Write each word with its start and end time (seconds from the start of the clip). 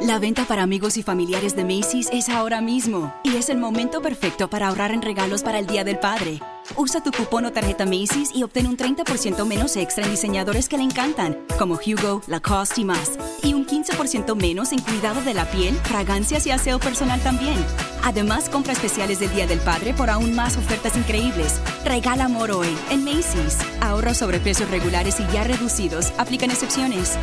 La 0.00 0.18
venta 0.18 0.46
para 0.46 0.62
amigos 0.62 0.96
y 0.96 1.02
familiares 1.02 1.54
de 1.54 1.62
Macy's 1.62 2.08
es 2.10 2.30
ahora 2.30 2.62
mismo 2.62 3.12
y 3.22 3.36
es 3.36 3.50
el 3.50 3.58
momento 3.58 4.00
perfecto 4.00 4.48
para 4.48 4.68
ahorrar 4.68 4.92
en 4.92 5.02
regalos 5.02 5.42
para 5.42 5.58
el 5.58 5.66
Día 5.66 5.84
del 5.84 5.98
Padre. 5.98 6.40
Usa 6.74 7.02
tu 7.02 7.12
cupón 7.12 7.44
o 7.44 7.52
tarjeta 7.52 7.84
Macy's 7.84 8.30
y 8.34 8.42
obtén 8.42 8.66
un 8.66 8.78
30% 8.78 9.44
menos 9.44 9.76
extra 9.76 10.04
en 10.04 10.10
diseñadores 10.10 10.70
que 10.70 10.78
le 10.78 10.84
encantan, 10.84 11.36
como 11.58 11.74
Hugo, 11.74 12.22
Lacoste 12.28 12.80
y 12.80 12.84
más. 12.84 13.18
Y 13.42 13.52
un 13.52 13.66
15% 13.66 14.34
menos 14.36 14.72
en 14.72 14.80
cuidado 14.80 15.20
de 15.20 15.34
la 15.34 15.44
piel, 15.50 15.74
fragancias 15.74 16.46
y 16.46 16.50
aseo 16.50 16.78
personal 16.78 17.20
también. 17.20 17.58
Además, 18.02 18.48
compra 18.48 18.72
especiales 18.72 19.20
del 19.20 19.34
Día 19.34 19.46
del 19.46 19.60
Padre 19.60 19.92
por 19.92 20.08
aún 20.08 20.34
más 20.34 20.56
ofertas 20.56 20.96
increíbles. 20.96 21.60
Regala 21.84 22.24
amor 22.24 22.52
hoy 22.52 22.74
en 22.90 23.04
Macy's. 23.04 23.58
Ahorro 23.82 24.14
sobre 24.14 24.40
precios 24.40 24.70
regulares 24.70 25.20
y 25.20 25.30
ya 25.30 25.44
reducidos. 25.44 26.14
Aplican 26.16 26.50
excepciones 26.50 27.18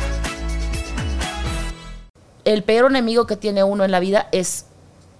el 2.48 2.62
peor 2.62 2.90
enemigo 2.90 3.26
que 3.26 3.36
tiene 3.36 3.62
uno 3.62 3.84
en 3.84 3.90
la 3.90 4.00
vida 4.00 4.28
es 4.32 4.64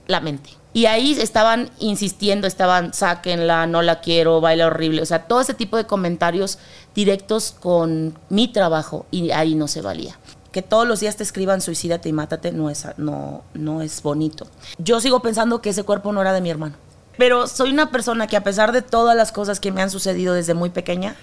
la 0.06 0.20
mente. 0.20 0.50
Y 0.72 0.86
ahí 0.86 1.12
estaban 1.12 1.70
insistiendo, 1.78 2.46
estaban, 2.46 2.94
sáquenla, 2.94 3.66
no 3.66 3.82
la 3.82 4.00
quiero, 4.00 4.40
baila 4.40 4.68
horrible. 4.68 5.02
O 5.02 5.06
sea, 5.06 5.24
todo 5.24 5.40
ese 5.40 5.52
tipo 5.52 5.76
de 5.76 5.84
comentarios 5.84 6.58
directos 6.94 7.54
con 7.58 8.18
mi 8.30 8.48
trabajo 8.48 9.04
y 9.10 9.30
ahí 9.30 9.54
no 9.54 9.68
se 9.68 9.82
valía. 9.82 10.18
Que 10.52 10.62
todos 10.62 10.88
los 10.88 11.00
días 11.00 11.16
te 11.16 11.22
escriban 11.22 11.60
suicídate 11.60 12.08
y 12.08 12.12
mátate 12.14 12.52
no 12.52 12.70
es, 12.70 12.86
no, 12.96 13.42
no 13.52 13.82
es 13.82 14.02
bonito. 14.02 14.46
Yo 14.78 15.00
sigo 15.00 15.20
pensando 15.20 15.60
que 15.60 15.70
ese 15.70 15.82
cuerpo 15.82 16.12
no 16.12 16.22
era 16.22 16.32
de 16.32 16.40
mi 16.40 16.48
hermano. 16.48 16.76
Pero 17.18 17.46
soy 17.46 17.70
una 17.72 17.90
persona 17.90 18.26
que 18.26 18.36
a 18.36 18.44
pesar 18.44 18.72
de 18.72 18.80
todas 18.80 19.16
las 19.16 19.32
cosas 19.32 19.60
que 19.60 19.72
me 19.72 19.82
han 19.82 19.90
sucedido 19.90 20.32
desde 20.32 20.54
muy 20.54 20.70
pequeña, 20.70 21.16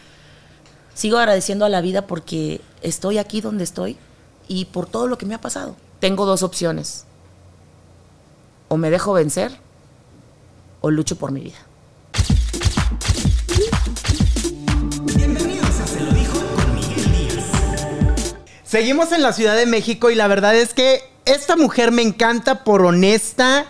sigo 0.94 1.18
agradeciendo 1.18 1.66
a 1.66 1.70
la 1.70 1.82
vida 1.82 2.06
porque 2.06 2.62
estoy 2.82 3.18
aquí 3.18 3.42
donde 3.42 3.64
estoy 3.64 3.98
y 4.48 4.66
por 4.66 4.86
todo 4.86 5.08
lo 5.08 5.18
que 5.18 5.26
me 5.26 5.34
ha 5.34 5.42
pasado 5.42 5.76
tengo 6.06 6.28
dos 6.28 6.44
opciones. 6.44 7.06
O 8.68 8.78
me 8.78 8.92
dejo 8.92 9.14
vencer 9.14 9.52
o 10.82 10.92
lucho 10.92 11.16
por 11.16 11.32
mi 11.32 11.42
vida. 11.42 11.58
Bienvenidos 15.16 15.80
a 15.80 15.88
Se 15.88 16.02
lo 16.02 16.12
dijo 16.12 16.38
con 16.54 16.76
Miguel 16.76 17.12
Díaz. 17.12 18.36
Seguimos 18.64 19.14
en 19.14 19.24
la 19.24 19.34
Ciudad 19.34 19.56
de 19.56 19.66
México 19.66 20.12
y 20.12 20.16
la 20.16 20.28
verdad 20.28 20.56
es 20.56 20.76
que 20.76 21.02
esta 21.26 21.56
mujer 21.56 21.92
me 21.92 22.04
encanta 22.04 22.64
por 22.64 22.86
honesta, 22.86 23.66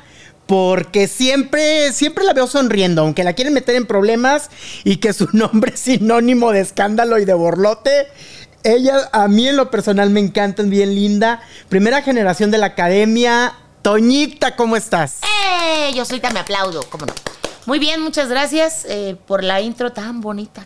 porque 0.46 1.08
siempre, 1.08 1.94
siempre 1.94 2.26
la 2.26 2.34
veo 2.34 2.48
sonriendo, 2.48 3.04
aunque 3.04 3.24
la 3.24 3.32
quieren 3.32 3.54
meter 3.54 3.76
en 3.76 3.88
problemas 3.88 4.50
y 4.84 4.98
que 4.98 5.14
su 5.14 5.30
nombre 5.34 5.76
es 5.76 5.80
sinónimo 5.80 6.52
de 6.52 6.60
escándalo 6.60 7.18
y 7.18 7.24
de 7.24 7.34
borlote. 7.34 8.08
Ella 8.66 9.10
a 9.12 9.28
mí 9.28 9.48
en 9.48 9.58
lo 9.58 9.70
personal 9.70 10.10
me 10.10 10.20
encanta, 10.20 10.64
es 10.64 10.70
bien 10.70 10.96
linda. 10.96 11.40
Primera 11.70 12.02
generación 12.02 12.50
de 12.50 12.58
la 12.58 12.66
academia. 12.66 13.54
Toñita, 13.84 14.56
¿cómo 14.56 14.76
estás? 14.76 15.20
¡Eh! 15.22 15.94
Yo 15.94 16.04
soy 16.04 16.20
me 16.34 16.40
aplaudo, 16.40 16.82
¿cómo 16.90 17.06
no? 17.06 17.14
Muy 17.68 17.78
bien, 17.78 18.02
muchas 18.02 18.28
gracias 18.28 18.84
eh, 18.90 19.18
por 19.28 19.44
la 19.44 19.62
intro 19.62 19.94
tan 19.94 20.20
bonita. 20.20 20.66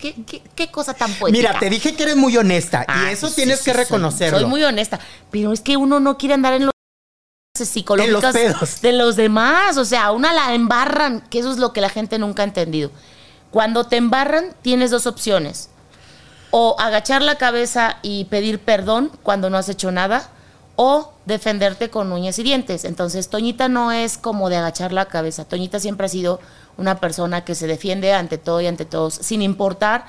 ¿Qué, 0.00 0.70
cosa 0.70 0.94
tan 0.94 1.12
poética. 1.12 1.50
Mira, 1.50 1.60
te 1.60 1.68
dije 1.68 1.94
que 1.94 2.04
eres 2.04 2.16
muy 2.16 2.34
honesta 2.38 2.86
y 2.88 3.12
eso 3.12 3.30
tienes 3.30 3.60
que 3.60 3.74
reconocerlo. 3.74 4.38
Soy, 4.38 4.48
muy 4.48 4.64
honesta, 4.64 4.98
pero 5.30 5.52
es 5.52 5.60
que 5.60 5.76
uno 5.76 6.00
no 6.00 6.16
quiere 6.16 6.32
andar 6.32 6.54
en 6.54 6.66
los 6.66 6.72
psicológicos 7.58 8.80
de 8.80 8.92
los 8.92 9.16
demás. 9.16 9.76
O 9.76 9.84
sea, 9.84 10.12
una 10.12 10.32
la 10.32 10.54
embarran, 10.54 11.20
que 11.28 11.40
eso 11.40 11.52
es 11.52 11.58
lo 11.58 11.74
que 11.74 11.82
la 11.82 11.90
gente 11.90 12.18
nunca 12.18 12.40
ha 12.40 12.46
entendido. 12.46 12.90
Cuando 13.50 13.84
te 13.84 13.96
embarran, 13.96 14.54
tienes 14.62 14.90
dos 14.90 15.06
opciones 15.06 15.68
o 16.50 16.76
agachar 16.78 17.22
la 17.22 17.36
cabeza 17.36 17.98
y 18.02 18.24
pedir 18.26 18.58
perdón 18.58 19.10
cuando 19.22 19.50
no 19.50 19.58
has 19.58 19.68
hecho 19.68 19.90
nada, 19.90 20.30
o 20.80 21.12
defenderte 21.26 21.90
con 21.90 22.12
uñas 22.12 22.38
y 22.38 22.44
dientes. 22.44 22.84
Entonces, 22.84 23.28
Toñita 23.28 23.68
no 23.68 23.90
es 23.90 24.16
como 24.16 24.48
de 24.48 24.56
agachar 24.56 24.92
la 24.92 25.06
cabeza. 25.06 25.44
Toñita 25.44 25.80
siempre 25.80 26.06
ha 26.06 26.08
sido 26.08 26.40
una 26.76 27.00
persona 27.00 27.44
que 27.44 27.56
se 27.56 27.66
defiende 27.66 28.12
ante 28.12 28.38
todo 28.38 28.60
y 28.60 28.68
ante 28.68 28.84
todos, 28.84 29.14
sin 29.14 29.42
importar 29.42 30.04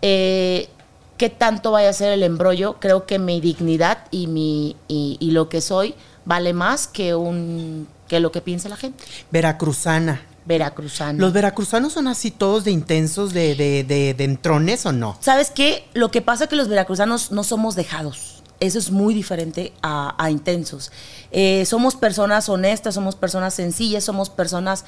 eh, 0.00 0.70
qué 1.18 1.28
tanto 1.28 1.70
vaya 1.70 1.90
a 1.90 1.92
ser 1.92 2.12
el 2.12 2.22
embrollo. 2.22 2.76
Creo 2.80 3.04
que 3.04 3.18
mi 3.18 3.42
dignidad 3.42 3.98
y, 4.10 4.26
mi, 4.26 4.76
y, 4.88 5.30
lo 5.32 5.50
que 5.50 5.60
soy 5.60 5.94
vale 6.24 6.54
más 6.54 6.86
que, 6.88 7.14
un, 7.14 7.86
que 8.08 8.18
lo 8.18 8.32
que 8.32 8.40
piensa 8.40 8.70
la 8.70 8.76
gente. 8.76 9.04
Veracruzana 9.30 10.22
veracruzano. 10.46 11.20
¿Los 11.20 11.32
veracruzanos 11.32 11.92
son 11.92 12.06
así 12.06 12.30
todos 12.30 12.64
de 12.64 12.70
intensos, 12.70 13.34
de, 13.34 13.54
de, 13.54 14.14
de, 14.14 14.24
entrones 14.24 14.86
o 14.86 14.92
no? 14.92 15.18
¿Sabes 15.20 15.50
qué? 15.50 15.88
Lo 15.92 16.10
que 16.10 16.22
pasa 16.22 16.44
es 16.44 16.50
que 16.50 16.56
los 16.56 16.68
veracruzanos 16.68 17.32
no 17.32 17.44
somos 17.44 17.74
dejados. 17.74 18.42
Eso 18.60 18.78
es 18.78 18.90
muy 18.90 19.12
diferente 19.12 19.74
a, 19.82 20.30
intensos. 20.30 20.90
Eh, 21.30 21.66
somos 21.66 21.94
personas 21.96 22.48
honestas, 22.48 22.94
somos 22.94 23.16
personas 23.16 23.52
sencillas, 23.52 24.04
somos 24.04 24.30
personas 24.30 24.84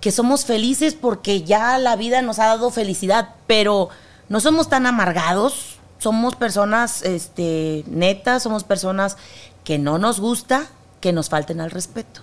que 0.00 0.10
somos 0.10 0.44
felices 0.44 0.94
porque 0.94 1.42
ya 1.42 1.78
la 1.78 1.94
vida 1.94 2.20
nos 2.22 2.38
ha 2.38 2.46
dado 2.46 2.70
felicidad, 2.70 3.34
pero 3.46 3.90
no 4.28 4.40
somos 4.40 4.68
tan 4.68 4.86
amargados, 4.86 5.76
somos 5.98 6.34
personas 6.34 7.02
este, 7.02 7.84
netas, 7.86 8.42
somos 8.42 8.64
personas 8.64 9.16
que 9.62 9.78
no 9.78 9.98
nos 9.98 10.18
gusta 10.18 10.66
que 11.00 11.12
nos 11.12 11.28
falten 11.28 11.60
al 11.60 11.70
respeto. 11.70 12.22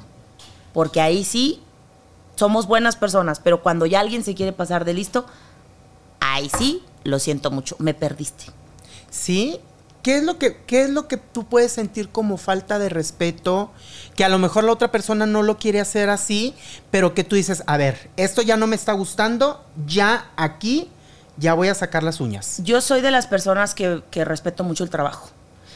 Porque 0.74 1.00
ahí 1.00 1.24
sí 1.24 1.62
somos 2.36 2.68
buenas 2.68 2.96
personas, 2.96 3.40
pero 3.40 3.62
cuando 3.62 3.86
ya 3.86 4.00
alguien 4.00 4.24
se 4.24 4.36
quiere 4.36 4.54
pasar 4.54 4.86
de 4.86 4.94
listo, 4.94 5.26
ahí 6.20 6.50
sí, 6.58 6.84
lo 7.04 7.20
siento 7.20 7.52
mucho, 7.52 7.76
me 7.80 7.94
perdiste. 7.94 8.46
¿Sí? 9.10 9.60
¿Qué 10.02 10.18
es, 10.18 10.24
lo 10.24 10.38
que, 10.38 10.58
¿Qué 10.68 10.84
es 10.84 10.90
lo 10.90 11.08
que 11.08 11.16
tú 11.16 11.46
puedes 11.46 11.72
sentir 11.72 12.10
como 12.10 12.36
falta 12.38 12.78
de 12.78 12.90
respeto? 12.90 13.72
Que 14.16 14.26
a 14.26 14.30
lo 14.30 14.38
mejor 14.38 14.66
la 14.66 14.74
otra 14.74 14.92
persona 14.92 15.26
no 15.26 15.44
lo 15.44 15.58
quiere 15.58 15.80
hacer 15.80 16.10
así, 16.10 16.56
pero 16.92 17.14
que 17.14 17.24
tú 17.24 17.38
dices, 17.38 17.64
a 17.68 17.78
ver, 17.78 18.10
esto 18.18 18.42
ya 18.42 18.58
no 18.58 18.68
me 18.68 18.76
está 18.76 18.92
gustando, 18.92 19.64
ya 19.88 20.30
aquí, 20.36 20.90
ya 21.38 21.54
voy 21.54 21.70
a 21.70 21.76
sacar 21.76 22.04
las 22.04 22.20
uñas. 22.20 22.60
Yo 22.64 22.82
soy 22.82 23.00
de 23.00 23.12
las 23.12 23.28
personas 23.28 23.74
que, 23.74 24.04
que 24.12 24.26
respeto 24.26 24.66
mucho 24.66 24.84
el 24.84 24.90
trabajo. 24.90 25.30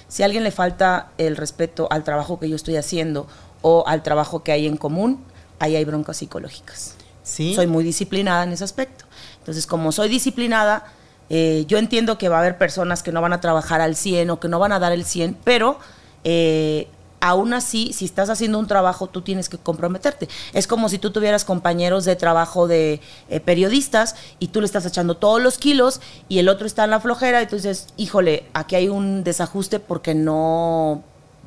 Si 0.09 0.23
a 0.23 0.25
alguien 0.25 0.44
le 0.44 0.51
falta 0.51 1.12
el 1.17 1.38
respeto 1.38 1.88
al 1.90 2.03
trabajo 2.03 2.38
que 2.38 2.50
yo 2.50 2.57
estoy 2.57 2.75
haciendo 2.75 3.28
o 3.62 3.85
al 3.88 4.03
trabajo 4.03 4.44
que 4.44 4.51
hay 4.51 4.67
en 4.67 4.75
común, 4.75 5.23
ahí 5.59 5.75
hay 5.75 5.85
broncas 5.85 6.18
psicológicas. 6.18 6.95
¿Sí? 7.23 7.56
Soy 7.56 7.68
muy 7.68 7.84
disciplinada 7.84 8.44
en 8.44 8.53
ese 8.53 8.63
aspecto. 8.63 9.06
Entonces, 9.40 9.68
como 9.68 9.91
soy 9.91 10.09
disciplinada, 10.09 10.85
eh, 11.29 11.66
yo 11.68 11.78
entiendo 11.78 12.18
que 12.18 12.29
va 12.29 12.38
a 12.38 12.40
haber 12.40 12.57
personas 12.57 13.03
que 13.03 13.12
no 13.12 13.22
van 13.22 13.34
a 13.34 13.41
trabajar 13.41 13.81
al 13.81 13.96
100 13.96 14.29
o 14.29 14.40
que 14.40 14.47
no 14.47 14.59
van 14.59 14.72
a 14.72 14.79
dar 14.79 14.94
el 14.94 15.03
100, 15.03 15.38
pero 15.44 15.79
eh, 16.23 16.88
aún 17.19 17.53
así, 17.53 17.91
si 17.94 18.06
estás 18.06 18.29
haciendo 18.29 18.59
un 18.59 18.67
trabajo, 18.67 19.07
tú 19.07 19.22
tienes 19.22 19.50
que 19.50 19.57
comprometerte. 19.57 20.29
Es 20.53 20.67
como 20.67 20.90
si 20.90 21.00
tú 21.00 21.12
tuvieras 21.12 21.46
compañeros 21.46 22.06
de 22.06 22.16
trabajo 22.16 22.67
de 22.67 23.01
eh, 23.29 23.40
periodistas 23.40 24.16
y 24.40 24.50
tú 24.50 24.62
le 24.62 24.66
estás 24.66 24.85
echando 24.85 25.17
todos 25.17 25.41
los 25.41 25.57
kilos 25.57 26.01
y 26.29 26.40
el 26.40 26.50
otro 26.50 26.67
está 26.67 26.84
en 26.84 26.91
la 26.91 27.00
flojera 27.00 27.41
y 27.41 27.47
tú 27.47 27.56
dices, 27.56 27.88
híjole, 27.97 28.46
aquí 28.53 28.75
hay 28.75 28.90
un 28.90 29.23
desajuste 29.23 29.79
porque 29.79 30.13
no, 30.13 31.03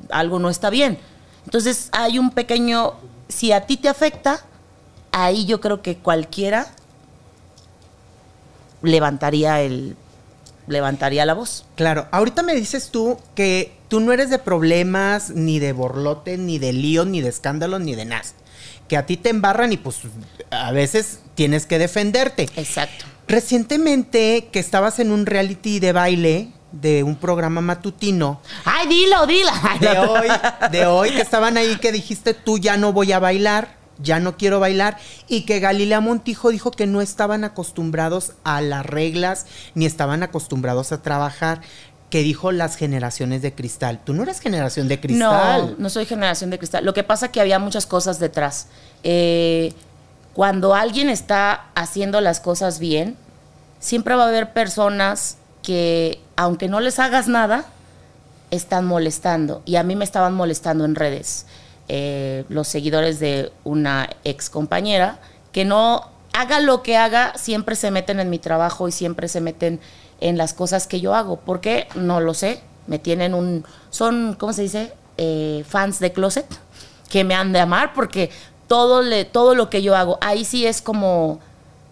algo 0.09 0.39
no 0.39 0.49
está 0.49 0.69
bien. 0.69 0.99
Entonces 1.45 1.89
hay 1.91 2.19
un 2.19 2.31
pequeño 2.31 2.93
si 3.31 3.51
a 3.51 3.65
ti 3.65 3.77
te 3.77 3.89
afecta, 3.89 4.41
ahí 5.11 5.45
yo 5.45 5.59
creo 5.61 5.81
que 5.81 5.97
cualquiera 5.97 6.67
levantaría 8.81 9.61
el 9.61 9.95
levantaría 10.67 11.25
la 11.25 11.33
voz. 11.33 11.65
Claro, 11.75 12.07
ahorita 12.11 12.43
me 12.43 12.55
dices 12.55 12.89
tú 12.91 13.17
que 13.35 13.73
tú 13.87 13.99
no 13.99 14.13
eres 14.13 14.29
de 14.29 14.39
problemas, 14.39 15.31
ni 15.31 15.59
de 15.59 15.73
borlote, 15.73 16.37
ni 16.37 16.59
de 16.59 16.73
lío, 16.73 17.05
ni 17.05 17.21
de 17.21 17.29
escándalos, 17.29 17.81
ni 17.81 17.95
de 17.95 18.05
nada. 18.05 18.23
Que 18.87 18.97
a 18.97 19.05
ti 19.05 19.17
te 19.17 19.29
embarran 19.29 19.73
y 19.73 19.77
pues 19.77 19.99
a 20.49 20.71
veces 20.71 21.19
tienes 21.35 21.65
que 21.65 21.79
defenderte. 21.79 22.43
Exacto. 22.55 23.05
Recientemente 23.27 24.49
que 24.51 24.59
estabas 24.59 24.99
en 24.99 25.11
un 25.11 25.25
reality 25.25 25.79
de 25.79 25.93
baile, 25.93 26.51
de 26.71 27.03
un 27.03 27.15
programa 27.15 27.61
matutino. 27.61 28.39
¡Ay, 28.65 28.87
dilo, 28.87 29.25
dilo! 29.27 29.51
De 29.79 29.99
hoy, 29.99 30.27
de 30.71 30.85
hoy 30.85 31.11
que 31.11 31.21
estaban 31.21 31.57
ahí 31.57 31.75
que 31.77 31.91
dijiste 31.91 32.33
tú 32.33 32.57
ya 32.57 32.77
no 32.77 32.93
voy 32.93 33.11
a 33.11 33.19
bailar, 33.19 33.75
ya 33.99 34.19
no 34.19 34.37
quiero 34.37 34.59
bailar, 34.59 34.97
y 35.27 35.41
que 35.45 35.59
Galilea 35.59 35.99
Montijo 35.99 36.49
dijo 36.49 36.71
que 36.71 36.87
no 36.87 37.01
estaban 37.01 37.43
acostumbrados 37.43 38.33
a 38.43 38.61
las 38.61 38.85
reglas, 38.85 39.45
ni 39.75 39.85
estaban 39.85 40.23
acostumbrados 40.23 40.91
a 40.91 41.01
trabajar 41.01 41.61
que 42.09 42.21
dijo 42.21 42.51
las 42.51 42.75
generaciones 42.75 43.41
de 43.41 43.53
cristal. 43.53 44.01
Tú 44.03 44.13
no 44.13 44.23
eres 44.23 44.39
generación 44.41 44.87
de 44.87 44.99
cristal. 44.99 45.71
No, 45.71 45.75
no 45.77 45.89
soy 45.89 46.05
generación 46.05 46.49
de 46.49 46.57
cristal. 46.57 46.83
Lo 46.83 46.93
que 46.93 47.03
pasa 47.03 47.27
es 47.27 47.31
que 47.31 47.39
había 47.39 47.57
muchas 47.57 47.85
cosas 47.85 48.19
detrás. 48.19 48.67
Eh, 49.03 49.73
cuando 50.33 50.75
alguien 50.75 51.09
está 51.09 51.67
haciendo 51.73 52.19
las 52.19 52.41
cosas 52.41 52.79
bien, 52.79 53.15
siempre 53.79 54.15
va 54.15 54.25
a 54.25 54.27
haber 54.27 54.51
personas 54.51 55.37
que 55.63 56.19
aunque 56.35 56.67
no 56.67 56.79
les 56.79 56.99
hagas 56.99 57.27
nada, 57.27 57.65
están 58.49 58.85
molestando. 58.85 59.61
Y 59.65 59.75
a 59.75 59.83
mí 59.83 59.95
me 59.95 60.03
estaban 60.03 60.33
molestando 60.33 60.85
en 60.85 60.95
redes. 60.95 61.45
Eh, 61.87 62.45
los 62.49 62.67
seguidores 62.67 63.19
de 63.19 63.51
una 63.63 64.09
ex 64.23 64.49
compañera, 64.49 65.19
que 65.51 65.65
no 65.65 66.09
haga 66.33 66.59
lo 66.59 66.83
que 66.83 66.97
haga, 66.97 67.33
siempre 67.37 67.75
se 67.75 67.91
meten 67.91 68.19
en 68.19 68.29
mi 68.29 68.39
trabajo 68.39 68.87
y 68.87 68.91
siempre 68.91 69.27
se 69.27 69.41
meten 69.41 69.79
en 70.19 70.37
las 70.37 70.53
cosas 70.53 70.87
que 70.87 71.01
yo 71.01 71.15
hago. 71.15 71.37
¿Por 71.37 71.61
qué? 71.61 71.87
No 71.95 72.19
lo 72.21 72.33
sé. 72.33 72.61
Me 72.87 72.99
tienen 72.99 73.33
un... 73.33 73.65
Son, 73.89 74.35
¿cómo 74.39 74.53
se 74.53 74.63
dice? 74.63 74.93
eh, 75.17 75.63
fans 75.67 75.99
de 75.99 76.11
Closet 76.11 76.47
que 77.09 77.23
me 77.23 77.35
han 77.35 77.53
de 77.53 77.59
amar 77.59 77.93
porque 77.93 78.31
todo, 78.67 79.01
le, 79.01 79.25
todo 79.25 79.53
lo 79.53 79.69
que 79.69 79.81
yo 79.81 79.95
hago, 79.95 80.17
ahí 80.21 80.45
sí 80.45 80.65
es 80.65 80.81
como... 80.81 81.39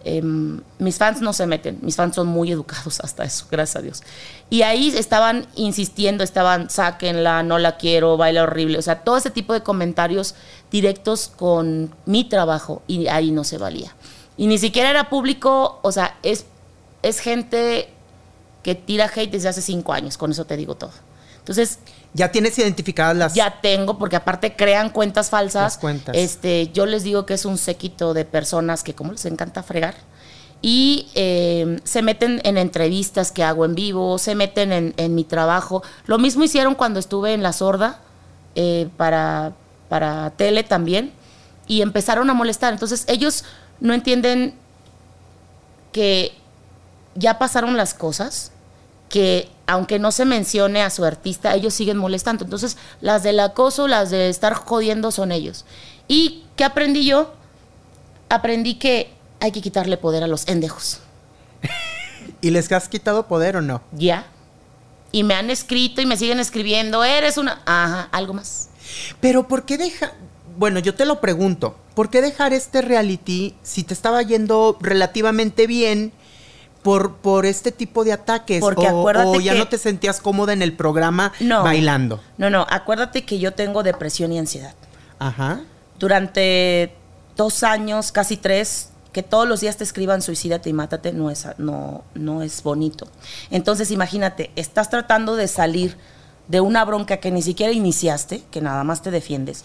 em, 0.04 0.60
mis 0.78 0.96
fans 0.98 1.20
no 1.20 1.32
se 1.32 1.46
meten, 1.46 1.78
mis 1.82 1.96
fans 1.96 2.14
son 2.14 2.26
muy 2.26 2.50
educados 2.50 3.00
hasta 3.04 3.24
eso, 3.24 3.46
gracias 3.50 3.76
a 3.76 3.82
Dios. 3.82 4.02
Y 4.48 4.62
ahí 4.62 4.88
estaban 4.88 5.46
insistiendo, 5.54 6.24
estaban, 6.24 6.70
sáquenla, 6.70 7.42
no 7.42 7.58
la 7.58 7.76
quiero, 7.76 8.16
baila 8.16 8.42
horrible, 8.44 8.78
o 8.78 8.82
sea, 8.82 9.00
todo 9.04 9.16
ese 9.16 9.30
tipo 9.30 9.52
de 9.52 9.62
comentarios 9.62 10.34
directos 10.70 11.30
con 11.34 11.94
mi 12.06 12.24
trabajo 12.24 12.82
y 12.86 13.06
ahí 13.08 13.30
no 13.30 13.44
se 13.44 13.58
valía. 13.58 13.94
Y 14.36 14.46
ni 14.46 14.58
siquiera 14.58 14.90
era 14.90 15.10
público, 15.10 15.80
o 15.82 15.92
sea, 15.92 16.16
es, 16.22 16.46
es 17.02 17.20
gente 17.20 17.88
que 18.62 18.74
tira 18.74 19.10
hate 19.14 19.30
desde 19.30 19.48
hace 19.48 19.62
cinco 19.62 19.92
años, 19.92 20.16
con 20.16 20.30
eso 20.30 20.44
te 20.44 20.56
digo 20.56 20.76
todo. 20.76 20.92
Entonces, 21.38 21.78
Ya 22.12 22.32
tienes 22.32 22.58
identificadas 22.58 23.16
las... 23.16 23.34
ya 23.34 23.60
tengo, 23.60 23.96
porque 23.96 24.16
aparte 24.16 24.56
crean 24.56 24.90
cuentas 24.90 25.30
falsas. 25.30 25.62
Las 25.62 25.78
cuentas. 25.78 26.16
Este, 26.16 26.70
yo 26.72 26.86
les 26.86 27.04
digo 27.04 27.24
que 27.24 27.34
es 27.34 27.44
un 27.44 27.56
séquito 27.56 28.14
de 28.14 28.24
personas 28.24 28.82
que 28.82 28.94
como 28.94 29.12
les 29.12 29.24
encanta 29.26 29.62
fregar. 29.62 29.94
Y 30.62 31.08
eh, 31.14 31.80
se 31.84 32.02
meten 32.02 32.40
en 32.44 32.58
entrevistas 32.58 33.32
que 33.32 33.44
hago 33.44 33.64
en 33.64 33.74
vivo, 33.74 34.18
se 34.18 34.34
meten 34.34 34.72
en, 34.72 34.94
en 34.96 35.14
mi 35.14 35.24
trabajo. 35.24 35.82
Lo 36.06 36.18
mismo 36.18 36.44
hicieron 36.44 36.74
cuando 36.74 37.00
estuve 37.00 37.32
en 37.32 37.42
La 37.42 37.52
Sorda 37.52 38.00
eh, 38.54 38.88
para, 38.96 39.52
para 39.88 40.30
tele 40.30 40.64
también. 40.64 41.12
Y 41.66 41.82
empezaron 41.82 42.28
a 42.28 42.34
molestar. 42.34 42.72
Entonces 42.72 43.04
ellos 43.08 43.44
no 43.78 43.94
entienden 43.94 44.54
que 45.92 46.32
ya 47.14 47.38
pasaron 47.38 47.76
las 47.76 47.94
cosas, 47.94 48.52
que 49.08 49.48
aunque 49.70 50.00
no 50.00 50.10
se 50.10 50.24
mencione 50.24 50.82
a 50.82 50.90
su 50.90 51.04
artista, 51.04 51.54
ellos 51.54 51.74
siguen 51.74 51.96
molestando. 51.96 52.44
Entonces, 52.44 52.76
las 53.00 53.22
del 53.22 53.38
acoso, 53.38 53.86
las 53.86 54.10
de 54.10 54.28
estar 54.28 54.52
jodiendo 54.54 55.12
son 55.12 55.30
ellos. 55.30 55.64
¿Y 56.08 56.42
qué 56.56 56.64
aprendí 56.64 57.06
yo? 57.06 57.32
Aprendí 58.28 58.74
que 58.74 59.12
hay 59.38 59.52
que 59.52 59.60
quitarle 59.60 59.96
poder 59.96 60.24
a 60.24 60.26
los 60.26 60.48
endejos. 60.48 60.98
¿Y 62.40 62.50
les 62.50 62.70
has 62.72 62.88
quitado 62.88 63.28
poder 63.28 63.56
o 63.56 63.62
no? 63.62 63.80
Ya. 63.92 64.26
Y 65.12 65.22
me 65.22 65.34
han 65.34 65.50
escrito 65.50 66.00
y 66.00 66.06
me 66.06 66.16
siguen 66.16 66.40
escribiendo, 66.40 67.04
eres 67.04 67.38
una... 67.38 67.62
Ajá, 67.64 68.08
algo 68.10 68.34
más. 68.34 68.70
Pero 69.20 69.46
¿por 69.46 69.66
qué 69.66 69.78
deja... 69.78 70.12
Bueno, 70.56 70.80
yo 70.80 70.96
te 70.96 71.04
lo 71.04 71.20
pregunto. 71.20 71.76
¿Por 71.94 72.10
qué 72.10 72.22
dejar 72.22 72.52
este 72.52 72.82
reality 72.82 73.54
si 73.62 73.84
te 73.84 73.94
estaba 73.94 74.20
yendo 74.22 74.76
relativamente 74.80 75.68
bien 75.68 76.12
por, 76.82 77.16
por 77.16 77.44
este 77.46 77.72
tipo 77.72 78.04
de 78.04 78.12
ataques? 78.12 78.60
Porque 78.60 78.86
o, 78.88 79.00
acuérdate 79.00 79.28
o 79.36 79.40
ya 79.40 79.52
que- 79.52 79.58
no 79.58 79.68
te 79.68 79.78
sentías 79.78 80.20
cómoda 80.20 80.52
en 80.52 80.62
el 80.62 80.72
programa 80.74 81.32
No. 81.40 81.62
bailando. 81.62 82.20
No, 82.38 82.48
no, 82.50 82.66
acuérdate 82.70 83.24
que 83.24 83.38
yo 83.38 83.52
tengo 83.52 83.82
depresión 83.82 84.32
y 84.32 84.38
ansiedad. 84.38 84.74
Ajá. 85.18 85.60
durante 85.98 86.94
dos 87.36 87.62
años, 87.62 88.10
casi 88.10 88.36
tres, 88.38 88.88
que 89.12 89.22
todos 89.22 89.46
los 89.48 89.60
días 89.60 89.76
te 89.76 89.84
escriban 89.84 90.22
suicídate 90.22 90.70
y 90.70 90.72
mátate, 90.72 91.12
no 91.12 91.30
es, 91.30 91.46
no, 91.58 92.04
no 92.14 92.42
es 92.42 92.62
bonito. 92.62 93.06
Entonces, 93.50 93.90
imagínate, 93.90 94.50
estás 94.56 94.88
tratando 94.88 95.36
de 95.36 95.46
salir 95.48 95.96
de 96.48 96.60
una 96.60 96.84
bronca 96.84 97.18
que 97.18 97.30
ni 97.30 97.42
siquiera 97.42 97.72
iniciaste, 97.72 98.42
que 98.50 98.60
nada 98.60 98.82
más 98.84 99.02
te 99.02 99.10
defiendes, 99.10 99.64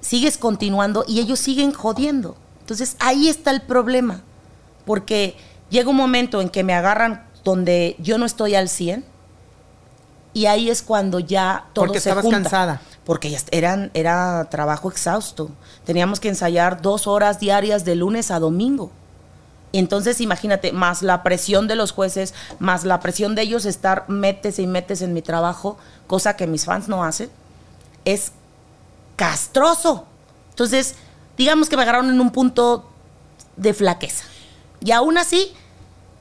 sigues 0.00 0.38
continuando 0.38 1.04
y 1.06 1.20
ellos 1.20 1.38
siguen 1.38 1.72
jodiendo. 1.72 2.36
Entonces, 2.60 2.96
ahí 2.98 3.28
está 3.28 3.50
el 3.50 3.60
problema, 3.62 4.22
porque 4.86 5.36
llega 5.70 5.90
un 5.90 5.96
momento 5.96 6.40
en 6.40 6.48
que 6.48 6.64
me 6.64 6.74
agarran 6.74 7.26
donde 7.44 7.96
yo 7.98 8.18
no 8.18 8.26
estoy 8.26 8.54
al 8.54 8.68
100 8.68 9.04
y 10.32 10.46
ahí 10.46 10.68
es 10.68 10.82
cuando 10.82 11.20
ya 11.20 11.66
todo 11.72 11.86
Porque 11.86 12.00
se 12.00 12.08
estabas 12.08 12.24
junta. 12.24 12.42
cansada. 12.42 12.80
Porque 13.04 13.30
ya 13.30 13.38
eran, 13.50 13.90
era 13.94 14.48
trabajo 14.50 14.90
exhausto. 14.90 15.50
Teníamos 15.84 16.20
que 16.20 16.28
ensayar 16.28 16.82
dos 16.82 17.06
horas 17.06 17.38
diarias 17.38 17.84
de 17.84 17.94
lunes 17.94 18.30
a 18.30 18.40
domingo. 18.40 18.90
Entonces, 19.72 20.20
imagínate, 20.20 20.72
más 20.72 21.02
la 21.02 21.22
presión 21.22 21.66
de 21.66 21.76
los 21.76 21.92
jueces, 21.92 22.32
más 22.58 22.84
la 22.84 23.00
presión 23.00 23.34
de 23.34 23.42
ellos 23.42 23.64
estar 23.64 24.08
metes 24.08 24.58
y 24.58 24.66
metes 24.66 25.02
en 25.02 25.12
mi 25.12 25.20
trabajo, 25.20 25.76
cosa 26.06 26.36
que 26.36 26.46
mis 26.46 26.64
fans 26.64 26.88
no 26.88 27.04
hacen, 27.04 27.28
es 28.04 28.32
castroso. 29.16 30.06
Entonces, 30.50 30.94
digamos 31.36 31.68
que 31.68 31.76
me 31.76 31.82
agarraron 31.82 32.10
en 32.10 32.20
un 32.20 32.30
punto 32.30 32.88
de 33.56 33.74
flaqueza. 33.74 34.24
Y 34.84 34.92
aún 34.92 35.18
así, 35.18 35.52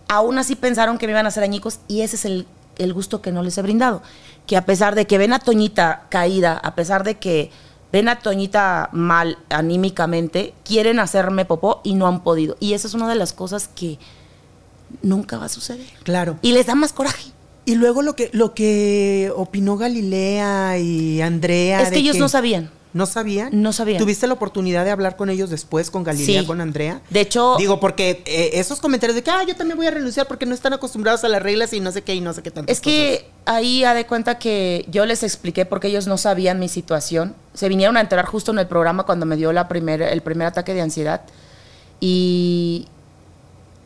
aún 0.08 0.38
así 0.38 0.56
pensaron 0.56 0.98
que 0.98 1.06
me 1.06 1.12
iban 1.12 1.26
a 1.26 1.30
hacer 1.30 1.44
añicos 1.44 1.80
y 1.88 2.02
ese 2.02 2.16
es 2.16 2.26
el, 2.26 2.48
el 2.78 2.94
gusto 2.94 3.22
que 3.22 3.32
no 3.32 3.44
les 3.44 3.58
he 3.58 3.62
brindado. 3.62 4.02
Que 4.48 4.58
a 4.58 4.66
pesar 4.66 4.96
de 4.96 5.06
que 5.06 5.18
ven 5.18 5.34
a 5.34 5.40
Toñita 5.40 6.08
caída, 6.10 6.58
a 6.58 6.74
pesar 6.74 7.04
de 7.04 7.20
que 7.20 7.52
ven 7.92 8.10
a 8.10 8.20
Toñita 8.20 8.90
mal 8.92 9.38
anímicamente, 9.50 10.54
quieren 10.64 11.00
hacerme 11.00 11.46
popó 11.46 11.82
y 11.84 11.94
no 11.94 12.08
han 12.08 12.24
podido. 12.24 12.58
Y 12.60 12.74
esa 12.74 12.88
es 12.88 12.94
una 12.94 13.08
de 13.10 13.16
las 13.16 13.34
cosas 13.34 13.68
que 13.68 14.00
nunca 15.02 15.38
va 15.38 15.46
a 15.46 15.50
suceder. 15.50 15.86
Claro. 16.04 16.38
Y 16.42 16.54
les 16.54 16.66
da 16.66 16.76
más 16.76 16.94
coraje. 16.94 17.32
Y 17.66 17.76
luego 17.76 18.02
lo 18.02 18.16
que, 18.16 18.30
lo 18.34 18.54
que 18.54 19.32
opinó 19.36 19.78
Galilea 19.78 20.80
y 20.80 21.22
Andrea. 21.22 21.82
es 21.82 21.90
que 21.90 21.96
de 21.96 22.00
ellos 22.00 22.18
no 22.18 22.30
sabían. 22.30 22.70
¿No 22.94 23.06
sabían? 23.08 23.50
No 23.62 23.74
sabían. 23.74 23.98
¿Tuviste 24.00 24.28
la 24.28 24.34
oportunidad 24.34 24.86
de 24.86 24.92
hablar 24.92 25.16
con 25.16 25.30
ellos 25.32 25.50
después, 25.50 25.90
con 25.90 26.04
Galilea, 26.04 26.42
Sí. 26.42 26.46
con 26.48 26.62
Andrea? 26.62 27.02
De 27.10 27.22
hecho- 27.22 27.56
Digo, 27.58 27.80
porque 27.80 28.22
eh, 28.26 28.52
esos 28.54 28.80
comentarios 28.80 29.16
de 29.16 29.24
que, 29.24 29.32
ah, 29.32 29.44
yo 29.48 29.56
también 29.56 29.78
voy 29.78 29.88
a 29.88 29.92
renunciar 29.92 30.28
porque 30.28 30.46
no 30.46 30.54
están 30.54 30.74
acostumbrados 30.74 31.24
a 31.24 31.28
las 31.30 31.42
reglas 31.42 31.74
y 31.74 31.80
no 31.80 31.92
sé 31.92 32.04
qué 32.04 32.14
y 32.14 32.22
no 32.22 32.34
sé 32.34 32.44
qué 32.44 32.52
tantas 32.52 32.72
Es 32.76 32.82
que 32.82 33.28
ahí 33.46 33.84
ha 33.84 33.94
de 33.96 34.06
cuenta 34.06 34.38
que 34.38 34.86
yo 34.90 35.06
les 35.08 35.24
expliqué 35.24 35.66
porque 35.66 35.88
ellos 35.88 36.06
no 36.06 36.18
sabían 36.18 36.60
mi 36.60 36.70
situación. 36.70 37.36
Se 37.56 37.68
vinieron 37.68 37.98
a 37.98 38.02
enterar 38.02 38.26
justo 38.26 38.52
en 38.52 38.60
el 38.60 38.68
programa 38.68 39.04
cuando 39.04 39.26
me 39.26 39.36
dio 39.38 39.52
la 39.54 39.68
primer, 39.68 40.02
el 40.04 40.22
primer 40.22 40.48
ataque 40.48 40.74
de 40.76 40.82
ansiedad. 40.82 41.22
Y 42.00 42.88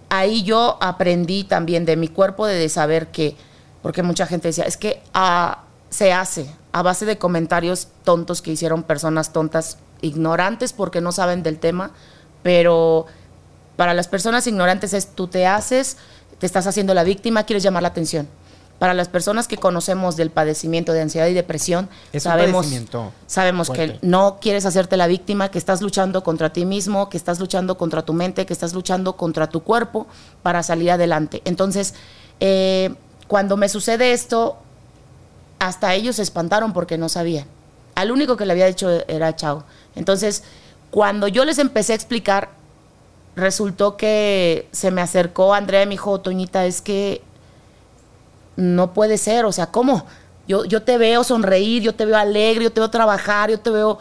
ahí 0.09 0.43
yo 0.43 0.77
aprendí 0.81 1.43
también 1.43 1.85
de 1.85 1.95
mi 1.95 2.07
cuerpo 2.07 2.45
de 2.45 2.67
saber 2.69 3.07
que, 3.07 3.35
porque 3.81 4.03
mucha 4.03 4.25
gente 4.27 4.49
decía, 4.49 4.65
es 4.65 4.77
que 4.77 5.01
ah, 5.13 5.63
se 5.89 6.11
hace 6.11 6.47
a 6.77 6.83
base 6.83 7.05
de 7.05 7.17
comentarios 7.17 7.87
tontos 8.03 8.43
que 8.43 8.51
hicieron 8.51 8.83
personas 8.83 9.33
tontas, 9.33 9.79
ignorantes 10.01 10.73
porque 10.73 11.01
no 11.01 11.11
saben 11.11 11.41
del 11.41 11.57
tema, 11.57 11.89
pero 12.43 13.07
para 13.75 13.95
las 13.95 14.07
personas 14.07 14.45
ignorantes 14.45 14.93
es 14.93 15.07
tú 15.07 15.27
te 15.27 15.47
haces, 15.47 15.97
te 16.37 16.45
estás 16.45 16.67
haciendo 16.67 16.93
la 16.93 17.03
víctima, 17.03 17.45
quieres 17.45 17.63
llamar 17.63 17.81
la 17.81 17.89
atención. 17.89 18.27
Para 18.77 18.93
las 18.93 19.07
personas 19.09 19.47
que 19.47 19.57
conocemos 19.57 20.17
del 20.17 20.29
padecimiento 20.29 20.93
de 20.93 21.01
ansiedad 21.01 21.25
y 21.25 21.33
depresión, 21.33 21.89
Es 22.13 22.21
sabemos, 22.23 22.67
sabemos 23.25 23.67
fuerte. 23.67 23.93
que 23.93 23.99
no 24.05 24.37
quieres 24.39 24.67
hacerte 24.67 24.97
la 24.97 25.07
víctima, 25.07 25.49
que 25.49 25.57
estás 25.57 25.81
luchando 25.81 26.23
contra 26.23 26.53
ti 26.53 26.63
mismo, 26.63 27.09
que 27.09 27.17
estás 27.17 27.39
luchando 27.39 27.75
contra 27.75 28.03
tu 28.05 28.13
mente, 28.13 28.45
que 28.45 28.53
estás 28.53 28.73
luchando 28.75 29.17
contra 29.17 29.49
tu 29.49 29.63
cuerpo 29.63 30.05
para 30.43 30.61
salir 30.61 30.91
adelante. 30.91 31.41
Entonces, 31.45 31.95
eh, 32.39 32.93
cuando 33.27 33.57
me 33.57 33.67
sucede 33.67 34.13
esto, 34.13 34.59
hasta 35.59 35.93
ellos 35.93 36.17
se 36.17 36.21
espantaron 36.21 36.73
porque 36.73 36.97
no 36.97 37.09
sabían. 37.09 37.45
Al 37.95 38.11
único 38.11 38.37
que 38.37 38.45
le 38.45 38.53
había 38.53 38.67
dicho 38.67 38.89
era 39.07 39.35
Chao. 39.35 39.63
Entonces, 39.95 40.43
cuando 40.91 41.27
yo 41.27 41.45
les 41.45 41.57
empecé 41.57 41.93
a 41.93 41.95
explicar, 41.95 42.49
resultó 43.35 43.97
que 43.97 44.67
se 44.71 44.91
me 44.91 45.01
acercó 45.01 45.53
Andrea 45.53 45.83
y 45.83 45.85
me 45.85 45.91
dijo, 45.91 46.19
Toñita, 46.21 46.65
es 46.65 46.81
que 46.81 47.21
no 48.55 48.93
puede 48.93 49.17
ser, 49.17 49.45
o 49.45 49.51
sea, 49.51 49.67
¿cómo? 49.67 50.05
Yo, 50.47 50.65
yo 50.65 50.83
te 50.83 50.97
veo 50.97 51.23
sonreír, 51.23 51.83
yo 51.83 51.93
te 51.93 52.05
veo 52.05 52.17
alegre, 52.17 52.63
yo 52.63 52.71
te 52.71 52.79
veo 52.79 52.89
trabajar, 52.89 53.49
yo 53.49 53.59
te 53.59 53.69
veo... 53.69 53.99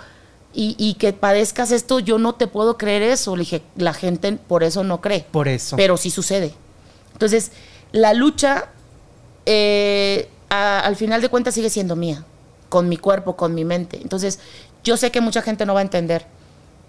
Y, 0.59 0.75
y 0.79 0.95
que 0.95 1.13
padezcas 1.13 1.71
esto, 1.71 1.99
yo 1.99 2.17
no 2.17 2.35
te 2.35 2.47
puedo 2.47 2.79
creer 2.79 3.03
eso. 3.03 3.37
Le 3.37 3.41
dije, 3.41 3.63
la 3.77 3.93
gente 3.93 4.33
por 4.33 4.63
eso 4.63 4.85
no 4.85 5.03
cree. 5.03 5.27
Por 5.31 5.49
eso. 5.49 5.77
Pero 5.77 5.99
sí 5.99 6.11
sucede. 6.11 6.55
Entonces, 7.13 7.53
la 7.93 8.15
lucha, 8.15 8.71
eh, 9.45 10.31
al 10.49 10.97
final 10.97 11.21
de 11.21 11.29
cuentas, 11.29 11.55
sigue 11.55 11.71
siendo 11.71 11.97
mía, 11.97 12.25
con 12.69 12.89
mi 12.89 12.97
cuerpo, 12.97 13.37
con 13.37 13.55
mi 13.55 13.65
mente. 13.65 13.99
Entonces, 14.03 14.39
yo 14.85 14.97
sé 14.97 15.11
que 15.11 15.21
mucha 15.21 15.43
gente 15.43 15.67
no 15.67 15.75
va 15.75 15.81
a 15.81 15.83
entender, 15.83 16.27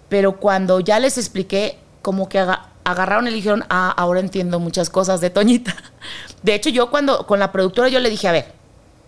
pero 0.08 0.36
cuando 0.38 0.80
ya 0.80 0.98
les 1.00 1.18
expliqué, 1.18 1.78
como 2.02 2.28
que 2.28 2.38
aga- 2.38 2.68
agarraron 2.84 3.26
y 3.28 3.32
dijeron, 3.32 3.64
ah, 3.68 3.92
ahora 3.96 4.20
entiendo 4.20 4.60
muchas 4.60 4.90
cosas 4.90 5.20
de 5.20 5.30
Toñita. 5.30 5.76
De 6.42 6.54
hecho, 6.54 6.70
yo 6.70 6.90
cuando, 6.90 7.26
con 7.26 7.38
la 7.40 7.50
productora, 7.52 7.88
yo 7.88 7.98
le 8.00 8.10
dije, 8.10 8.28
a 8.28 8.32
ver, 8.32 8.52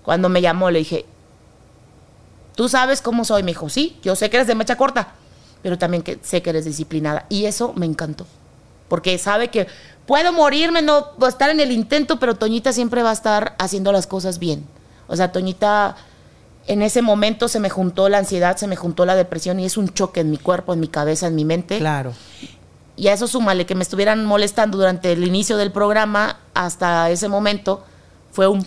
cuando 0.02 0.28
me 0.28 0.40
llamó, 0.42 0.70
le 0.70 0.80
dije, 0.80 1.06
¿tú 2.56 2.68
sabes 2.68 3.00
cómo 3.00 3.24
soy? 3.24 3.42
Me 3.42 3.52
dijo, 3.52 3.68
sí, 3.68 3.98
yo 4.02 4.16
sé 4.16 4.30
que 4.30 4.36
eres 4.36 4.46
de 4.48 4.54
mecha 4.54 4.76
corta, 4.76 5.12
pero 5.62 5.78
también 5.78 6.02
que 6.02 6.18
sé 6.22 6.42
que 6.42 6.50
eres 6.50 6.64
disciplinada. 6.64 7.26
Y 7.28 7.46
eso 7.46 7.72
me 7.74 7.86
encantó. 7.86 8.26
Porque 8.88 9.16
sabe 9.18 9.48
que 9.48 9.68
puedo 10.10 10.32
morirme, 10.32 10.82
no 10.82 11.06
voy 11.18 11.26
a 11.26 11.28
estar 11.28 11.50
en 11.50 11.60
el 11.60 11.70
intento, 11.70 12.18
pero 12.18 12.34
Toñita 12.34 12.72
siempre 12.72 13.04
va 13.04 13.10
a 13.10 13.12
estar 13.12 13.54
haciendo 13.60 13.92
las 13.92 14.08
cosas 14.08 14.40
bien. 14.40 14.66
O 15.06 15.14
sea, 15.14 15.30
Toñita, 15.30 15.94
en 16.66 16.82
ese 16.82 17.00
momento 17.00 17.46
se 17.46 17.60
me 17.60 17.70
juntó 17.70 18.08
la 18.08 18.18
ansiedad, 18.18 18.56
se 18.56 18.66
me 18.66 18.74
juntó 18.74 19.06
la 19.06 19.14
depresión 19.14 19.60
y 19.60 19.66
es 19.66 19.76
un 19.76 19.88
choque 19.90 20.18
en 20.18 20.32
mi 20.32 20.36
cuerpo, 20.36 20.72
en 20.72 20.80
mi 20.80 20.88
cabeza, 20.88 21.28
en 21.28 21.36
mi 21.36 21.44
mente. 21.44 21.78
Claro. 21.78 22.12
Y 22.96 23.06
a 23.06 23.12
eso 23.12 23.28
súmale 23.28 23.66
que 23.66 23.76
me 23.76 23.84
estuvieran 23.84 24.26
molestando 24.26 24.78
durante 24.78 25.12
el 25.12 25.24
inicio 25.24 25.56
del 25.56 25.70
programa 25.70 26.40
hasta 26.54 27.08
ese 27.08 27.28
momento, 27.28 27.84
fue 28.32 28.48
un, 28.48 28.66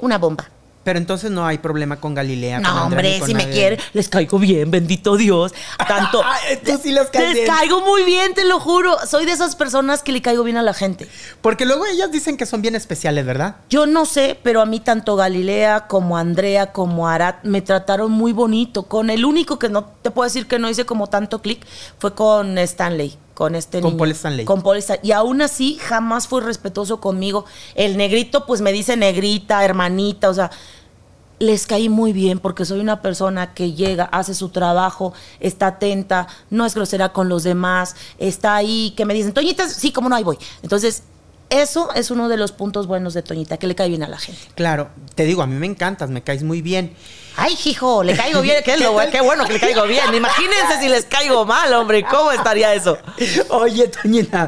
una 0.00 0.18
bomba. 0.18 0.50
Pero 0.84 0.98
entonces 0.98 1.30
no 1.30 1.46
hay 1.46 1.58
problema 1.58 1.96
con 1.96 2.14
Galilea. 2.14 2.60
No, 2.60 2.84
hombre, 2.84 3.18
con 3.18 3.28
si 3.28 3.34
me 3.34 3.48
quiere, 3.48 3.78
les 3.92 4.08
caigo 4.08 4.38
bien, 4.38 4.70
bendito 4.70 5.16
Dios. 5.16 5.52
Tanto. 5.88 6.22
Ay, 6.24 6.58
tú 6.64 6.78
sí 6.82 6.92
les 6.92 7.08
caes 7.08 7.34
bien. 7.34 7.46
caigo 7.46 7.80
muy 7.80 8.04
bien, 8.04 8.34
te 8.34 8.44
lo 8.44 8.60
juro. 8.60 8.96
Soy 9.06 9.24
de 9.26 9.32
esas 9.32 9.56
personas 9.56 10.02
que 10.02 10.12
le 10.12 10.22
caigo 10.22 10.44
bien 10.44 10.58
a 10.58 10.62
la 10.62 10.74
gente. 10.74 11.08
Porque 11.40 11.64
luego 11.64 11.86
ellas 11.86 12.12
dicen 12.12 12.36
que 12.36 12.46
son 12.46 12.62
bien 12.62 12.74
especiales, 12.76 13.24
¿verdad? 13.24 13.56
Yo 13.70 13.86
no 13.86 14.04
sé, 14.04 14.38
pero 14.42 14.60
a 14.60 14.66
mí 14.66 14.80
tanto 14.80 15.16
Galilea 15.16 15.86
como 15.86 16.18
Andrea 16.18 16.72
como 16.72 17.08
Arat 17.08 17.42
me 17.44 17.62
trataron 17.62 18.12
muy 18.12 18.32
bonito. 18.32 18.84
Con 18.84 19.10
el 19.10 19.24
único 19.24 19.58
que 19.58 19.68
no 19.68 19.84
te 19.84 20.10
puedo 20.10 20.24
decir 20.24 20.46
que 20.46 20.58
no 20.58 20.68
hice 20.68 20.84
como 20.84 21.08
tanto 21.08 21.40
clic 21.40 21.64
fue 21.98 22.14
con 22.14 22.58
Stanley, 22.58 23.16
con 23.34 23.54
este 23.54 23.80
Con 23.80 23.90
niño. 23.90 23.98
Paul 23.98 24.10
Stanley. 24.12 24.44
Con 24.44 24.62
Paul 24.62 24.78
Stanley. 24.78 25.08
Y 25.08 25.12
aún 25.12 25.42
así 25.42 25.78
jamás 25.80 26.28
fue 26.28 26.40
respetuoso 26.40 27.00
conmigo. 27.00 27.44
El 27.74 27.96
negrito 27.96 28.46
pues 28.46 28.60
me 28.60 28.72
dice 28.72 28.96
negrita, 28.96 29.64
hermanita, 29.64 30.30
o 30.30 30.34
sea, 30.34 30.50
les 31.38 31.66
caí 31.66 31.88
muy 31.88 32.12
bien 32.12 32.38
porque 32.38 32.64
soy 32.64 32.80
una 32.80 33.02
persona 33.02 33.54
que 33.54 33.72
llega, 33.72 34.04
hace 34.04 34.34
su 34.34 34.50
trabajo, 34.50 35.12
está 35.40 35.66
atenta, 35.68 36.28
no 36.50 36.64
es 36.64 36.74
grosera 36.74 37.12
con 37.12 37.28
los 37.28 37.42
demás, 37.42 37.96
está 38.18 38.54
ahí, 38.54 38.94
que 38.96 39.04
me 39.04 39.14
dicen, 39.14 39.34
Toñita, 39.34 39.68
sí, 39.68 39.92
como 39.92 40.08
no, 40.08 40.16
ahí 40.16 40.24
voy. 40.24 40.38
Entonces, 40.62 41.02
eso 41.50 41.90
es 41.94 42.10
uno 42.10 42.28
de 42.28 42.36
los 42.36 42.52
puntos 42.52 42.86
buenos 42.86 43.14
de 43.14 43.22
Toñita, 43.22 43.56
que 43.56 43.66
le 43.66 43.74
cae 43.74 43.88
bien 43.88 44.02
a 44.02 44.08
la 44.08 44.18
gente. 44.18 44.40
Claro, 44.54 44.88
te 45.14 45.24
digo, 45.24 45.42
a 45.42 45.46
mí 45.46 45.54
me 45.54 45.66
encantas, 45.66 46.10
me 46.10 46.22
caes 46.22 46.42
muy 46.42 46.62
bien. 46.62 46.94
Ay, 47.36 47.56
hijo, 47.64 48.02
le 48.04 48.16
caigo 48.16 48.40
bien, 48.42 48.56
qué, 48.64 48.74
es 48.74 48.80
lo- 48.80 48.96
qué 49.10 49.20
bueno 49.20 49.44
que 49.44 49.54
le 49.54 49.60
caigo 49.60 49.84
bien. 49.86 50.14
Imagínense 50.14 50.78
si 50.80 50.88
les 50.88 51.04
caigo 51.04 51.44
mal, 51.44 51.72
hombre, 51.74 52.04
¿cómo 52.04 52.30
estaría 52.32 52.72
eso? 52.74 52.96
Oye, 53.50 53.88
Toñita, 53.88 54.46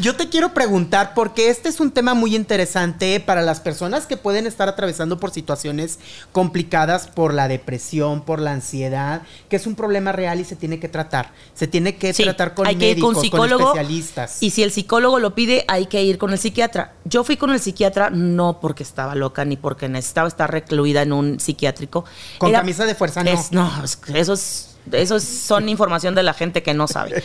yo 0.00 0.16
te 0.16 0.28
quiero 0.28 0.54
preguntar 0.54 1.12
porque 1.14 1.50
este 1.50 1.68
es 1.68 1.80
un 1.80 1.90
tema 1.90 2.14
muy 2.14 2.34
interesante 2.34 3.20
para 3.20 3.42
las 3.42 3.60
personas 3.60 4.06
que 4.06 4.16
pueden 4.16 4.46
estar 4.46 4.68
atravesando 4.68 5.18
por 5.20 5.30
situaciones 5.30 5.98
complicadas 6.32 7.06
por 7.08 7.34
la 7.34 7.48
depresión, 7.48 8.22
por 8.22 8.40
la 8.40 8.52
ansiedad, 8.52 9.22
que 9.48 9.56
es 9.56 9.66
un 9.66 9.74
problema 9.74 10.12
real 10.12 10.40
y 10.40 10.44
se 10.44 10.56
tiene 10.56 10.78
que 10.80 10.88
tratar. 10.88 11.32
Se 11.54 11.66
tiene 11.66 11.96
que 11.96 12.12
Sí, 12.14 12.24
tratar 12.24 12.54
con 12.54 12.66
hay 12.66 12.76
que 12.76 12.86
ir 12.90 12.96
médicos, 12.96 13.14
con 13.14 13.22
psicólogo 13.22 13.64
especialistas. 13.68 14.42
y 14.42 14.50
si 14.50 14.62
el 14.62 14.72
psicólogo 14.72 15.18
lo 15.18 15.34
pide 15.34 15.64
hay 15.68 15.86
que 15.86 16.02
ir 16.02 16.18
con 16.18 16.32
el 16.32 16.38
psiquiatra 16.38 16.92
yo 17.04 17.24
fui 17.24 17.36
con 17.36 17.50
el 17.50 17.60
psiquiatra 17.60 18.10
no 18.10 18.60
porque 18.60 18.82
estaba 18.82 19.14
loca 19.14 19.44
ni 19.44 19.56
porque 19.56 19.88
necesitaba 19.88 20.28
estar 20.28 20.50
recluida 20.50 21.02
en 21.02 21.12
un 21.12 21.40
psiquiátrico 21.40 22.04
Con 22.38 22.52
camisa 22.52 22.84
de 22.86 22.94
fuerza, 22.94 23.22
no. 23.24 23.30
es- 23.30 23.52
no 23.52 23.70
eso 24.14 24.32
es 24.32 24.67
eso 24.92 25.16
es- 25.16 25.24
son 25.24 25.68
información 25.68 26.14
de 26.14 26.22
la 26.22 26.34
gente 26.34 26.62
que 26.62 26.74
no 26.74 26.88
sabe 26.88 27.22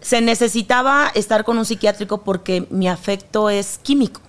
se 0.00 0.20
necesitaba 0.20 1.10
estar 1.14 1.44
con 1.44 1.58
un 1.58 1.64
psiquiátrico 1.64 2.18
porque 2.22 2.66
mi 2.70 2.88
afecto 2.88 3.50
es 3.50 3.78
químico 3.82 4.20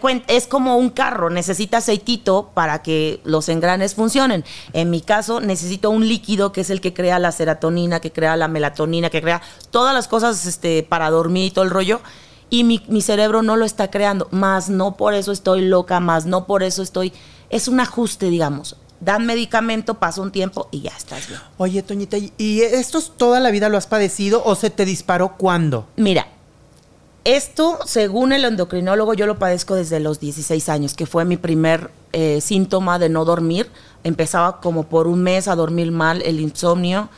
cuenta, 0.00 0.32
es 0.32 0.46
como 0.46 0.78
un 0.78 0.88
carro, 0.90 1.30
necesita 1.30 1.78
aceitito 1.78 2.50
para 2.54 2.80
que 2.82 3.20
los 3.24 3.48
engranes 3.48 3.94
funcionen. 3.94 4.44
En 4.72 4.88
mi 4.88 5.00
caso, 5.00 5.40
necesito 5.40 5.90
un 5.90 6.08
líquido 6.08 6.52
que 6.52 6.62
es 6.62 6.70
el 6.70 6.80
que 6.80 6.94
crea 6.94 7.18
la 7.18 7.32
serotonina, 7.32 8.00
que 8.00 8.10
crea 8.12 8.36
la 8.36 8.48
melatonina, 8.48 9.10
que 9.10 9.20
crea 9.20 9.42
todas 9.70 9.92
las 9.92 10.08
cosas 10.08 10.46
este, 10.46 10.84
para 10.84 11.10
dormir 11.10 11.46
y 11.46 11.50
todo 11.50 11.64
el 11.64 11.70
rollo. 11.70 12.00
Y 12.50 12.64
mi, 12.64 12.82
mi 12.88 13.02
cerebro 13.02 13.42
no 13.42 13.56
lo 13.56 13.64
está 13.64 13.90
creando, 13.90 14.28
más 14.30 14.68
no 14.70 14.96
por 14.96 15.12
eso 15.12 15.32
estoy 15.32 15.62
loca, 15.62 16.00
más 16.00 16.24
no 16.24 16.46
por 16.46 16.62
eso 16.62 16.82
estoy... 16.82 17.12
Es 17.50 17.68
un 17.68 17.78
ajuste, 17.80 18.30
digamos. 18.30 18.76
Dan 19.04 19.26
medicamento, 19.26 19.94
pasa 19.94 20.22
un 20.22 20.30
tiempo 20.32 20.68
y 20.70 20.80
ya 20.82 20.92
estás 20.96 21.28
bien. 21.28 21.40
Oye, 21.58 21.82
Toñita, 21.82 22.16
¿y- 22.16 22.32
¿y 22.38 22.62
esto 22.62 23.00
toda 23.02 23.38
la 23.40 23.50
vida 23.50 23.68
lo 23.68 23.76
has 23.76 23.86
padecido 23.86 24.42
o 24.44 24.54
se 24.54 24.70
te 24.70 24.84
disparó 24.84 25.36
cuándo? 25.36 25.86
Mira, 25.96 26.26
esto, 27.24 27.78
según 27.86 28.32
el 28.32 28.44
endocrinólogo, 28.44 29.14
yo 29.14 29.26
lo 29.26 29.38
padezco 29.38 29.74
desde 29.74 29.98
los 30.00 30.20
16 30.20 30.68
años, 30.68 30.94
que 30.94 31.06
fue 31.06 31.24
mi 31.24 31.36
primer 31.36 31.90
eh, 32.12 32.40
síntoma 32.40 32.98
de 32.98 33.08
no 33.08 33.24
dormir. 33.24 33.70
Empezaba 34.04 34.60
como 34.60 34.84
por 34.84 35.06
un 35.06 35.22
mes 35.22 35.48
a 35.48 35.54
dormir 35.56 35.90
mal, 35.90 36.20
el 36.22 36.38
insomnio. 36.40 37.08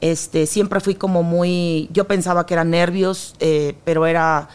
Este, 0.00 0.46
siempre 0.46 0.80
fui 0.80 0.94
como 0.94 1.22
muy, 1.22 1.88
yo 1.92 2.06
pensaba 2.06 2.46
que 2.46 2.54
eran 2.54 2.70
nervios, 2.70 3.34
eh, 3.40 3.76
pero 3.84 4.06
era, 4.06 4.48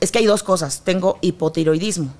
es 0.00 0.10
que 0.10 0.18
hay 0.18 0.26
dos 0.26 0.42
cosas. 0.42 0.82
Tengo 0.84 1.18
hipotiroidismo 1.20 2.12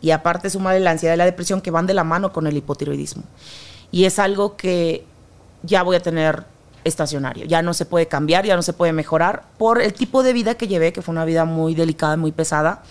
y 0.00 0.10
aparte 0.10 0.50
sumarle 0.50 0.80
la 0.80 0.92
ansiedad 0.92 1.14
y 1.14 1.18
la 1.18 1.24
depresión 1.24 1.60
que 1.60 1.70
van 1.70 1.86
de 1.86 1.94
la 1.94 2.04
mano 2.04 2.32
con 2.32 2.46
el 2.46 2.56
hipotiroidismo. 2.56 3.22
Y 3.90 4.04
es 4.04 4.18
algo 4.18 4.56
que 4.56 5.04
ya 5.62 5.82
voy 5.82 5.96
a 5.96 6.00
tener 6.00 6.44
estacionario. 6.84 7.44
Ya 7.44 7.62
no 7.62 7.74
se 7.74 7.84
puede 7.84 8.06
cambiar, 8.06 8.44
ya 8.46 8.56
no 8.56 8.62
se 8.62 8.72
puede 8.72 8.92
mejorar 8.92 9.44
por 9.58 9.80
el 9.80 9.92
tipo 9.92 10.22
de 10.22 10.32
vida 10.32 10.54
que 10.54 10.68
llevé, 10.68 10.92
que 10.92 11.02
fue 11.02 11.12
una 11.12 11.24
vida 11.24 11.44
muy 11.44 11.74
delicada, 11.74 12.16
muy 12.16 12.32
pesada, 12.32 12.82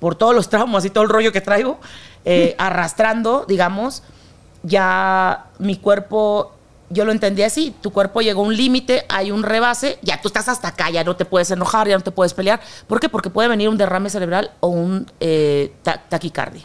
por 0.00 0.14
todos 0.14 0.34
los 0.34 0.48
traumas 0.48 0.84
y 0.84 0.90
todo 0.90 1.04
el 1.04 1.10
rollo 1.10 1.32
que 1.32 1.40
traigo, 1.40 1.78
eh, 2.24 2.54
arrastrando, 2.58 3.44
digamos, 3.46 4.02
ya 4.62 5.46
mi 5.58 5.76
cuerpo, 5.76 6.52
yo 6.92 7.04
lo 7.04 7.12
entendí 7.12 7.42
así, 7.42 7.74
tu 7.80 7.90
cuerpo 7.90 8.20
llegó 8.20 8.42
a 8.42 8.46
un 8.46 8.56
límite, 8.56 9.04
hay 9.08 9.30
un 9.30 9.42
rebase, 9.42 9.98
ya 10.02 10.20
tú 10.20 10.28
estás 10.28 10.48
hasta 10.48 10.68
acá, 10.68 10.90
ya 10.90 11.04
no 11.04 11.16
te 11.16 11.24
puedes 11.24 11.50
enojar, 11.50 11.88
ya 11.88 11.96
no 11.96 12.02
te 12.04 12.10
puedes 12.10 12.34
pelear. 12.34 12.60
¿Por 12.86 13.00
qué? 13.00 13.08
Porque 13.08 13.30
puede 13.30 13.48
venir 13.48 13.68
un 13.68 13.78
derrame 13.78 14.10
cerebral 14.10 14.50
o 14.60 14.68
un 14.68 15.10
eh, 15.20 15.72
ta- 15.82 16.02
taquicardia. 16.08 16.62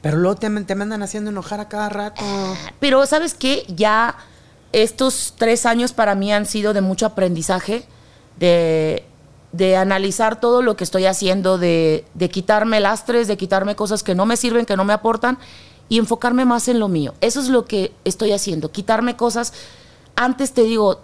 Pero 0.00 0.18
luego 0.18 0.36
te, 0.36 0.50
te 0.64 0.74
mandan 0.74 1.02
haciendo 1.02 1.30
enojar 1.30 1.60
a 1.60 1.68
cada 1.68 1.88
rato. 1.88 2.22
Pero 2.80 3.06
sabes 3.06 3.34
qué, 3.34 3.64
ya 3.68 4.16
estos 4.72 5.34
tres 5.36 5.64
años 5.66 5.92
para 5.92 6.14
mí 6.14 6.32
han 6.32 6.46
sido 6.46 6.72
de 6.72 6.80
mucho 6.80 7.06
aprendizaje, 7.06 7.86
de, 8.38 9.04
de 9.52 9.76
analizar 9.76 10.40
todo 10.40 10.62
lo 10.62 10.76
que 10.76 10.84
estoy 10.84 11.06
haciendo, 11.06 11.58
de, 11.58 12.04
de 12.14 12.28
quitarme 12.30 12.80
lastres, 12.80 13.28
de 13.28 13.36
quitarme 13.36 13.76
cosas 13.76 14.02
que 14.02 14.14
no 14.14 14.26
me 14.26 14.36
sirven, 14.36 14.66
que 14.66 14.76
no 14.76 14.84
me 14.84 14.92
aportan 14.92 15.38
y 15.92 15.98
enfocarme 15.98 16.46
más 16.46 16.68
en 16.68 16.78
lo 16.78 16.88
mío. 16.88 17.12
Eso 17.20 17.38
es 17.38 17.50
lo 17.50 17.66
que 17.66 17.92
estoy 18.06 18.32
haciendo, 18.32 18.72
quitarme 18.72 19.14
cosas. 19.14 19.52
Antes 20.16 20.54
te 20.54 20.62
digo, 20.62 21.02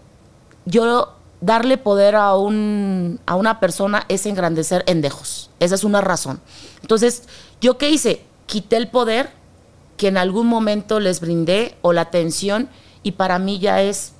yo 0.64 1.12
darle 1.42 1.76
poder 1.76 2.16
a, 2.16 2.34
un, 2.36 3.20
a 3.26 3.36
una 3.36 3.60
persona 3.60 4.06
es 4.08 4.24
engrandecer 4.24 4.84
endejos. 4.86 5.50
Esa 5.60 5.74
es 5.74 5.84
una 5.84 6.00
razón. 6.00 6.40
Entonces, 6.80 7.24
¿yo 7.60 7.76
qué 7.76 7.90
hice? 7.90 8.24
Quité 8.46 8.78
el 8.78 8.88
poder 8.88 9.28
que 9.98 10.08
en 10.08 10.16
algún 10.16 10.46
momento 10.46 11.00
les 11.00 11.20
brindé 11.20 11.76
o 11.82 11.92
la 11.92 12.00
atención 12.00 12.70
y 13.02 13.12
para 13.12 13.38
mí 13.38 13.58
ya 13.58 13.82
es, 13.82 14.12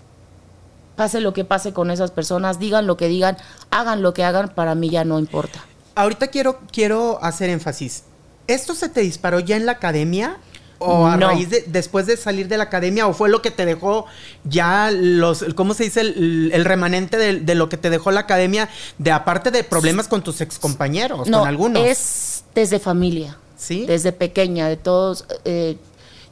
pase 0.96 1.22
lo 1.22 1.32
que 1.32 1.46
pase 1.46 1.72
con 1.72 1.90
esas 1.90 2.10
personas, 2.10 2.58
digan 2.58 2.86
lo 2.86 2.98
que 2.98 3.08
digan, 3.08 3.38
hagan 3.70 4.02
lo 4.02 4.12
que 4.12 4.22
hagan, 4.22 4.50
para 4.50 4.74
mí 4.74 4.90
ya 4.90 5.06
no 5.06 5.18
importa. 5.18 5.64
Ahorita 5.94 6.26
quiero, 6.26 6.58
quiero 6.70 7.18
hacer 7.22 7.48
énfasis. 7.48 8.04
¿Esto 8.48 8.74
se 8.74 8.90
te 8.90 9.00
disparó 9.00 9.40
ya 9.40 9.56
en 9.56 9.64
la 9.64 9.72
academia? 9.72 10.38
¿O 10.80 11.06
a 11.06 11.16
No. 11.16 11.28
raíz 11.28 11.50
de, 11.50 11.64
después 11.66 12.06
de 12.06 12.16
salir 12.16 12.46
de 12.48 12.56
la 12.56 12.64
academia? 12.64 13.06
¿O 13.08 13.12
fue 13.12 13.28
lo 13.28 13.42
que 13.42 13.50
te 13.50 13.66
dejó 13.66 14.06
ya 14.44 14.90
los, 14.92 15.44
¿cómo 15.56 15.74
se 15.74 15.84
dice? 15.84 16.00
El, 16.02 16.50
el 16.54 16.64
remanente 16.64 17.16
de, 17.16 17.40
de 17.40 17.54
lo 17.54 17.68
que 17.68 17.76
te 17.76 17.90
dejó 17.90 18.10
la 18.12 18.20
academia, 18.20 18.68
de 18.98 19.10
aparte 19.10 19.50
de 19.50 19.64
problemas 19.64 20.06
con 20.08 20.22
tus 20.22 20.40
excompañeros, 20.40 21.28
no, 21.28 21.40
con 21.40 21.48
algunos. 21.48 21.84
es 21.84 22.44
desde 22.54 22.78
familia. 22.78 23.36
¿Sí? 23.56 23.86
Desde 23.86 24.12
pequeña, 24.12 24.68
de 24.68 24.76
todos. 24.76 25.24
eh, 25.44 25.76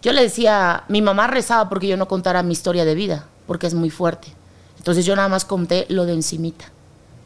yo 0.00 0.12
le 0.12 0.22
decía, 0.22 0.84
mi 0.88 1.02
mamá 1.02 1.26
rezaba 1.26 1.68
porque 1.68 1.88
yo 1.88 1.96
no 1.96 2.06
contara 2.06 2.44
mi 2.44 2.52
historia 2.52 2.84
de 2.84 2.94
vida, 2.94 3.26
porque 3.48 3.66
es 3.66 3.74
muy 3.74 3.90
fuerte. 3.90 4.28
Entonces 4.78 5.04
yo 5.04 5.16
nada 5.16 5.28
más 5.28 5.44
conté 5.44 5.86
lo 5.88 6.04
de 6.06 6.12
encimita. 6.12 6.66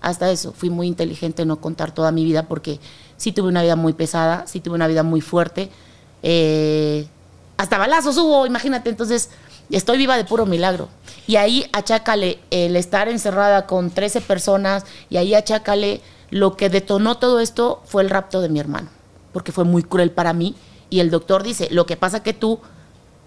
Hasta 0.00 0.30
eso, 0.30 0.54
fui 0.56 0.70
muy 0.70 0.86
inteligente 0.86 1.42
en 1.42 1.48
no 1.48 1.60
contar 1.60 1.92
toda 1.92 2.10
mi 2.12 2.24
vida 2.24 2.44
porque 2.48 2.80
sí 3.18 3.32
tuve 3.32 3.48
una 3.48 3.62
vida 3.62 3.76
muy 3.76 3.92
pesada, 3.92 4.46
sí 4.46 4.60
tuve 4.60 4.74
una 4.76 4.86
vida 4.86 5.02
muy 5.02 5.20
fuerte. 5.20 5.68
Eh, 6.22 7.06
hasta 7.56 7.78
balazos 7.78 8.16
hubo, 8.16 8.46
imagínate. 8.46 8.90
Entonces, 8.90 9.30
estoy 9.70 9.98
viva 9.98 10.16
de 10.16 10.24
puro 10.24 10.46
milagro. 10.46 10.88
Y 11.26 11.36
ahí 11.36 11.68
achácale 11.72 12.38
el 12.50 12.76
estar 12.76 13.08
encerrada 13.08 13.66
con 13.66 13.90
13 13.90 14.20
personas 14.20 14.84
y 15.10 15.16
ahí 15.16 15.34
achácale 15.34 16.00
lo 16.30 16.56
que 16.56 16.70
detonó 16.70 17.18
todo 17.18 17.40
esto 17.40 17.82
fue 17.84 18.02
el 18.02 18.10
rapto 18.10 18.40
de 18.40 18.48
mi 18.48 18.60
hermano, 18.60 18.88
porque 19.32 19.52
fue 19.52 19.64
muy 19.64 19.82
cruel 19.82 20.10
para 20.10 20.32
mí. 20.32 20.54
Y 20.88 21.00
el 21.00 21.10
doctor 21.10 21.42
dice, 21.42 21.68
lo 21.70 21.86
que 21.86 21.96
pasa 21.96 22.22
que 22.22 22.32
tú 22.32 22.60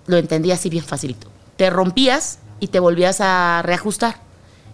lo 0.07 0.17
entendías 0.17 0.59
así 0.59 0.69
bien 0.69 0.83
facilito. 0.83 1.27
Te 1.55 1.69
rompías 1.69 2.39
y 2.59 2.67
te 2.67 2.79
volvías 2.79 3.21
a 3.21 3.61
reajustar. 3.63 4.17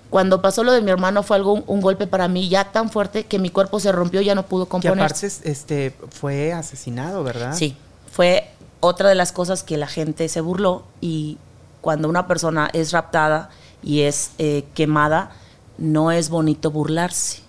Cuando 0.09 0.41
pasó 0.41 0.63
lo 0.63 0.71
de 0.71 0.81
mi 0.81 0.89
hermano 0.89 1.21
fue 1.21 1.37
algo, 1.37 1.53
un, 1.53 1.63
un 1.67 1.81
golpe 1.81 2.07
para 2.07 2.27
mí 2.27 2.49
ya 2.49 2.71
tan 2.71 2.89
fuerte 2.89 3.25
que 3.25 3.37
mi 3.37 3.51
cuerpo 3.51 3.79
se 3.79 3.91
rompió 3.91 4.21
ya 4.21 4.33
no 4.33 4.43
pudo 4.47 4.65
que 4.65 4.71
componerse. 4.71 5.27
aparte 5.27 5.51
este, 5.51 5.95
fue 6.09 6.51
asesinado, 6.51 7.23
¿verdad? 7.23 7.53
Sí, 7.55 7.77
fue 8.19 8.49
otra 8.81 9.07
de 9.07 9.15
las 9.15 9.31
cosas 9.31 9.63
que 9.63 9.77
la 9.77 9.87
gente 9.87 10.27
se 10.27 10.41
burló 10.41 10.83
y 10.99 11.37
cuando 11.79 12.09
una 12.09 12.27
persona 12.27 12.69
es 12.73 12.91
raptada 12.91 13.49
y 13.81 14.01
es 14.01 14.31
eh, 14.39 14.65
quemada, 14.73 15.31
no 15.77 16.11
es 16.11 16.27
bonito 16.29 16.69
burlarse. 16.69 17.39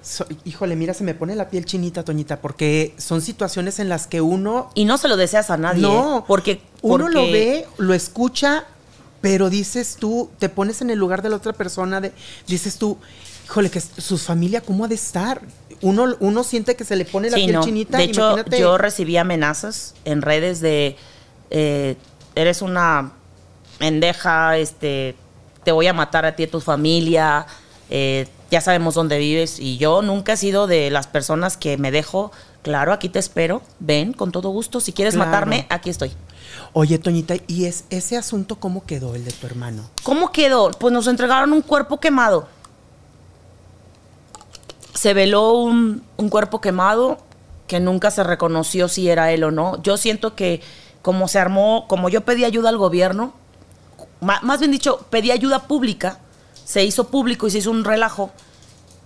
So- 0.00 0.24
híjole, 0.44 0.76
mira, 0.76 0.94
se 0.94 1.02
me 1.02 1.16
pone 1.16 1.34
la 1.34 1.48
piel 1.48 1.64
chinita, 1.64 2.04
Toñita, 2.04 2.40
porque 2.40 2.94
son 2.96 3.22
situaciones 3.22 3.80
en 3.80 3.88
las 3.88 4.06
que 4.06 4.20
uno 4.20 4.70
Y 4.76 4.84
no 4.84 4.98
se 4.98 5.08
lo 5.08 5.16
deseas 5.16 5.50
a 5.50 5.56
nadie. 5.56 5.82
No, 5.82 6.18
¿eh? 6.20 6.24
porque 6.28 6.62
uno 6.82 7.06
porque- 7.06 7.14
lo 7.16 7.22
ve, 7.22 7.66
lo 7.78 7.92
escucha, 7.92 8.66
pero 9.20 9.50
dices 9.50 9.96
tú, 9.98 10.30
te 10.38 10.48
pones 10.48 10.80
en 10.80 10.90
el 10.90 10.98
lugar 11.00 11.22
de 11.22 11.30
la 11.30 11.34
otra 11.34 11.54
persona, 11.54 12.00
de, 12.00 12.12
dices 12.46 12.76
tú, 12.76 12.98
híjole, 13.46 13.68
que 13.68 13.80
su 13.80 14.16
familia, 14.16 14.60
¿cómo 14.60 14.84
ha 14.84 14.88
de 14.88 14.94
estar? 14.94 15.42
Uno, 15.82 16.16
uno 16.20 16.44
siente 16.44 16.76
que 16.76 16.84
se 16.84 16.96
le 16.96 17.04
pone 17.04 17.28
la 17.30 17.36
Sí, 17.36 17.44
piel 17.44 17.56
no. 17.56 17.62
chinita. 17.64 17.98
De 17.98 18.04
hecho, 18.04 18.20
imagínate. 18.32 18.58
yo 18.60 18.78
recibí 18.78 19.16
amenazas 19.16 19.94
en 20.04 20.22
redes 20.22 20.60
de 20.60 20.96
eh, 21.50 21.96
eres 22.34 22.62
una 22.62 23.12
mendeja, 23.80 24.56
este, 24.58 25.16
te 25.64 25.72
voy 25.72 25.86
a 25.86 25.92
matar 25.92 26.24
a 26.24 26.34
ti 26.36 26.44
y 26.44 26.46
a 26.46 26.50
tu 26.50 26.60
familia, 26.60 27.46
eh, 27.90 28.26
ya 28.50 28.60
sabemos 28.60 28.94
dónde 28.94 29.18
vives. 29.18 29.58
Y 29.58 29.76
yo 29.78 30.02
nunca 30.02 30.34
he 30.34 30.36
sido 30.36 30.66
de 30.66 30.90
las 30.90 31.06
personas 31.06 31.56
que 31.56 31.76
me 31.78 31.90
dejo, 31.90 32.32
claro, 32.62 32.92
aquí 32.92 33.08
te 33.08 33.18
espero, 33.18 33.62
ven, 33.80 34.12
con 34.12 34.30
todo 34.32 34.48
gusto, 34.50 34.80
si 34.80 34.92
quieres 34.92 35.14
Claro. 35.14 35.30
matarme, 35.30 35.66
aquí 35.68 35.90
estoy. 35.90 36.12
Oye, 36.74 36.98
Toñita, 36.98 37.34
¿y 37.46 37.64
es, 37.66 37.84
ese 37.90 38.16
asunto 38.16 38.56
cómo 38.56 38.84
quedó, 38.86 39.14
el 39.14 39.24
de 39.24 39.32
tu 39.32 39.46
hermano? 39.46 39.90
¿Cómo 40.02 40.32
quedó? 40.32 40.70
Pues 40.70 40.92
nos 40.92 41.06
entregaron 41.06 41.52
un 41.52 41.62
cuerpo 41.62 41.98
quemado. 42.00 42.48
Se 45.02 45.14
veló 45.14 45.54
un, 45.54 46.04
un 46.16 46.28
cuerpo 46.28 46.60
quemado 46.60 47.18
que 47.66 47.80
nunca 47.80 48.12
se 48.12 48.22
reconoció 48.22 48.86
si 48.86 49.08
era 49.08 49.32
él 49.32 49.42
o 49.42 49.50
no. 49.50 49.82
Yo 49.82 49.96
siento 49.96 50.36
que 50.36 50.60
como 51.02 51.26
se 51.26 51.40
armó, 51.40 51.86
como 51.88 52.08
yo 52.08 52.20
pedí 52.20 52.44
ayuda 52.44 52.68
al 52.68 52.76
gobierno, 52.76 53.32
más 54.20 54.60
bien 54.60 54.70
dicho, 54.70 55.04
pedí 55.10 55.32
ayuda 55.32 55.66
pública, 55.66 56.20
se 56.64 56.84
hizo 56.84 57.08
público 57.08 57.48
y 57.48 57.50
se 57.50 57.58
hizo 57.58 57.72
un 57.72 57.82
relajo. 57.82 58.30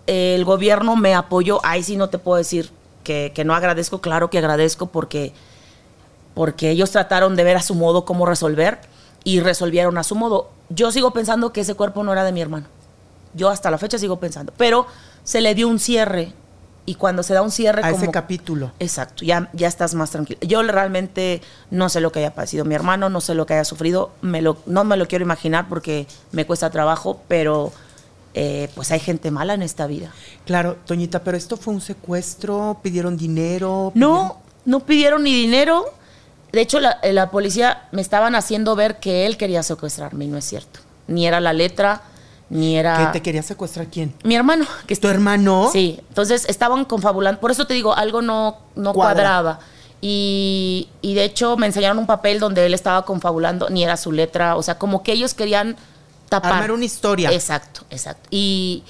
El 0.06 0.44
gobierno 0.44 0.96
me 0.96 1.14
apoyó, 1.14 1.60
ahí 1.64 1.82
sí 1.82 1.96
no 1.96 2.10
te 2.10 2.18
puedo 2.18 2.36
decir 2.36 2.70
que, 3.02 3.32
que 3.34 3.46
no 3.46 3.54
agradezco, 3.54 4.02
claro 4.02 4.28
que 4.28 4.36
agradezco 4.36 4.88
porque 4.88 5.32
porque 6.34 6.68
ellos 6.68 6.90
trataron 6.90 7.36
de 7.36 7.44
ver 7.44 7.56
a 7.56 7.62
su 7.62 7.74
modo 7.74 8.04
cómo 8.04 8.26
resolver 8.26 8.80
y 9.24 9.40
resolvieron 9.40 9.96
a 9.96 10.04
su 10.04 10.14
modo. 10.14 10.50
Yo 10.68 10.92
sigo 10.92 11.14
pensando 11.14 11.54
que 11.54 11.62
ese 11.62 11.72
cuerpo 11.72 12.04
no 12.04 12.12
era 12.12 12.22
de 12.22 12.32
mi 12.32 12.42
hermano. 12.42 12.66
Yo 13.32 13.48
hasta 13.48 13.70
la 13.70 13.78
fecha 13.78 13.96
sigo 13.96 14.20
pensando. 14.20 14.52
Pero 14.58 14.86
se 15.26 15.40
le 15.40 15.54
dio 15.56 15.68
un 15.68 15.80
cierre 15.80 16.32
y 16.86 16.94
cuando 16.94 17.24
se 17.24 17.34
da 17.34 17.42
un 17.42 17.50
cierre... 17.50 17.82
A 17.84 17.90
ese 17.90 18.10
capítulo. 18.12 18.70
Exacto, 18.78 19.24
ya, 19.24 19.50
ya 19.52 19.66
estás 19.66 19.94
más 19.94 20.12
tranquilo. 20.12 20.38
Yo 20.40 20.62
realmente 20.62 21.42
no 21.72 21.88
sé 21.88 22.00
lo 22.00 22.12
que 22.12 22.20
haya 22.20 22.32
padecido 22.32 22.64
mi 22.64 22.76
hermano, 22.76 23.10
no 23.10 23.20
sé 23.20 23.34
lo 23.34 23.44
que 23.44 23.54
haya 23.54 23.64
sufrido, 23.64 24.12
me 24.22 24.40
lo, 24.40 24.56
no 24.66 24.84
me 24.84 24.96
lo 24.96 25.08
quiero 25.08 25.24
imaginar 25.24 25.68
porque 25.68 26.06
me 26.30 26.46
cuesta 26.46 26.70
trabajo, 26.70 27.20
pero 27.26 27.72
eh, 28.34 28.70
pues 28.76 28.92
hay 28.92 29.00
gente 29.00 29.32
mala 29.32 29.54
en 29.54 29.62
esta 29.62 29.88
vida. 29.88 30.12
Claro, 30.44 30.76
Toñita, 30.86 31.24
pero 31.24 31.36
esto 31.36 31.56
fue 31.56 31.74
un 31.74 31.80
secuestro, 31.80 32.78
pidieron 32.80 33.16
dinero. 33.16 33.90
No, 33.96 34.40
no 34.64 34.80
pidieron 34.86 35.24
ni 35.24 35.34
dinero. 35.34 35.86
De 36.52 36.60
hecho, 36.60 36.78
la, 36.78 37.00
la 37.02 37.32
policía 37.32 37.88
me 37.90 38.00
estaban 38.00 38.36
haciendo 38.36 38.76
ver 38.76 39.00
que 39.00 39.26
él 39.26 39.36
quería 39.36 39.64
secuestrarme 39.64 40.26
y 40.26 40.28
no 40.28 40.38
es 40.38 40.44
cierto. 40.44 40.78
Ni 41.08 41.26
era 41.26 41.40
la 41.40 41.52
letra, 41.52 42.02
ni 42.48 42.76
era... 42.76 42.98
¿Que 42.98 43.18
te 43.18 43.22
quería 43.22 43.42
secuestrar 43.42 43.88
quién? 43.88 44.14
Mi 44.22 44.36
hermano. 44.36 44.64
Que 44.86 44.96
¿Tu 44.96 45.08
hermano? 45.08 45.68
Sí, 45.72 46.00
entonces 46.08 46.46
estaban 46.48 46.84
confabulando. 46.84 47.40
Por 47.40 47.50
eso 47.50 47.66
te 47.66 47.74
digo, 47.74 47.94
algo 47.94 48.22
no, 48.22 48.58
no 48.76 48.92
Cuadra. 48.92 49.14
cuadraba. 49.14 49.58
Y, 50.00 50.88
y 51.02 51.14
de 51.14 51.24
hecho 51.24 51.56
me 51.56 51.66
enseñaron 51.66 51.98
un 51.98 52.06
papel 52.06 52.38
donde 52.38 52.64
él 52.66 52.74
estaba 52.74 53.04
confabulando, 53.04 53.68
ni 53.70 53.82
era 53.82 53.96
su 53.96 54.12
letra. 54.12 54.56
O 54.56 54.62
sea, 54.62 54.78
como 54.78 55.02
que 55.02 55.12
ellos 55.12 55.34
querían 55.34 55.76
tapar. 56.28 56.52
Armar 56.52 56.72
una 56.72 56.84
historia. 56.84 57.32
Exacto, 57.32 57.82
exacto. 57.90 58.28
Y 58.30 58.84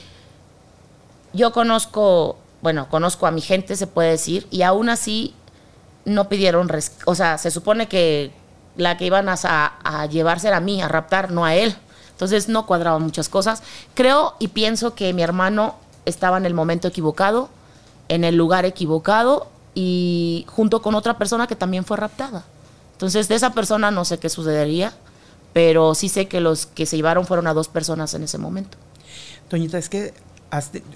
yo 1.33 1.53
conozco, 1.53 2.37
bueno, 2.61 2.89
conozco 2.89 3.27
a 3.27 3.31
mi 3.31 3.41
gente, 3.41 3.77
se 3.77 3.87
puede 3.87 4.11
decir, 4.11 4.47
y 4.51 4.63
aún 4.63 4.89
así 4.89 5.35
no 6.05 6.29
pidieron, 6.29 6.71
o 7.05 7.15
sea, 7.15 7.39
se 7.39 7.51
supone 7.51 7.89
que 7.89 8.33
la 8.77 8.97
que 8.97 9.07
iban 9.07 9.29
a, 9.29 9.35
a, 9.43 10.03
a 10.03 10.07
llevarse 10.07 10.49
era 10.49 10.59
a 10.59 10.61
mí, 10.61 10.83
a 10.83 10.89
raptar, 10.89 11.31
no 11.31 11.45
a 11.45 11.55
él. 11.55 11.75
Entonces 12.17 12.49
no 12.49 12.65
cuadraban 12.65 13.03
muchas 13.03 13.29
cosas. 13.29 13.63
Creo 13.93 14.37
y 14.39 14.49
pienso 14.49 14.95
que 14.95 15.13
mi 15.13 15.23
hermano 15.23 15.75
estaba 16.07 16.39
en 16.39 16.47
el 16.47 16.55
momento 16.55 16.89
equivocado, 16.89 17.51
en 18.09 18.25
el 18.25 18.37
lugar 18.37 18.65
equivocado 18.65 19.49
y 19.75 20.47
junto 20.49 20.81
con 20.81 20.95
otra 20.95 21.19
persona 21.19 21.47
que 21.47 21.57
también 21.57 21.85
fue 21.85 21.99
raptada. 21.99 22.45
Entonces 22.93 23.29
de 23.29 23.35
esa 23.35 23.53
persona 23.53 23.91
no 23.91 24.07
sé 24.07 24.19
qué 24.19 24.31
sucedería, 24.31 24.95
pero 25.53 25.95
sí 25.95 26.09
sé 26.09 26.27
que 26.27 26.41
los 26.41 26.65
que 26.65 26.87
se 26.87 26.97
llevaron 26.97 27.27
fueron 27.27 27.47
a 27.49 27.53
dos 27.53 27.69
personas 27.69 28.15
en 28.15 28.23
ese 28.23 28.39
momento. 28.39 28.79
Toñita, 29.51 29.77
es 29.77 29.91
que, 29.91 30.15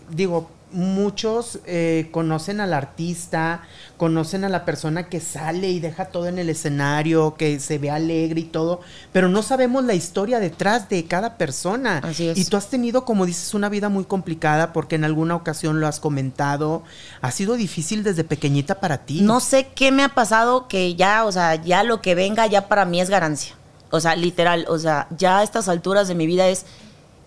digo, 0.09 0.49
muchos 0.73 1.59
eh, 1.67 2.09
conocen 2.13 2.61
al 2.61 2.73
artista, 2.73 3.63
conocen 3.97 4.45
a 4.45 4.49
la 4.49 4.65
persona 4.65 5.09
que 5.09 5.21
sale 5.21 5.71
y 5.71 5.81
deja 5.81 6.07
todo 6.07 6.27
en 6.27 6.39
el 6.39 6.49
escenario, 6.49 7.35
que 7.37 7.61
se 7.61 7.79
ve 7.79 7.91
alegre 7.91 8.41
y 8.41 8.45
todo, 8.45 8.81
pero 9.13 9.29
no 9.29 9.43
sabemos 9.43 9.85
la 9.85 9.95
historia 9.95 10.41
detrás 10.41 10.89
de 10.89 11.05
cada 11.05 11.37
persona. 11.37 11.99
Así 11.99 12.29
es. 12.29 12.39
Y 12.39 12.45
tú 12.45 12.57
has 12.57 12.69
tenido, 12.69 13.05
como 13.05 13.27
dices, 13.27 13.55
una 13.55 13.69
vida 13.69 13.89
muy 13.89 14.05
complicada 14.05 14.73
porque 14.73 14.97
en 14.97 15.05
alguna 15.05 15.35
ocasión 15.35 15.81
lo 15.81 15.87
has 15.87 16.01
comentado. 16.01 16.83
Ha 17.21 17.31
sido 17.31 17.57
difícil 17.57 18.03
desde 18.03 18.25
pequeñita 18.25 18.81
para 18.81 18.99
ti. 18.99 19.21
No 19.21 19.41
sé 19.41 19.69
qué 19.75 19.93
me 19.93 20.03
ha 20.03 20.11
pasado 20.11 20.69
que 20.69 20.95
ya, 20.95 21.25
o 21.25 21.33
sea, 21.33 21.57
ya 21.57 21.83
lo 21.83 22.01
que 22.01 22.15
venga 22.15 22.47
ya 22.47 22.69
para 22.69 22.85
mí 22.85 23.01
es 23.01 23.11
ganancia. 23.11 23.55
O 23.91 24.01
sea, 24.01 24.15
literal, 24.15 24.67
o 24.69 24.79
sea, 24.79 25.09
ya 25.17 25.39
a 25.39 25.43
estas 25.43 25.69
alturas 25.69 26.07
de 26.09 26.15
mi 26.15 26.27
vida 26.27 26.49
es, 26.49 26.65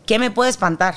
¿qué 0.06 0.18
me 0.18 0.32
puede 0.32 0.50
espantar? 0.50 0.96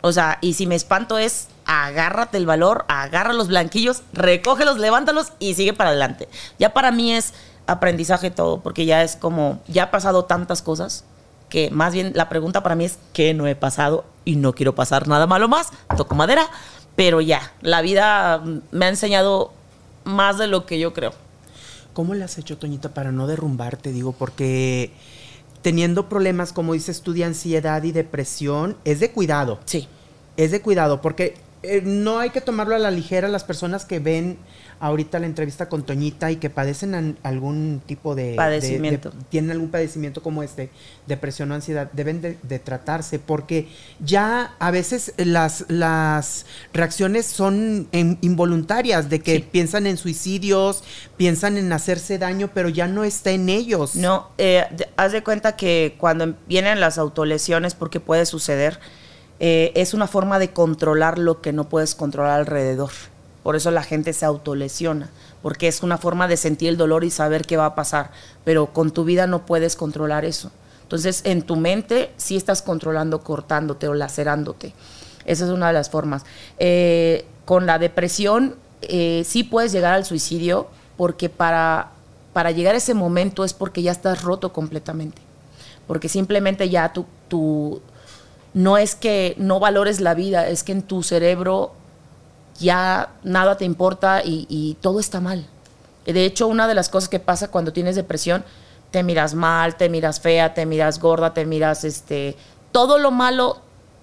O 0.00 0.12
sea, 0.12 0.38
y 0.40 0.54
si 0.54 0.66
me 0.66 0.74
espanto 0.74 1.18
es, 1.18 1.48
agárrate 1.68 2.38
el 2.38 2.46
valor, 2.46 2.86
agarra 2.88 3.34
los 3.34 3.48
blanquillos, 3.48 4.02
recógelos, 4.14 4.78
levántalos 4.78 5.32
y 5.38 5.54
sigue 5.54 5.74
para 5.74 5.90
adelante. 5.90 6.28
Ya 6.58 6.72
para 6.72 6.90
mí 6.90 7.12
es 7.12 7.34
aprendizaje 7.66 8.30
todo, 8.30 8.60
porque 8.60 8.86
ya 8.86 9.04
es 9.04 9.16
como, 9.16 9.60
ya 9.68 9.84
ha 9.84 9.90
pasado 9.90 10.24
tantas 10.24 10.62
cosas 10.62 11.04
que 11.50 11.70
más 11.70 11.92
bien 11.92 12.12
la 12.14 12.30
pregunta 12.30 12.62
para 12.62 12.74
mí 12.74 12.86
es, 12.86 12.98
¿qué 13.12 13.34
no 13.34 13.46
he 13.46 13.54
pasado? 13.54 14.06
Y 14.24 14.36
no 14.36 14.54
quiero 14.54 14.74
pasar 14.74 15.08
nada 15.08 15.26
malo 15.26 15.46
más, 15.46 15.68
toco 15.96 16.14
madera, 16.14 16.48
pero 16.96 17.20
ya, 17.20 17.52
la 17.60 17.82
vida 17.82 18.42
me 18.70 18.86
ha 18.86 18.88
enseñado 18.88 19.52
más 20.04 20.38
de 20.38 20.46
lo 20.46 20.64
que 20.64 20.78
yo 20.78 20.94
creo. 20.94 21.12
¿Cómo 21.92 22.14
le 22.14 22.24
has 22.24 22.38
hecho, 22.38 22.56
Toñita, 22.56 22.94
para 22.94 23.12
no 23.12 23.26
derrumbarte? 23.26 23.92
Digo, 23.92 24.12
porque 24.12 24.92
teniendo 25.60 26.08
problemas, 26.08 26.54
como 26.54 26.72
dices 26.72 27.02
tú, 27.02 27.12
de 27.12 27.24
ansiedad 27.24 27.82
y 27.82 27.92
depresión, 27.92 28.78
es 28.84 29.00
de 29.00 29.10
cuidado. 29.10 29.58
Sí. 29.66 29.86
Es 30.38 30.50
de 30.50 30.62
cuidado, 30.62 31.02
porque 31.02 31.34
eh, 31.62 31.82
no 31.84 32.18
hay 32.18 32.30
que 32.30 32.40
tomarlo 32.40 32.74
a 32.74 32.78
la 32.78 32.90
ligera 32.90 33.28
las 33.28 33.44
personas 33.44 33.84
que 33.84 33.98
ven 33.98 34.38
ahorita 34.80 35.18
la 35.18 35.26
entrevista 35.26 35.68
con 35.68 35.82
Toñita 35.82 36.30
y 36.30 36.36
que 36.36 36.50
padecen 36.50 36.94
an- 36.94 37.18
algún 37.24 37.82
tipo 37.84 38.14
de... 38.14 38.30
de- 38.30 38.34
Padecimiento. 38.36 39.10
de- 39.10 39.16
tienen 39.28 39.50
algún 39.50 39.70
padecimiento 39.70 40.22
como 40.22 40.44
este, 40.44 40.70
depresión 41.08 41.50
o 41.50 41.54
ansiedad, 41.56 41.90
deben 41.92 42.20
de, 42.22 42.38
de 42.44 42.58
tratarse, 42.60 43.18
porque 43.18 43.66
ya 43.98 44.54
a 44.60 44.70
veces 44.70 45.14
las, 45.16 45.64
las 45.66 46.46
reacciones 46.72 47.26
son 47.26 47.88
en- 47.90 48.18
involuntarias, 48.20 49.10
de 49.10 49.18
que 49.20 49.36
Sí. 49.38 49.46
piensan 49.50 49.88
en 49.88 49.96
suicidios, 49.96 50.84
piensan 51.16 51.56
en 51.58 51.72
hacerse 51.72 52.16
daño, 52.18 52.50
pero 52.54 52.68
ya 52.68 52.86
no 52.86 53.02
está 53.02 53.32
en 53.32 53.48
ellos. 53.48 53.96
No, 53.96 54.28
eh, 54.38 54.64
haz 54.96 55.10
de 55.10 55.24
cuenta 55.24 55.56
que 55.56 55.96
cuando 55.98 56.36
vienen 56.46 56.78
las 56.78 56.98
autolesiones, 56.98 57.74
porque 57.74 57.98
puede 57.98 58.26
suceder, 58.26 58.78
eh, 59.40 59.72
es 59.74 59.94
una 59.94 60.06
forma 60.06 60.38
de 60.38 60.50
controlar 60.50 61.18
lo 61.18 61.40
que 61.40 61.52
no 61.52 61.68
puedes 61.68 61.94
controlar 61.94 62.40
alrededor. 62.40 62.90
Por 63.42 63.56
eso 63.56 63.70
la 63.70 63.82
gente 63.82 64.12
se 64.12 64.26
autolesiona, 64.26 65.10
porque 65.42 65.68
es 65.68 65.82
una 65.82 65.96
forma 65.96 66.28
de 66.28 66.36
sentir 66.36 66.68
el 66.68 66.76
dolor 66.76 67.04
y 67.04 67.10
saber 67.10 67.46
qué 67.46 67.56
va 67.56 67.66
a 67.66 67.74
pasar, 67.74 68.10
pero 68.44 68.72
con 68.72 68.90
tu 68.90 69.04
vida 69.04 69.26
no 69.26 69.46
puedes 69.46 69.76
controlar 69.76 70.24
eso. 70.24 70.50
Entonces, 70.82 71.20
en 71.24 71.42
tu 71.42 71.56
mente 71.56 72.10
sí 72.16 72.36
estás 72.36 72.62
controlando, 72.62 73.20
cortándote 73.20 73.88
o 73.88 73.94
lacerándote. 73.94 74.72
Esa 75.26 75.44
es 75.44 75.50
una 75.50 75.68
de 75.68 75.74
las 75.74 75.90
formas. 75.90 76.24
Eh, 76.58 77.26
con 77.44 77.66
la 77.66 77.78
depresión, 77.78 78.56
eh, 78.82 79.22
sí 79.26 79.44
puedes 79.44 79.72
llegar 79.72 79.92
al 79.92 80.06
suicidio, 80.06 80.68
porque 80.96 81.28
para, 81.28 81.90
para 82.32 82.50
llegar 82.52 82.74
a 82.74 82.78
ese 82.78 82.94
momento 82.94 83.44
es 83.44 83.52
porque 83.52 83.82
ya 83.82 83.92
estás 83.92 84.22
roto 84.22 84.52
completamente. 84.52 85.20
Porque 85.86 86.08
simplemente 86.08 86.68
ya 86.70 86.92
tú, 86.92 87.04
tú, 87.28 87.82
no 88.54 88.78
es 88.78 88.94
que 88.94 89.34
no 89.38 89.60
valores 89.60 90.00
la 90.00 90.14
vida, 90.14 90.48
es 90.48 90.64
que 90.64 90.72
en 90.72 90.82
tu 90.82 91.02
cerebro 91.02 91.72
ya 92.58 93.10
nada 93.22 93.56
te 93.56 93.64
importa 93.64 94.22
y, 94.24 94.76
todo 94.80 95.00
está 95.00 95.20
mal. 95.20 95.46
De 96.04 96.24
hecho, 96.24 96.48
una 96.48 96.66
de 96.66 96.74
las 96.74 96.88
cosas 96.88 97.08
que 97.08 97.20
pasa 97.20 97.50
cuando 97.50 97.72
tienes 97.72 97.96
depresión, 97.96 98.44
te 98.90 99.02
miras 99.02 99.34
mal, 99.34 99.76
te 99.76 99.88
miras 99.88 100.20
fea, 100.20 100.54
te 100.54 100.64
miras 100.64 100.98
gorda, 100.98 101.34
te 101.34 101.44
miras 101.44 101.84
este. 101.84 102.36
Todo 102.72 102.98
lo 102.98 103.10
malo, 103.10 103.60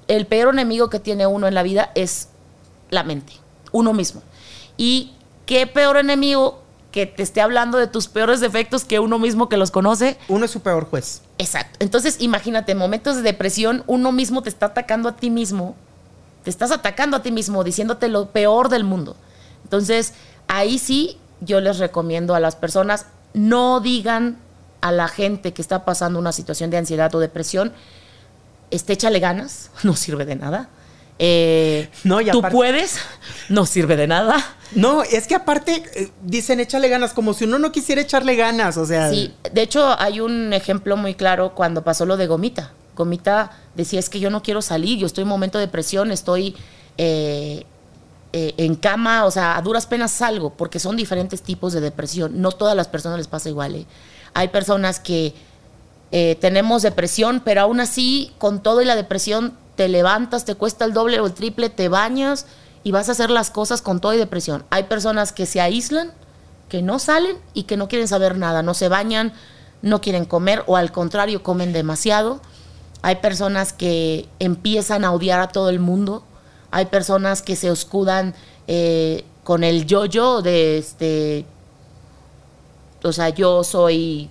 el 0.07 0.27
peor 0.27 0.53
enemigo 0.53 0.89
que 0.89 0.99
tiene 0.99 1.25
uno 1.25 1.47
en 1.47 1.55
la 1.55 1.63
vida 1.63 1.91
es 1.95 2.29
la 2.91 3.03
mente, 3.03 3.33
uno 3.71 3.93
mismo. 3.93 4.21
Y 4.77 5.13
qué 5.47 5.65
peor 5.65 5.97
enemigo 5.97 6.59
que 6.95 7.05
te 7.05 7.23
esté 7.23 7.41
hablando 7.41 7.77
de 7.77 7.87
tus 7.87 8.07
peores 8.07 8.39
defectos 8.39 8.85
que 8.85 9.01
uno 9.01 9.19
mismo 9.19 9.49
que 9.49 9.57
los 9.57 9.69
conoce. 9.69 10.17
Uno 10.29 10.45
es 10.45 10.51
su 10.51 10.61
peor 10.61 10.85
juez. 10.85 11.23
Exacto. 11.37 11.75
Entonces, 11.81 12.15
imagínate, 12.21 12.71
en 12.71 12.77
momentos 12.77 13.17
de 13.17 13.21
depresión, 13.21 13.83
uno 13.85 14.13
mismo 14.13 14.41
te 14.41 14.47
está 14.47 14.67
atacando 14.67 15.09
a 15.09 15.17
ti 15.17 15.29
mismo. 15.29 15.75
Te 16.45 16.49
estás 16.49 16.71
atacando 16.71 17.17
a 17.17 17.21
ti 17.21 17.33
mismo, 17.33 17.65
diciéndote 17.65 18.07
lo 18.07 18.29
peor 18.29 18.69
del 18.69 18.85
mundo. 18.85 19.17
Entonces, 19.65 20.13
ahí 20.47 20.79
sí 20.79 21.17
yo 21.41 21.59
les 21.59 21.79
recomiendo 21.79 22.33
a 22.33 22.39
las 22.39 22.55
personas, 22.55 23.07
no 23.33 23.81
digan 23.81 24.37
a 24.79 24.93
la 24.93 25.09
gente 25.09 25.53
que 25.53 25.61
está 25.61 25.83
pasando 25.83 26.17
una 26.17 26.31
situación 26.31 26.69
de 26.69 26.77
ansiedad 26.77 27.13
o 27.13 27.19
depresión, 27.19 27.73
este, 28.71 28.93
échale 28.93 29.19
ganas, 29.19 29.69
no 29.83 29.97
sirve 29.97 30.23
de 30.23 30.37
nada. 30.37 30.69
Eh, 31.19 31.89
No, 32.03 32.19
y 32.21 32.29
tú 32.29 32.39
aparte- 32.39 32.55
puedes, 32.55 32.97
no 33.49 33.65
sirve 33.65 33.95
de 33.95 34.07
nada. 34.07 34.43
No, 34.73 35.03
es 35.03 35.27
que 35.27 35.35
aparte 35.35 35.83
eh, 35.95 36.11
dicen 36.23 36.59
échale 36.59 36.89
ganas, 36.89 37.13
como 37.13 37.33
si 37.33 37.45
uno 37.45 37.59
no 37.59 37.71
quisiera 37.71 38.01
echarle 38.01 38.35
ganas, 38.35 38.77
o 38.77 38.85
sea. 38.85 39.09
Sí, 39.09 39.33
de 39.51 39.61
hecho 39.61 39.95
hay 39.99 40.19
un 40.19 40.51
ejemplo 40.53 40.97
muy 40.97 41.15
claro 41.15 41.53
cuando 41.55 41.83
pasó 41.83 42.05
lo 42.05 42.17
de 42.17 42.27
Gomita. 42.27 42.71
Gomita 42.95 43.51
decía, 43.75 43.99
es 43.99 44.09
que 44.09 44.19
yo 44.19 44.29
no 44.29 44.41
quiero 44.41 44.61
salir, 44.61 44.97
yo 44.97 45.05
estoy 45.05 45.21
en 45.23 45.27
momento 45.27 45.57
de 45.57 45.65
depresión, 45.67 46.11
estoy 46.11 46.55
eh, 46.97 47.65
eh, 48.33 48.53
en 48.57 48.75
cama, 48.75 49.25
o 49.25 49.31
sea, 49.31 49.57
a 49.57 49.61
duras 49.61 49.85
penas 49.85 50.11
salgo, 50.11 50.51
porque 50.51 50.79
son 50.79 50.95
diferentes 50.97 51.41
tipos 51.41 51.71
de 51.73 51.81
depresión. 51.81 52.41
No 52.41 52.51
todas 52.51 52.75
las 52.75 52.87
personas 52.87 53.17
les 53.17 53.27
pasa 53.27 53.49
igual. 53.49 53.75
¿eh? 53.75 53.85
Hay 54.33 54.49
personas 54.49 54.99
que 54.99 55.33
tenemos 56.39 56.81
depresión, 56.81 57.41
pero 57.43 57.59
aún 57.61 57.81
así, 57.81 58.31
con 58.37 58.63
todo 58.63 58.81
y 58.81 58.85
la 58.85 58.95
depresión, 58.95 59.53
te 59.75 59.87
levantas, 59.87 60.45
te 60.45 60.55
cuesta 60.55 60.85
el 60.85 60.93
doble 60.93 61.19
o 61.19 61.25
el 61.25 61.33
triple, 61.33 61.69
te 61.69 61.89
bañas 61.89 62.45
y 62.83 62.91
vas 62.91 63.09
a 63.09 63.13
hacer 63.13 63.29
las 63.29 63.51
cosas 63.51 63.81
con 63.81 63.99
todo 63.99 64.13
y 64.13 64.17
depresión. 64.17 64.63
Hay 64.69 64.83
personas 64.83 65.31
que 65.31 65.45
se 65.45 65.61
aíslan, 65.61 66.11
que 66.69 66.81
no 66.81 66.99
salen 66.99 67.37
y 67.53 67.63
que 67.63 67.77
no 67.77 67.87
quieren 67.87 68.07
saber 68.07 68.37
nada, 68.37 68.61
no 68.63 68.73
se 68.73 68.89
bañan, 68.89 69.33
no 69.81 70.01
quieren 70.01 70.25
comer 70.25 70.63
o 70.67 70.77
al 70.77 70.91
contrario, 70.91 71.43
comen 71.43 71.73
demasiado. 71.73 72.41
Hay 73.01 73.17
personas 73.17 73.73
que 73.73 74.27
empiezan 74.39 75.03
a 75.05 75.11
odiar 75.11 75.39
a 75.39 75.49
todo 75.49 75.69
el 75.69 75.79
mundo. 75.79 76.23
Hay 76.71 76.85
personas 76.85 77.41
que 77.41 77.55
se 77.55 77.69
escudan 77.69 78.33
eh, 78.67 79.25
con 79.43 79.63
el 79.63 79.85
yo-yo 79.85 80.41
de 80.41 80.77
este. 80.77 81.45
O 83.03 83.11
sea, 83.11 83.29
yo 83.29 83.63
soy. 83.63 84.29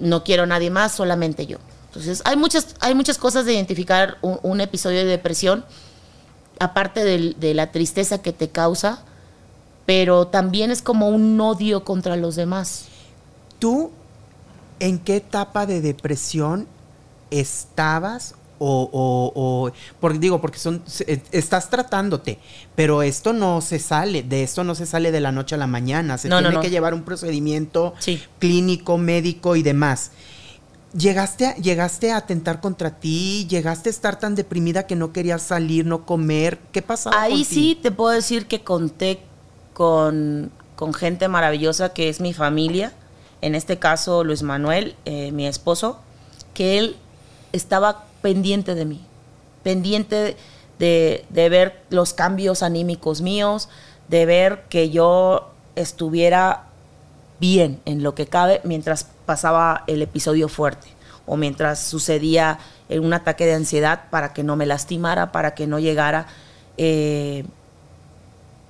No 0.00 0.24
quiero 0.24 0.42
a 0.42 0.46
nadie 0.46 0.70
más, 0.70 0.92
solamente 0.92 1.46
yo. 1.46 1.58
Entonces, 1.94 2.22
hay 2.24 2.36
muchas, 2.36 2.74
hay 2.80 2.94
muchas 2.94 3.18
cosas 3.18 3.46
de 3.46 3.54
identificar 3.54 4.18
un, 4.20 4.38
un 4.42 4.60
episodio 4.60 4.98
de 4.98 5.04
depresión, 5.06 5.64
aparte 6.58 7.04
de 7.04 7.54
la 7.54 7.70
tristeza 7.72 8.20
que 8.20 8.32
te 8.32 8.48
causa, 8.48 9.04
pero 9.86 10.26
también 10.26 10.70
es 10.70 10.82
como 10.82 11.08
un 11.08 11.40
odio 11.40 11.84
contra 11.84 12.16
los 12.16 12.36
demás. 12.36 12.86
¿Tú 13.58 13.90
en 14.80 14.98
qué 14.98 15.16
etapa 15.16 15.66
de 15.66 15.80
depresión 15.80 16.66
estabas? 17.30 18.34
O, 18.60 18.88
o, 18.92 19.32
o- 19.34 19.72
porque 20.00 20.18
digo, 20.20 20.40
porque 20.40 20.58
son, 20.58 20.80
se- 20.86 21.20
estás 21.32 21.68
tratándote, 21.70 22.38
pero 22.76 23.02
esto 23.02 23.32
no 23.32 23.60
se 23.60 23.78
sale, 23.80 24.22
de 24.22 24.44
esto 24.44 24.62
no 24.64 24.74
se 24.76 24.86
sale 24.86 25.10
de 25.10 25.20
la 25.20 25.32
noche 25.32 25.56
a 25.56 25.58
la 25.58 25.66
mañana, 25.66 26.16
se 26.18 26.28
No, 26.28 26.36
no, 26.36 26.42
tiene 26.42 26.54
no. 26.54 26.60
que 26.62 26.70
llevar 26.70 26.94
un 26.94 27.02
procedimiento 27.02 27.94
Sí. 27.98 28.22
clínico, 28.38 28.96
médico 28.96 29.56
y 29.56 29.62
demás. 29.64 30.12
¿Llegaste 30.96 31.46
a, 31.46 31.56
¿Llegaste 31.56 32.12
a 32.12 32.18
atentar 32.18 32.60
contra 32.60 32.90
ti? 33.00 33.46
¿Llegaste 33.50 33.88
a 33.88 33.90
estar 33.90 34.18
tan 34.18 34.36
deprimida 34.36 34.86
que 34.86 34.94
no 34.94 35.12
querías 35.12 35.42
salir, 35.42 35.84
no 35.86 36.06
comer? 36.06 36.60
¿Qué 36.70 36.82
pasaba? 36.82 37.20
Ahí 37.20 37.44
sí 37.44 37.76
te 37.80 37.90
puedo 37.90 38.14
decir 38.14 38.46
que 38.46 38.62
conté 38.62 39.20
con, 39.72 40.52
con 40.76 40.94
gente 40.94 41.26
maravillosa 41.26 41.92
que 41.92 42.08
es 42.08 42.20
mi 42.20 42.32
familia. 42.32 42.92
En 43.40 43.56
este 43.56 43.78
caso, 43.78 44.22
Luis 44.22 44.42
Manuel, 44.42 44.94
eh, 45.04 45.32
mi 45.32 45.48
esposo, 45.48 45.98
que 46.54 46.78
él 46.78 46.96
estaba 47.52 48.04
pendiente 48.22 48.76
de 48.76 48.84
mí, 48.84 49.00
pendiente 49.64 50.36
de, 50.78 51.24
de 51.28 51.48
ver 51.48 51.82
los 51.90 52.14
cambios 52.14 52.62
anímicos 52.62 53.20
míos, 53.20 53.68
de 54.08 54.26
ver 54.26 54.64
que 54.68 54.90
yo 54.90 55.50
estuviera 55.74 56.63
bien 57.44 57.82
en 57.84 58.02
lo 58.02 58.14
que 58.14 58.26
cabe 58.26 58.62
mientras 58.64 59.06
pasaba 59.26 59.84
el 59.86 60.00
episodio 60.00 60.48
fuerte 60.48 60.86
o 61.26 61.36
mientras 61.36 61.78
sucedía 61.78 62.58
eh, 62.88 63.00
un 63.00 63.12
ataque 63.12 63.44
de 63.44 63.52
ansiedad 63.52 64.04
para 64.08 64.32
que 64.32 64.42
no 64.42 64.56
me 64.56 64.64
lastimara, 64.64 65.30
para 65.30 65.54
que 65.54 65.66
no 65.66 65.78
llegara 65.78 66.26
eh, 66.78 67.44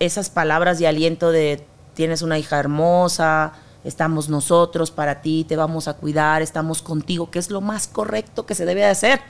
esas 0.00 0.28
palabras 0.28 0.80
de 0.80 0.88
aliento 0.88 1.30
de 1.30 1.64
tienes 1.94 2.22
una 2.22 2.36
hija 2.36 2.58
hermosa, 2.58 3.52
estamos 3.84 4.28
nosotros 4.28 4.90
para 4.90 5.22
ti, 5.22 5.44
te 5.48 5.54
vamos 5.54 5.86
a 5.86 5.94
cuidar, 5.94 6.42
estamos 6.42 6.82
contigo, 6.82 7.30
que 7.30 7.38
es 7.38 7.50
lo 7.50 7.60
más 7.60 7.86
correcto 7.86 8.44
que 8.44 8.56
se 8.56 8.66
debe 8.66 8.80
de 8.80 8.88
hacer. 8.88 9.20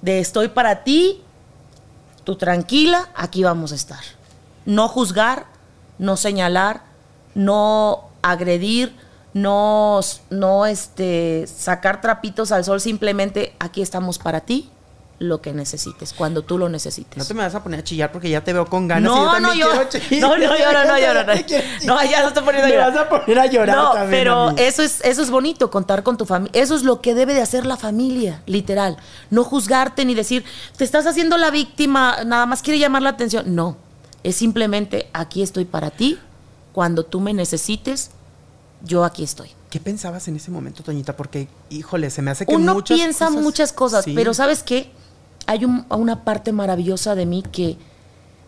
De 0.00 0.20
estoy 0.20 0.48
para 0.48 0.84
ti, 0.84 1.20
tú 2.24 2.36
tranquila, 2.36 3.10
aquí 3.14 3.42
vamos 3.42 3.72
a 3.72 3.74
estar. 3.74 4.02
No 4.64 4.88
juzgar, 4.88 5.44
no 5.98 6.16
señalar, 6.16 6.80
no 7.34 8.11
agredir, 8.22 8.94
no, 9.34 10.00
no 10.30 10.66
este, 10.66 11.46
sacar 11.46 12.00
trapitos 12.00 12.52
al 12.52 12.64
sol, 12.64 12.80
simplemente 12.80 13.54
aquí 13.58 13.82
estamos 13.82 14.18
para 14.18 14.40
ti, 14.40 14.70
lo 15.18 15.40
que 15.40 15.52
necesites, 15.52 16.12
cuando 16.12 16.42
tú 16.42 16.58
lo 16.58 16.68
necesites. 16.68 17.16
No 17.16 17.24
te 17.24 17.32
me 17.32 17.42
vas 17.42 17.54
a 17.54 17.62
poner 17.62 17.80
a 17.80 17.84
chillar 17.84 18.10
porque 18.10 18.28
ya 18.28 18.42
te 18.42 18.52
veo 18.52 18.66
con 18.66 18.88
ganas. 18.88 19.12
y 19.12 19.14
yo 19.14 19.24
No, 19.24 19.38
no, 19.40 19.54
yo, 19.54 19.66
no, 20.20 20.36
no, 20.38 20.58
lloro, 20.58 20.84
no, 20.84 20.98
lloro, 20.98 21.24
no. 21.24 21.32
No, 21.84 22.02
ya 22.04 22.22
no 22.22 22.28
estoy 22.28 22.42
poniendo 22.42 22.66
a 22.66 22.68
Me 22.68 22.74
llorar. 22.74 22.92
vas 22.92 23.00
a 23.02 23.08
poner 23.08 23.38
a 23.38 23.46
llorar 23.46 23.76
No, 23.76 23.92
también 23.92 24.10
pero 24.10 24.50
eso 24.56 24.82
es, 24.82 25.00
eso 25.04 25.22
es 25.22 25.30
bonito, 25.30 25.70
contar 25.70 26.02
con 26.02 26.16
tu 26.16 26.26
familia. 26.26 26.60
Eso 26.60 26.74
es 26.74 26.82
lo 26.82 27.00
que 27.00 27.14
debe 27.14 27.34
de 27.34 27.40
hacer 27.40 27.66
la 27.66 27.76
familia, 27.76 28.42
literal. 28.46 28.96
No 29.30 29.44
juzgarte 29.44 30.04
ni 30.04 30.14
decir, 30.14 30.44
te 30.76 30.82
estás 30.82 31.06
haciendo 31.06 31.36
la 31.38 31.52
víctima, 31.52 32.24
nada 32.26 32.44
más 32.46 32.60
quiere 32.60 32.80
llamar 32.80 33.02
la 33.02 33.10
atención. 33.10 33.54
No, 33.54 33.76
es 34.24 34.34
simplemente, 34.34 35.08
aquí 35.12 35.42
estoy 35.42 35.66
para 35.66 35.90
ti. 35.90 36.18
Cuando 36.72 37.04
tú 37.04 37.20
me 37.20 37.34
necesites, 37.34 38.10
yo 38.82 39.04
aquí 39.04 39.22
estoy. 39.22 39.50
¿Qué 39.70 39.78
pensabas 39.80 40.28
en 40.28 40.36
ese 40.36 40.50
momento, 40.50 40.82
Toñita? 40.82 41.16
Porque, 41.16 41.48
híjole, 41.70 42.10
se 42.10 42.22
me 42.22 42.30
hace 42.30 42.46
que 42.46 42.54
Uno 42.54 42.74
muchas 42.74 42.96
piensa 42.98 43.26
cosas- 43.26 43.42
muchas 43.42 43.72
cosas, 43.72 44.04
Sí. 44.04 44.12
pero 44.14 44.34
¿sabes 44.34 44.62
qué? 44.62 44.90
Hay 45.46 45.64
un- 45.64 45.86
una 45.90 46.24
parte 46.24 46.52
maravillosa 46.52 47.14
de 47.14 47.26
mí 47.26 47.42
que 47.42 47.76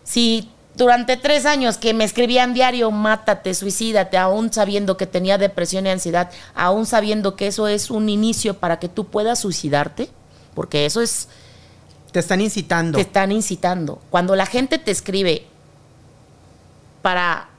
si 0.03 0.49
durante 0.75 1.17
tres 1.17 1.45
años 1.45 1.77
que 1.77 1.93
me 1.93 2.03
escribían 2.03 2.53
diario, 2.53 2.91
mátate, 2.91 3.53
suicídate, 3.53 4.17
aún 4.17 4.51
sabiendo 4.51 4.97
que 4.97 5.07
tenía 5.07 5.37
depresión 5.37 5.85
y 5.85 5.89
ansiedad, 5.89 6.29
aún 6.53 6.85
sabiendo 6.85 7.35
que 7.35 7.47
eso 7.47 7.67
es 7.67 7.89
un 7.89 8.09
inicio 8.09 8.55
para 8.59 8.77
que 8.79 8.89
tú 8.89 9.05
puedas 9.07 9.39
suicidarte, 9.39 10.09
porque 10.53 10.85
eso 10.85 11.01
es, 11.01 11.27
Te 12.11 12.19
están 12.19 12.41
incitando. 12.41 12.97
te 12.97 13.01
están 13.03 13.31
incitando. 13.31 14.01
Cuando 14.09 14.35
la 14.35 14.45
gente 14.45 14.77
te 14.77 14.91
escribe 14.91 15.47
para 17.01 17.49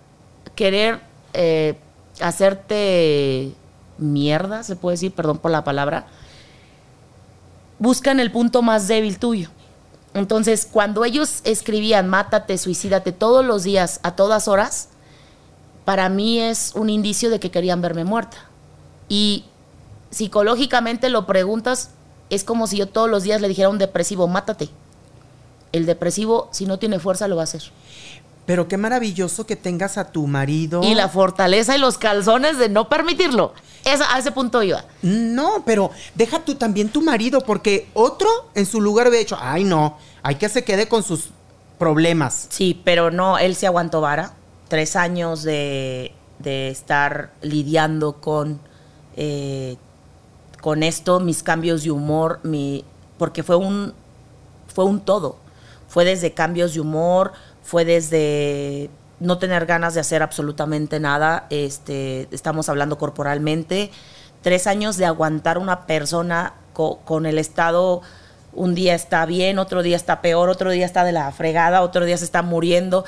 querer 0.57 1.01
eh, 1.35 1.79
hacerte 2.21 3.53
mierda, 3.99 4.65
se 4.65 4.75
puede 4.75 4.95
decir, 4.95 5.13
perdón 5.13 5.39
por 5.39 5.53
la 5.53 5.63
palabra, 5.63 6.07
buscan 7.79 8.19
el 8.19 8.33
punto 8.33 8.63
más 8.63 8.89
débil 8.89 9.19
tuyo. 9.19 9.51
Entonces, 10.15 10.67
cuando 10.71 11.05
ellos 11.05 11.41
escribían, 11.45 12.09
mátate, 12.09 12.57
suicídate 12.59 13.13
todos 13.13 13.45
los 13.45 13.65
días, 13.65 14.01
a 14.03 14.17
todas 14.17 14.49
horas, 14.49 14.89
para 15.85 16.09
mí 16.09 16.41
es 16.41 16.73
un 16.75 16.89
indicio 16.89 17.31
de 17.31 17.39
que 17.39 17.51
querían 17.51 17.83
verme 17.83 18.05
muerta. 18.05 18.39
Y 19.09 19.45
psicológicamente 20.11 21.11
lo 21.11 21.27
preguntas, 21.27 21.91
es 22.31 22.45
como 22.45 22.67
si 22.67 22.79
yo 22.79 22.89
todos 22.89 23.11
los 23.11 23.23
días 23.23 23.41
le 23.41 23.49
dijera 23.49 23.69
a 23.69 23.71
un 23.71 23.79
depresivo, 23.79 24.27
mátate. 24.27 24.71
El 25.73 25.85
depresivo, 25.85 26.49
si 26.51 26.65
no 26.65 26.79
tiene 26.79 26.99
fuerza, 26.99 27.29
lo 27.29 27.37
va 27.37 27.43
a 27.43 27.45
hacer. 27.45 27.63
Pero 28.47 28.69
qué 28.69 28.77
maravilloso 28.77 29.45
que 29.45 29.57
tengas 29.57 29.99
a 29.99 30.13
tu 30.13 30.27
marido. 30.27 30.83
Y 30.85 30.95
la 30.95 31.09
fortaleza 31.09 31.77
y 31.77 31.81
los 31.81 31.99
calzones 31.99 32.59
de 32.59 32.69
no 32.69 32.89
permitirlo. 32.89 33.53
Esa- 33.85 34.15
a 34.15 34.19
ese 34.19 34.31
punto 34.33 34.63
iba. 34.63 34.85
No, 35.03 35.63
pero 35.67 35.91
deja 36.15 36.39
tú 36.45 36.55
también 36.55 36.89
tu 36.89 37.03
marido, 37.03 37.41
porque 37.41 37.89
otro 37.95 38.29
en 38.55 38.65
su 38.67 38.81
lugar 38.81 39.09
hubiera 39.09 39.21
dicho, 39.21 39.37
ay 39.41 39.65
no, 39.65 39.99
hay 40.23 40.37
que 40.37 40.49
se 40.49 40.65
quede 40.65 40.89
con 40.89 41.03
sus 41.03 41.31
problemas. 41.79 42.47
Sí, 42.51 42.81
pero 42.85 43.11
no, 43.11 43.37
él 43.39 43.55
se 43.57 43.67
aguantó 43.67 44.01
vara. 44.01 44.33
Tres 44.69 44.97
años 44.97 45.43
de, 45.43 46.13
de 46.39 46.71
estar 46.71 47.33
lidiando 47.43 48.15
con, 48.21 48.61
eh, 49.17 49.77
con 50.61 50.83
esto, 50.83 51.21
mis 51.21 51.43
cambios 51.43 51.83
de 51.85 51.91
humor, 51.91 52.41
mi, 52.43 52.85
porque 53.19 53.43
fue 53.43 53.57
un, 53.57 53.93
fue 54.75 54.85
un 54.85 55.01
todo. 55.01 55.37
Fue 55.89 56.05
desde 56.05 56.33
cambios 56.35 56.75
de 56.75 56.81
humor, 56.81 57.33
fue 57.67 57.85
desde 57.85 58.89
no 59.19 59.39
tener 59.39 59.67
ganas 59.67 59.95
de 59.95 60.01
hacer 60.01 60.23
absolutamente 60.23 61.01
nada. 61.01 61.47
Este, 61.51 62.29
estamos 62.31 62.69
hablando 62.69 62.97
corporalmente. 62.97 63.91
Tres 64.43 64.67
años 64.67 64.97
de 64.97 65.07
aguantar 65.07 65.59
una 65.59 65.87
persona 65.87 66.55
co- 66.73 66.99
con 67.05 67.27
el 67.27 67.39
estado 67.39 68.03
un 68.53 68.75
día 68.75 68.95
está 68.95 69.27
bien, 69.27 69.59
otro 69.59 69.83
día 69.83 69.97
está 69.97 70.23
peor, 70.23 70.49
otro 70.49 70.71
día 70.71 70.87
está 70.87 71.05
de 71.05 71.13
la 71.13 71.31
fregada, 71.33 71.83
otro 71.83 72.05
día 72.05 72.17
se 72.17 72.25
está 72.25 72.43
muriendo. 72.43 73.05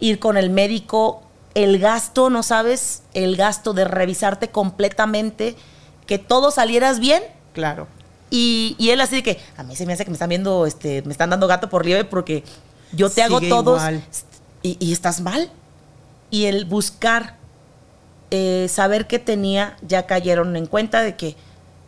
Ir 0.00 0.18
con 0.18 0.36
el 0.36 0.50
médico, 0.50 1.22
el 1.54 1.78
gasto, 1.78 2.30
¿no 2.30 2.42
sabes? 2.42 3.02
El 3.14 3.36
gasto 3.36 3.74
de 3.74 3.84
revisarte 3.84 4.48
completamente, 4.48 5.54
que 6.06 6.18
todo 6.18 6.50
salieras 6.50 6.98
bien. 6.98 7.22
Claro. 7.52 7.86
Y, 8.30 8.76
y 8.78 8.90
él 8.90 9.00
así 9.00 9.16
de 9.16 9.22
que, 9.22 9.40
a 9.56 9.62
mí 9.62 9.76
se 9.76 9.86
me 9.86 9.92
hace 9.92 10.04
que 10.04 10.10
me 10.10 10.14
están 10.16 10.28
viendo, 10.28 10.66
este, 10.66 11.02
me 11.02 11.12
están 11.12 11.30
dando 11.30 11.46
gato 11.46 11.68
por 11.68 11.84
liebre 11.84 12.04
porque 12.04 12.44
yo 12.92 13.10
te 13.10 13.22
hago 13.22 13.40
todos 13.40 13.82
y 14.62 14.92
estás 14.92 15.20
mal. 15.20 15.50
Y 16.30 16.44
el 16.44 16.66
buscar, 16.66 17.36
eh, 18.30 18.66
saber 18.68 19.06
que 19.06 19.18
tenía, 19.18 19.76
ya 19.80 20.06
cayeron 20.06 20.56
en 20.56 20.66
cuenta 20.66 21.00
de 21.00 21.16
que 21.16 21.36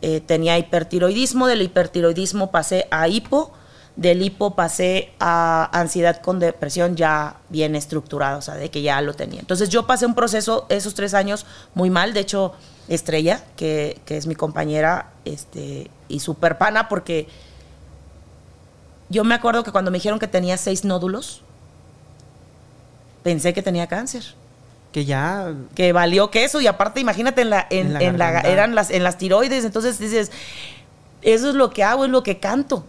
eh, 0.01 0.19
tenía 0.19 0.57
hipertiroidismo, 0.57 1.45
del 1.45 1.61
hipertiroidismo 1.61 2.49
pasé 2.49 2.87
a 2.89 3.07
hipo, 3.07 3.53
Del 3.95 4.21
hipo 4.21 4.55
pasé 4.55 5.11
a 5.19 5.69
ansiedad 5.77 6.21
con 6.21 6.39
depresión 6.39 6.95
ya 6.95 7.35
bien 7.49 7.75
estructurada, 7.75 8.37
o 8.37 8.41
sea, 8.41 8.55
de 8.55 8.71
que 8.71 8.81
ya 8.81 9.01
lo 9.01 9.13
tenía. 9.13 9.41
Entonces 9.41 9.69
yo 9.69 9.85
pasé 9.85 10.05
un 10.05 10.15
proceso 10.15 10.65
esos 10.69 10.93
tres 10.93 11.13
años 11.13 11.45
muy 11.75 11.89
mal. 11.89 12.13
De 12.13 12.21
hecho, 12.21 12.53
Estrella, 12.87 13.43
que, 13.57 13.99
que 14.05 14.15
es 14.15 14.27
mi 14.27 14.35
compañera 14.35 15.11
este, 15.25 15.91
y 16.07 16.21
super 16.21 16.57
pana, 16.57 16.87
porque 16.87 17.27
yo 19.11 19.23
me 19.23 19.35
acuerdo 19.35 19.63
que 19.63 19.71
cuando 19.71 19.91
me 19.91 19.97
dijeron 19.97 20.17
que 20.19 20.27
tenía 20.27 20.57
seis 20.57 20.83
nódulos, 20.85 21.41
pensé 23.23 23.53
que 23.53 23.61
tenía 23.61 23.87
cáncer. 23.87 24.23
Que 24.91 25.05
ya. 25.05 25.53
Que 25.75 25.93
valió 25.93 26.31
queso 26.31 26.59
y 26.59 26.67
aparte, 26.67 26.99
imagínate, 26.99 27.41
en 27.41 27.49
la, 27.49 27.65
en, 27.69 27.87
En 27.87 27.93
la 27.93 28.01
en 28.03 28.17
la- 28.17 28.39
eran 28.41 28.75
las, 28.75 28.89
en 28.91 29.03
las 29.03 29.17
tiroides. 29.17 29.63
Entonces 29.63 29.99
dices, 29.99 30.31
eso 31.21 31.49
es 31.49 31.55
lo 31.55 31.69
que 31.69 31.83
hago, 31.83 32.05
es 32.05 32.11
lo 32.11 32.23
que 32.23 32.39
canto. 32.39 32.83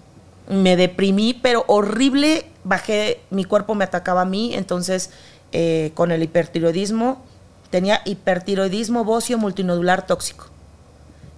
Me 0.49 0.77
deprimí, 0.77 1.35
pero 1.35 1.65
horrible. 1.69 2.47
Bajé, 2.65 3.21
mi 3.31 3.45
cuerpo 3.45 3.75
me 3.75 3.85
atacaba 3.85 4.23
a 4.23 4.25
mí. 4.25 4.55
Entonces, 4.55 5.11
eh, 5.53 5.93
con 5.95 6.11
el 6.11 6.23
hipertiroidismo, 6.25 7.23
tenía 7.71 8.03
hipertiroidismo 8.05 9.05
bóseo 9.05 9.39
multinodular 9.39 10.07
tóxico. 10.07 10.47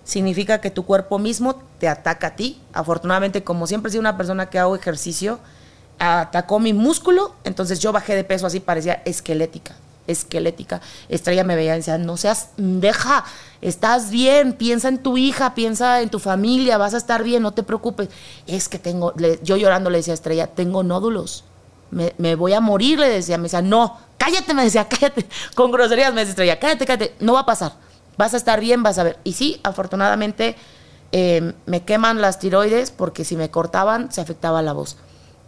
Significa 0.04 0.60
que 0.60 0.70
tu 0.70 0.84
cuerpo 0.84 1.18
mismo 1.18 1.62
te 1.78 1.88
ataca 1.88 2.28
a 2.28 2.36
ti. 2.36 2.60
Afortunadamente, 2.72 3.42
como 3.42 3.66
siempre 3.66 3.88
he 3.88 3.92
sido 3.92 4.00
una 4.00 4.16
persona 4.16 4.50
que 4.50 4.58
hago 4.58 4.76
ejercicio, 4.76 5.38
atacó 5.98 6.60
mi 6.60 6.72
músculo. 6.72 7.34
Entonces 7.44 7.80
yo 7.80 7.92
bajé 7.92 8.14
de 8.14 8.24
peso 8.24 8.46
así, 8.46 8.60
parecía 8.60 9.02
esquelética. 9.04 9.74
Esquelética. 10.06 10.82
Estrella 11.08 11.44
me 11.44 11.56
veía 11.56 11.74
y 11.74 11.78
decía, 11.78 11.96
no 11.96 12.18
seas, 12.18 12.50
deja, 12.58 13.24
estás 13.62 14.10
bien, 14.10 14.52
piensa 14.52 14.88
en 14.88 14.98
tu 14.98 15.16
hija, 15.16 15.54
piensa 15.54 16.02
en 16.02 16.10
tu 16.10 16.18
familia, 16.18 16.76
vas 16.76 16.92
a 16.92 16.98
estar 16.98 17.22
bien, 17.22 17.42
no 17.42 17.54
te 17.54 17.62
preocupes. 17.62 18.10
Es 18.46 18.68
que 18.68 18.78
tengo, 18.78 19.14
yo 19.42 19.56
llorando 19.56 19.88
le 19.88 19.98
decía 19.98 20.12
a 20.12 20.14
Estrella, 20.14 20.48
tengo 20.48 20.82
nódulos, 20.82 21.44
me, 21.90 22.12
me 22.18 22.34
voy 22.34 22.52
a 22.52 22.60
morir, 22.60 22.98
le 22.98 23.08
decía, 23.08 23.38
me 23.38 23.44
decía, 23.44 23.62
no, 23.62 23.98
cállate, 24.18 24.52
me 24.52 24.64
decía, 24.64 24.86
cállate, 24.88 25.26
con 25.54 25.70
groserías 25.70 26.12
me 26.12 26.20
decía 26.20 26.32
Estrella, 26.32 26.60
cállate, 26.60 26.84
cállate, 26.84 27.14
no 27.20 27.32
va 27.32 27.40
a 27.40 27.46
pasar, 27.46 27.72
vas 28.18 28.34
a 28.34 28.36
estar 28.36 28.60
bien, 28.60 28.82
vas 28.82 28.98
a 28.98 29.04
ver. 29.04 29.18
Y 29.24 29.32
sí, 29.34 29.60
afortunadamente 29.62 30.56
eh, 31.12 31.52
me 31.66 31.84
queman 31.84 32.20
las 32.20 32.38
tiroides 32.38 32.90
porque 32.90 33.24
si 33.24 33.36
me 33.36 33.50
cortaban 33.50 34.10
se 34.12 34.20
afectaba 34.20 34.62
la 34.62 34.72
voz. 34.72 34.96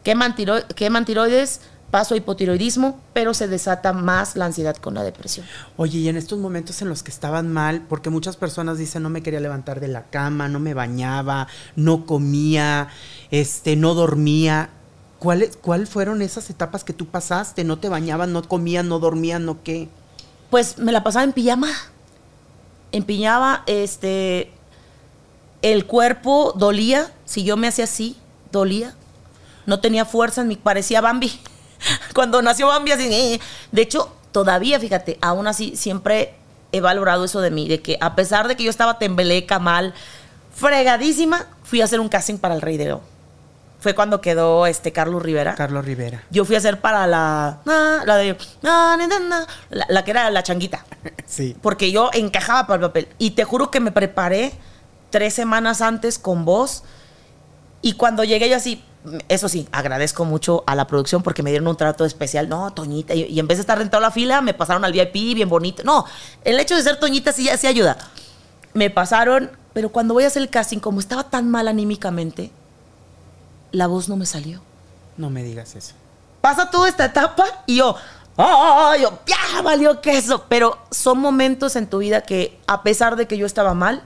Queman, 0.05 0.35
tiro- 0.37 0.66
queman 0.76 1.05
tiroides, 1.05 1.61
paso 1.90 2.14
a 2.14 2.16
hipotiroidismo, 2.16 3.00
pero 3.12 3.35
se 3.35 3.48
desata 3.48 3.92
más 3.92 4.37
la 4.37 4.44
ansiedad 4.46 4.76
con 4.76 4.94
la 4.94 5.02
depresión. 5.02 5.46
Oye, 5.76 5.98
y 5.98 6.09
en 6.09 6.16
estos 6.16 6.38
momentos 6.38 6.81
en 6.83 6.88
los 6.88 7.02
que 7.02 7.11
estaban 7.11 7.52
mal, 7.52 7.83
porque 7.88 8.11
muchas 8.11 8.37
personas 8.37 8.79
dicen 8.79 9.02
no 9.02 9.11
me 9.11 9.22
quería 9.22 9.40
levantar 9.40 9.81
de 9.81 9.88
la 9.88 10.05
cama, 10.05 10.48
no 10.48 10.61
me 10.61 10.74
bañaba, 10.74 11.48
no 11.74 12.07
comía, 12.07 12.88
este, 13.31 13.74
no 13.76 13.94
dormía. 13.94 14.70
¿Cuáles 15.18 15.57
cuál 15.57 15.87
fueron 15.87 16.22
esas 16.22 16.50
etapas 16.50 16.85
que 16.85 16.92
tú 16.92 17.07
pasaste? 17.07 17.64
¿No 17.64 17.79
te 17.79 17.88
bañabas, 17.88 18.29
no 18.29 18.42
comías, 18.46 18.85
no 18.85 18.98
dormías, 18.98 19.40
no 19.40 19.62
qué? 19.64 19.88
Pues 20.50 20.79
me 20.79 20.92
la 20.92 21.02
pasaba 21.02 21.24
en 21.24 21.33
pijama. 21.33 21.68
En 22.92 23.03
pijama, 23.05 23.62
este. 23.66 24.53
El 25.62 25.87
cuerpo 25.87 26.53
dolía. 26.57 27.12
Si 27.25 27.44
yo 27.44 27.57
me 27.57 27.68
hacía 27.68 27.85
así, 27.85 28.16
dolía. 28.53 28.94
No 29.66 29.81
tenía 29.81 30.05
fuerza, 30.05 30.44
mi, 30.44 30.57
parecía 30.57 31.01
Bambi. 31.01 31.33
Cuando 32.14 32.40
nació 32.42 32.68
Bambi, 32.68 32.92
así. 32.92 33.09
eh. 33.12 33.40
De 33.72 33.83
hecho, 33.83 34.12
todavía, 34.33 34.79
fíjate, 34.79 35.18
aún 35.20 35.46
así, 35.46 35.75
siempre 35.77 36.35
he 36.72 36.81
valorado 36.81 37.25
eso 37.25 37.40
de 37.40 37.51
mí. 37.51 37.68
De 37.68 37.83
que 37.83 37.99
a 38.01 38.14
pesar 38.14 38.49
de 38.49 38.57
que 38.57 38.64
yo 38.64 38.70
estaba 38.70 38.99
tembeleca, 38.99 39.59
mal, 39.59 39.94
fregadísima, 40.55 41.46
fui 41.64 41.81
a 41.81 41.85
hacer 41.85 42.01
un 42.01 42.09
casting 42.09 42.38
para 42.38 42.55
el 42.55 42.61
Rey 42.61 42.77
de 42.77 42.85
León. 42.87 43.15
Fue 43.87 43.94
cuando 43.94 44.20
quedó 44.20 44.66
este 44.66 44.90
Carlos 44.90 45.22
Rivera. 45.22 45.55
Carlos 45.55 45.85
Rivera. 45.85 46.25
Yo 46.29 46.44
fui 46.44 46.57
a 46.57 46.59
hacer 46.59 46.81
para 46.81 47.07
la. 47.07 47.61
na, 47.64 48.03
la 48.05 48.16
de. 48.16 48.37
na, 48.61 48.96
na, 48.96 49.46
la, 49.70 49.87
la 49.88 50.05
que 50.05 50.11
era 50.11 50.29
la 50.29 50.42
changuita. 50.42 50.85
Sí. 51.25 51.57
Porque 51.62 51.92
yo 51.92 52.11
encajaba 52.12 52.66
para 52.66 52.83
el 52.83 52.90
papel. 52.90 53.09
Y 53.18 53.31
te 53.31 53.44
juro 53.44 53.70
que 53.70 53.79
me 53.79 53.92
preparé 53.92 54.55
tres 55.11 55.35
semanas 55.35 55.83
antes 55.83 56.18
con 56.18 56.44
vos. 56.44 56.83
Y 57.81 57.92
cuando 57.92 58.25
llegué 58.25 58.49
yo 58.49 58.57
así. 58.57 58.83
Eso 59.29 59.49
sí, 59.49 59.68
agradezco 59.70 60.25
mucho 60.25 60.64
a 60.66 60.75
la 60.75 60.88
producción 60.88 61.22
porque 61.22 61.44
me 61.44 61.51
dieron 61.51 61.68
un 61.68 61.77
trato 61.77 62.05
especial. 62.05 62.49
No, 62.49 62.72
Toñita. 62.72 63.14
Y, 63.14 63.22
y 63.27 63.38
en 63.38 63.46
vez 63.46 63.59
de 63.59 63.61
estar 63.61 63.79
rentado 63.79 64.01
la 64.01 64.11
fila, 64.11 64.40
me 64.40 64.53
pasaron 64.53 64.85
al 64.85 64.90
VIP 64.90 65.37
bien 65.37 65.49
bonito. 65.49 65.85
No, 65.85 66.07
el 66.42 66.59
hecho 66.59 66.75
de 66.75 66.83
ser 66.83 66.99
Toñita 66.99 67.31
sí, 67.33 67.49
sí 67.57 67.68
ayuda. 67.68 67.96
Me 68.75 68.90
pasaron, 68.90 69.53
pero 69.72 69.90
cuando 69.90 70.12
voy 70.12 70.25
a 70.25 70.27
hacer 70.27 70.42
el 70.42 70.51
casting, 70.51 70.81
como 70.81 70.99
estaba 70.99 71.31
tan 71.31 71.49
mal 71.49 71.68
anímicamente, 71.68 72.51
la 73.77 73.87
voz 73.87 74.09
no 74.09 74.17
me 74.17 74.25
salió 74.25 74.62
No 75.19 75.29
me 75.29 75.43
digas 75.45 75.77
eso. 75.77 75.93
pasa 76.41 76.71
toda 76.71 76.89
esta 76.89 77.05
etapa 77.05 77.45
y 77.67 77.77
yo, 77.77 77.95
¡oh! 78.37 78.93
Yo, 79.01 79.19
¡ya! 79.27 79.61
Valió 79.62 80.01
queso. 80.01 80.45
Pero 80.49 80.79
son 80.91 81.19
momentos 81.19 81.77
en 81.77 81.87
tu 81.87 81.99
vida 81.99 82.23
que, 82.23 82.59
a 82.67 82.83
pesar 82.83 83.17
de 83.17 83.27
que 83.27 83.37
yo 83.37 83.45
estaba 83.45 83.75
mal, 83.75 84.03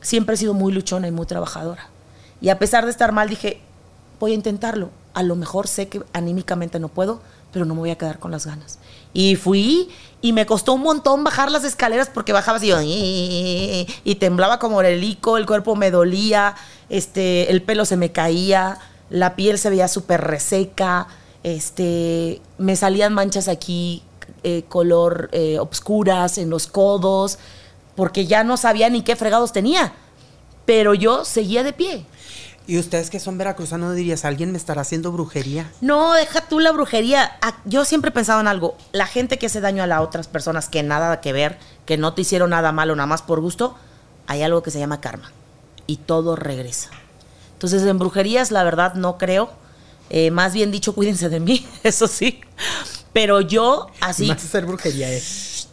siempre 0.00 0.34
he 0.34 0.38
sido 0.38 0.54
muy 0.54 0.72
luchona 0.72 1.06
y 1.06 1.12
muy 1.12 1.26
trabajadora. 1.26 1.88
Y 2.40 2.48
a 2.48 2.58
pesar 2.58 2.84
de 2.84 2.90
estar 2.90 3.12
mal, 3.12 3.28
dije, 3.28 3.60
voy 4.18 4.32
a 4.32 4.34
intentarlo. 4.34 4.90
A 5.12 5.22
lo 5.22 5.36
mejor 5.36 5.68
sé 5.68 5.88
que 5.88 6.02
anímicamente 6.12 6.80
no 6.80 6.88
puedo, 6.88 7.20
pero 7.52 7.64
no 7.64 7.74
me 7.74 7.80
voy 7.80 7.90
a 7.90 7.98
quedar 7.98 8.18
con 8.18 8.32
las 8.32 8.46
ganas. 8.46 8.80
Y 9.12 9.36
fui 9.36 9.90
y 10.20 10.32
me 10.32 10.44
costó 10.44 10.72
un 10.72 10.82
montón 10.82 11.22
bajar 11.22 11.52
las 11.52 11.62
escaleras 11.62 12.10
porque 12.12 12.32
bajaba 12.32 12.58
así 12.58 12.66
yo, 12.66 12.78
y 12.82 14.14
temblaba 14.18 14.58
como 14.58 14.78
orelico, 14.78 15.36
el 15.36 15.46
cuerpo 15.46 15.76
me 15.76 15.92
dolía, 15.92 16.56
este, 16.88 17.50
el 17.52 17.62
pelo 17.62 17.84
se 17.84 17.96
me 17.96 18.10
caía, 18.10 18.78
la 19.10 19.36
piel 19.36 19.58
se 19.58 19.70
veía 19.70 19.88
súper 19.88 20.20
reseca, 20.20 21.06
este, 21.42 22.40
me 22.58 22.74
salían 22.76 23.12
manchas 23.14 23.48
aquí, 23.48 24.02
eh, 24.42 24.64
color 24.68 25.28
eh, 25.32 25.58
obscuras 25.58 26.38
en 26.38 26.50
los 26.50 26.66
codos, 26.66 27.38
porque 27.94 28.26
ya 28.26 28.44
no 28.44 28.56
sabía 28.56 28.88
ni 28.90 29.02
qué 29.02 29.16
fregados 29.16 29.52
tenía. 29.52 29.92
Pero 30.64 30.94
yo 30.94 31.24
seguía 31.24 31.62
de 31.62 31.72
pie. 31.72 32.06
Y 32.66 32.78
ustedes 32.78 33.10
que 33.10 33.20
son 33.20 33.36
veracruzanos 33.36 33.94
dirías, 33.94 34.24
¿alguien 34.24 34.50
me 34.50 34.56
estará 34.56 34.80
haciendo 34.80 35.12
brujería? 35.12 35.70
No, 35.82 36.14
deja 36.14 36.40
tú 36.48 36.60
la 36.60 36.72
brujería. 36.72 37.38
Yo 37.66 37.84
siempre 37.84 38.08
he 38.08 38.12
pensado 38.12 38.40
en 38.40 38.48
algo. 38.48 38.76
La 38.92 39.06
gente 39.06 39.38
que 39.38 39.46
hace 39.46 39.60
daño 39.60 39.82
a 39.82 39.86
las 39.86 40.00
otras 40.00 40.28
personas 40.28 40.70
que 40.70 40.82
nada 40.82 41.20
que 41.20 41.34
ver, 41.34 41.58
que 41.84 41.98
no 41.98 42.14
te 42.14 42.22
hicieron 42.22 42.50
nada 42.50 42.72
malo, 42.72 42.96
nada 42.96 43.06
más 43.06 43.20
por 43.20 43.42
gusto, 43.42 43.76
hay 44.26 44.42
algo 44.42 44.62
que 44.62 44.70
se 44.70 44.78
llama 44.78 45.02
karma. 45.02 45.30
Y 45.86 45.98
todo 45.98 46.36
regresa. 46.36 46.88
Entonces, 47.64 47.88
en 47.88 47.98
brujerías, 47.98 48.50
la 48.50 48.62
verdad, 48.62 48.92
no 48.92 49.16
creo. 49.16 49.48
Eh, 50.10 50.30
más 50.30 50.52
bien 50.52 50.70
dicho, 50.70 50.94
cuídense 50.94 51.30
de 51.30 51.40
mí, 51.40 51.66
eso 51.82 52.06
sí. 52.06 52.42
Pero 53.14 53.40
yo, 53.40 53.86
así. 54.02 54.26
Más 54.26 54.44
hacer 54.44 54.66
brujería 54.66 55.08
es. 55.10 55.68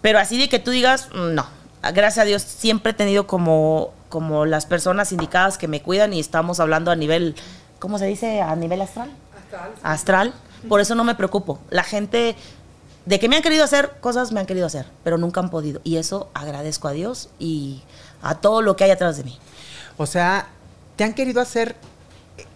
Pero 0.00 0.18
así 0.18 0.38
de 0.38 0.48
que 0.48 0.58
tú 0.58 0.72
digas, 0.72 1.08
mm, 1.14 1.34
no. 1.34 1.46
Gracias 1.94 2.18
a 2.18 2.24
Dios 2.24 2.42
siempre 2.42 2.90
he 2.90 2.94
tenido 2.94 3.28
como, 3.28 3.92
como 4.08 4.44
las 4.44 4.66
personas 4.66 5.12
indicadas 5.12 5.56
que 5.56 5.68
me 5.68 5.82
cuidan 5.82 6.12
y 6.12 6.18
estamos 6.18 6.58
hablando 6.58 6.90
a 6.90 6.96
nivel, 6.96 7.36
¿cómo 7.78 8.00
se 8.00 8.06
dice? 8.06 8.40
A 8.40 8.56
nivel 8.56 8.82
astral. 8.82 9.10
Astral. 9.44 9.70
Astral. 9.84 10.34
Por 10.68 10.80
eso 10.80 10.96
no 10.96 11.04
me 11.04 11.14
preocupo. 11.14 11.60
La 11.70 11.84
gente, 11.84 12.34
de 13.06 13.20
que 13.20 13.28
me 13.28 13.36
han 13.36 13.42
querido 13.42 13.62
hacer 13.62 13.98
cosas, 14.00 14.32
me 14.32 14.40
han 14.40 14.46
querido 14.46 14.66
hacer, 14.66 14.86
pero 15.04 15.16
nunca 15.16 15.38
han 15.38 15.48
podido. 15.48 15.80
Y 15.84 15.98
eso 15.98 16.28
agradezco 16.34 16.88
a 16.88 16.90
Dios 16.90 17.30
y 17.38 17.82
a 18.20 18.34
todo 18.34 18.62
lo 18.62 18.74
que 18.74 18.82
hay 18.82 18.90
atrás 18.90 19.16
de 19.16 19.22
mí. 19.22 19.38
O 20.00 20.06
sea, 20.06 20.46
te 20.96 21.04
han 21.04 21.12
querido 21.12 21.42
hacer. 21.42 21.76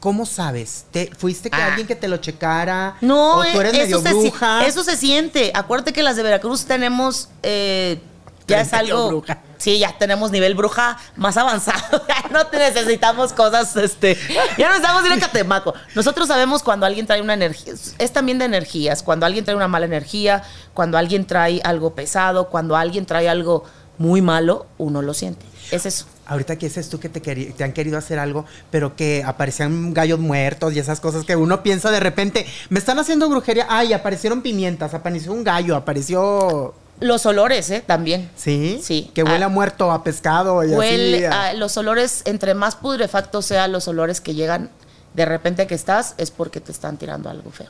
¿Cómo 0.00 0.24
sabes? 0.24 0.86
¿Te, 0.90 1.10
¿Fuiste 1.14 1.50
que 1.50 1.60
Ah. 1.60 1.66
alguien 1.66 1.86
que 1.86 1.94
te 1.94 2.08
lo 2.08 2.16
checara? 2.16 2.96
No, 3.02 3.40
¿O 3.40 3.44
tú 3.44 3.60
eres 3.60 3.74
eh, 3.74 3.78
medio 3.80 3.98
eso, 3.98 4.06
se, 4.08 4.14
bruja? 4.14 4.64
eso 4.66 4.82
se 4.82 4.96
siente. 4.96 5.52
Acuérdate 5.54 5.92
que 5.92 6.02
las 6.02 6.16
de 6.16 6.22
Veracruz 6.22 6.64
tenemos, 6.64 7.28
eh, 7.42 8.00
ya 8.46 8.62
es 8.62 8.72
algo, 8.72 9.08
bruja. 9.08 9.42
sí, 9.58 9.78
ya 9.78 9.94
tenemos 9.98 10.30
nivel 10.30 10.54
bruja 10.54 10.96
más 11.16 11.36
avanzado. 11.36 12.02
Ya 12.08 12.28
no 12.30 12.46
te 12.46 12.56
necesitamos 12.58 13.34
cosas, 13.34 13.76
este, 13.76 14.16
ya 14.56 14.68
no 14.68 14.74
necesitamos 14.78 15.04
ir 15.04 15.12
a 15.12 15.18
Catemaco. 15.20 15.74
Nosotros 15.94 16.28
sabemos 16.28 16.62
cuando 16.62 16.86
alguien 16.86 17.06
trae 17.06 17.20
una 17.20 17.34
energía, 17.34 17.74
es 17.98 18.12
también 18.12 18.38
de 18.38 18.46
energías, 18.46 19.02
cuando 19.02 19.26
alguien 19.26 19.44
trae 19.44 19.54
una 19.56 19.68
mala 19.68 19.84
energía, 19.84 20.42
cuando 20.72 20.96
alguien 20.96 21.26
trae 21.26 21.60
algo 21.62 21.94
pesado, 21.94 22.48
cuando 22.48 22.74
alguien 22.74 23.04
trae 23.04 23.28
algo 23.28 23.64
muy 23.98 24.22
malo, 24.22 24.66
uno 24.78 25.02
lo 25.02 25.12
siente. 25.12 25.44
Es 25.70 25.84
eso. 25.84 26.06
Ahorita 26.26 26.56
que 26.56 26.66
dices 26.68 26.88
tú 26.88 26.98
que 26.98 27.08
te, 27.10 27.20
te 27.20 27.64
han 27.64 27.72
querido 27.72 27.98
hacer 27.98 28.18
algo, 28.18 28.46
pero 28.70 28.96
que 28.96 29.22
aparecían 29.26 29.92
gallos 29.92 30.18
muertos 30.20 30.72
y 30.74 30.78
esas 30.78 30.98
cosas 31.00 31.24
que 31.24 31.36
uno 31.36 31.62
piensa 31.62 31.90
de 31.90 32.00
repente, 32.00 32.46
me 32.70 32.78
están 32.78 32.98
haciendo 32.98 33.28
brujería, 33.28 33.66
ay, 33.68 33.92
aparecieron 33.92 34.40
pimientas, 34.40 34.94
apareció 34.94 35.32
un 35.32 35.44
gallo, 35.44 35.76
apareció... 35.76 36.74
Los 37.00 37.26
olores, 37.26 37.68
¿eh? 37.70 37.82
También. 37.86 38.30
¿Sí? 38.36 38.80
Sí. 38.82 39.10
Que 39.14 39.22
huele 39.24 39.42
Ah. 39.42 39.46
a 39.46 39.50
muerto, 39.50 39.90
a 39.92 40.02
pescado 40.04 40.62
y 40.64 40.68
Huele 40.70 41.26
así. 41.26 41.36
a- 41.36 41.52
los 41.54 41.76
olores, 41.76 42.22
entre 42.24 42.54
más 42.54 42.76
pudrefactos 42.76 43.44
sean 43.46 43.72
los 43.72 43.86
olores 43.88 44.20
que 44.20 44.34
llegan 44.34 44.70
de 45.14 45.24
repente 45.26 45.66
que 45.66 45.74
estás, 45.74 46.14
es 46.18 46.30
porque 46.30 46.60
te 46.60 46.72
están 46.72 46.96
tirando 46.96 47.28
algo 47.28 47.50
feo. 47.50 47.68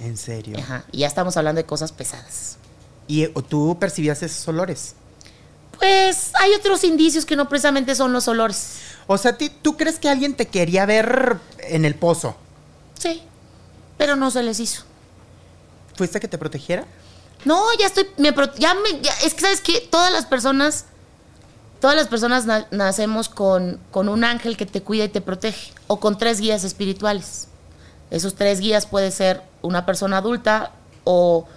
En 0.00 0.16
serio. 0.16 0.58
Ajá. 0.58 0.84
Y 0.92 0.98
ya 0.98 1.06
estamos 1.06 1.36
hablando 1.36 1.60
de 1.60 1.64
cosas 1.66 1.92
pesadas. 1.92 2.56
¿Y 3.06 3.26
tú 3.48 3.76
percibías 3.80 4.22
esos 4.22 4.46
olores? 4.48 4.94
Pues 5.82 6.30
hay 6.34 6.52
otros 6.54 6.84
indicios 6.84 7.24
que 7.26 7.34
no 7.34 7.48
precisamente 7.48 7.96
son 7.96 8.12
los 8.12 8.28
olores. 8.28 8.76
O 9.08 9.18
sea, 9.18 9.36
¿tú 9.36 9.76
crees 9.76 9.98
que 9.98 10.08
alguien 10.08 10.36
te 10.36 10.46
quería 10.46 10.86
ver 10.86 11.38
en 11.58 11.84
el 11.84 11.96
pozo? 11.96 12.36
Sí, 12.96 13.20
pero 13.98 14.14
no 14.14 14.30
se 14.30 14.44
les 14.44 14.60
hizo. 14.60 14.84
¿Fuiste 15.96 16.18
a 16.18 16.20
que 16.20 16.28
te 16.28 16.38
protegiera? 16.38 16.84
No, 17.44 17.64
ya 17.80 17.86
estoy, 17.86 18.06
me, 18.16 18.32
ya 18.58 18.74
me, 18.74 19.00
ya- 19.00 19.12
es 19.24 19.34
que 19.34 19.40
sabes 19.40 19.60
que 19.60 19.80
todas 19.80 20.12
las 20.12 20.24
personas, 20.26 20.84
todas 21.80 21.96
las 21.96 22.06
personas 22.06 22.46
na- 22.46 22.68
nacemos 22.70 23.28
con, 23.28 23.80
con 23.90 24.08
un 24.08 24.22
ángel 24.22 24.56
que 24.56 24.66
te 24.66 24.82
cuida 24.82 25.02
y 25.06 25.08
te 25.08 25.20
protege, 25.20 25.72
o 25.88 25.98
con 25.98 26.16
tres 26.16 26.38
guías 26.40 26.62
espirituales. 26.62 27.48
Esos 28.12 28.36
tres 28.36 28.60
guías 28.60 28.86
puede 28.86 29.10
ser 29.10 29.42
una 29.62 29.84
persona 29.84 30.18
adulta 30.18 30.70
o 31.02 31.48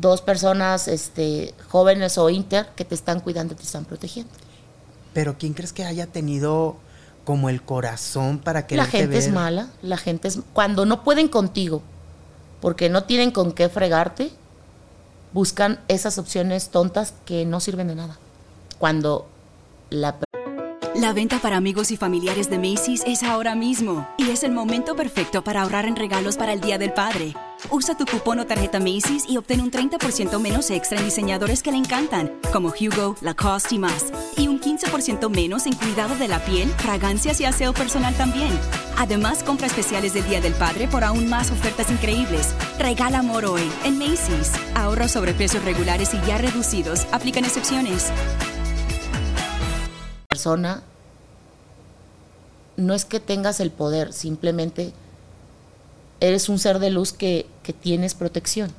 dos 0.00 0.22
personas 0.22 0.88
este, 0.88 1.54
jóvenes 1.68 2.18
o 2.18 2.30
inter 2.30 2.68
que 2.76 2.84
te 2.84 2.94
están 2.94 3.20
cuidando 3.20 3.54
te 3.54 3.62
están 3.62 3.84
protegiendo. 3.84 4.32
Pero 5.12 5.36
¿quién 5.38 5.54
crees 5.54 5.72
que 5.72 5.84
haya 5.84 6.06
tenido 6.06 6.76
como 7.24 7.48
el 7.48 7.62
corazón 7.62 8.38
para 8.38 8.66
que 8.66 8.76
La 8.76 8.86
gente 8.86 9.18
es 9.18 9.30
mala, 9.30 9.68
la 9.82 9.96
gente 9.96 10.28
es... 10.28 10.40
Cuando 10.52 10.86
no 10.86 11.04
pueden 11.04 11.28
contigo, 11.28 11.82
porque 12.60 12.88
no 12.88 13.04
tienen 13.04 13.30
con 13.30 13.52
qué 13.52 13.68
fregarte, 13.68 14.30
buscan 15.32 15.80
esas 15.88 16.18
opciones 16.18 16.70
tontas 16.70 17.14
que 17.24 17.44
no 17.44 17.60
sirven 17.60 17.88
de 17.88 17.96
nada. 17.96 18.18
Cuando 18.78 19.28
la... 19.90 20.16
La 20.98 21.12
venta 21.12 21.38
para 21.38 21.56
amigos 21.56 21.92
y 21.92 21.96
familiares 21.96 22.50
de 22.50 22.58
Macy's 22.58 23.04
es 23.06 23.22
ahora 23.22 23.54
mismo 23.54 24.08
y 24.16 24.30
es 24.30 24.42
el 24.42 24.50
momento 24.50 24.96
perfecto 24.96 25.44
para 25.44 25.62
ahorrar 25.62 25.86
en 25.86 25.94
regalos 25.94 26.36
para 26.36 26.52
el 26.52 26.60
Día 26.60 26.76
del 26.76 26.92
Padre. 26.92 27.34
Usa 27.70 27.96
tu 27.96 28.04
cupón 28.04 28.40
o 28.40 28.46
tarjeta 28.46 28.80
Macy's 28.80 29.24
y 29.28 29.36
obtén 29.36 29.60
un 29.60 29.70
30% 29.70 30.40
menos 30.40 30.70
extra 30.70 30.98
en 30.98 31.04
diseñadores 31.04 31.62
que 31.62 31.70
le 31.70 31.78
encantan, 31.78 32.32
como 32.52 32.70
Hugo, 32.70 33.14
Lacoste 33.20 33.76
y 33.76 33.78
más. 33.78 34.06
Y 34.36 34.48
un 34.48 34.60
15% 34.60 35.30
menos 35.30 35.66
en 35.66 35.74
cuidado 35.74 36.16
de 36.16 36.26
la 36.26 36.40
piel, 36.40 36.68
fragancias 36.78 37.40
y 37.40 37.44
aseo 37.44 37.72
personal 37.72 38.16
también. 38.16 38.50
Además, 38.96 39.44
compra 39.44 39.68
especiales 39.68 40.14
del 40.14 40.26
Día 40.26 40.40
del 40.40 40.54
Padre 40.54 40.88
por 40.88 41.04
aún 41.04 41.28
más 41.28 41.52
ofertas 41.52 41.92
increíbles. 41.92 42.52
Regala 42.76 43.20
amor 43.20 43.44
hoy 43.44 43.70
en 43.84 43.98
Macy's. 43.98 44.50
Ahorra 44.74 45.06
sobre 45.06 45.32
precios 45.32 45.64
regulares 45.64 46.12
y 46.12 46.26
ya 46.26 46.38
reducidos. 46.38 47.06
Aplican 47.12 47.44
excepciones. 47.44 48.10
Persona 50.38 50.82
no 52.76 52.94
es 52.94 53.04
que 53.04 53.18
tengas 53.18 53.58
el 53.58 53.72
poder, 53.72 54.12
simplemente 54.12 54.92
eres 56.20 56.48
un 56.48 56.60
ser 56.60 56.78
de 56.78 56.90
luz 56.90 57.12
que, 57.12 57.46
que 57.64 57.72
tienes 57.72 58.14
protección. 58.14 58.72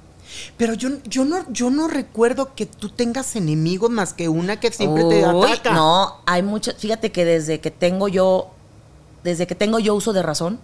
Pero 0.56 0.74
yo, 0.74 0.90
yo, 1.04 1.26
no, 1.26 1.46
yo 1.52 1.70
no 1.70 1.90
recuerdo 1.90 2.56
que 2.56 2.66
tú 2.66 2.88
tengas 2.88 3.36
enemigos 3.36 3.90
más 3.90 4.14
que 4.14 4.30
una 4.30 4.58
que 4.62 4.72
siempre 4.72 5.04
te 5.04 5.26
ataca. 5.26 5.74
No, 5.74 6.22
hay 6.26 6.44
mucho. 6.44 6.72
Fíjate 6.78 7.12
que 7.12 7.26
desde 7.26 7.60
que 7.60 7.72
tengo 7.72 8.08
yo, 8.08 8.52
desde 9.24 9.46
que 9.46 9.56
tengo 9.56 9.80
yo 9.80 9.96
uso 9.96 10.14
de 10.14 10.22
razón, 10.22 10.62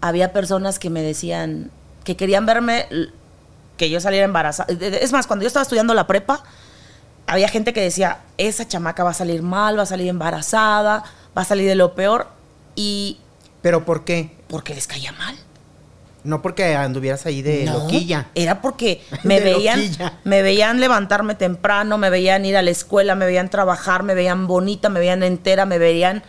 había 0.00 0.32
personas 0.32 0.80
que 0.80 0.90
me 0.90 1.02
decían 1.02 1.70
que 2.02 2.16
querían 2.16 2.46
verme 2.46 2.88
que 3.76 3.90
yo 3.90 4.00
saliera 4.00 4.24
embarazada. 4.24 4.72
Es 4.72 5.12
más, 5.12 5.28
cuando 5.28 5.44
yo 5.44 5.46
estaba 5.46 5.62
estudiando 5.62 5.94
la 5.94 6.08
prepa, 6.08 6.42
había 7.30 7.48
gente 7.48 7.72
que 7.72 7.80
decía, 7.80 8.18
esa 8.38 8.66
chamaca 8.66 9.04
va 9.04 9.10
a 9.10 9.14
salir 9.14 9.42
mal, 9.42 9.78
va 9.78 9.84
a 9.84 9.86
salir 9.86 10.08
embarazada, 10.08 11.04
va 11.36 11.42
a 11.42 11.44
salir 11.44 11.68
de 11.68 11.76
lo 11.76 11.94
peor. 11.94 12.26
Y 12.74 13.18
¿Pero 13.62 13.84
por 13.84 14.04
qué? 14.04 14.30
porque 14.48 14.74
les 14.74 14.88
caía 14.88 15.12
mal. 15.12 15.36
No 16.24 16.42
porque 16.42 16.74
anduvieras 16.74 17.24
ahí 17.26 17.40
de 17.40 17.64
No, 17.66 17.78
loquilla. 17.78 18.26
Era 18.34 18.60
porque 18.60 19.00
me 19.22 19.38
veían, 19.38 19.80
loquilla. 19.80 20.18
me 20.24 20.42
veían 20.42 20.80
levantarme 20.80 21.36
temprano, 21.36 21.98
me 21.98 22.10
veían 22.10 22.44
ir 22.44 22.56
a 22.56 22.62
la 22.62 22.70
escuela, 22.70 23.14
me 23.14 23.26
veían 23.26 23.48
trabajar, 23.48 24.02
me 24.02 24.14
veían 24.14 24.48
bonita, 24.48 24.88
me 24.88 24.98
veían 24.98 25.22
entera, 25.22 25.66
me 25.66 25.78
veían 25.78 26.24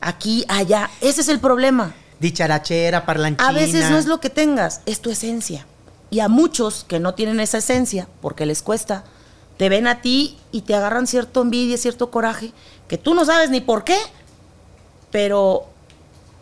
aquí, 0.00 0.44
allá. 0.48 0.90
Ese 1.00 1.22
es 1.22 1.28
el 1.28 1.40
problema. 1.40 1.92
Dicharachera, 2.20 3.04
parlanchina. 3.04 3.48
A 3.48 3.52
veces 3.52 3.90
no 3.90 3.98
es 3.98 4.06
lo 4.06 4.20
que 4.20 4.30
tengas, 4.30 4.80
es 4.86 5.00
tu 5.00 5.10
esencia. 5.10 5.66
Y 6.08 6.20
a 6.20 6.28
muchos 6.28 6.84
que 6.84 7.00
no 7.00 7.14
tienen 7.14 7.40
esa 7.40 7.58
esencia, 7.58 8.06
porque 8.22 8.46
les 8.46 8.62
cuesta, 8.62 9.04
te 9.56 9.68
ven 9.68 9.86
a 9.86 10.00
ti 10.00 10.36
y 10.52 10.62
te 10.62 10.74
agarran 10.74 11.06
cierto 11.06 11.42
envidia, 11.42 11.76
cierto 11.78 12.10
coraje, 12.10 12.52
que 12.88 12.98
tú 12.98 13.14
no 13.14 13.24
sabes 13.24 13.50
ni 13.50 13.60
por 13.60 13.84
qué, 13.84 13.98
pero 15.10 15.66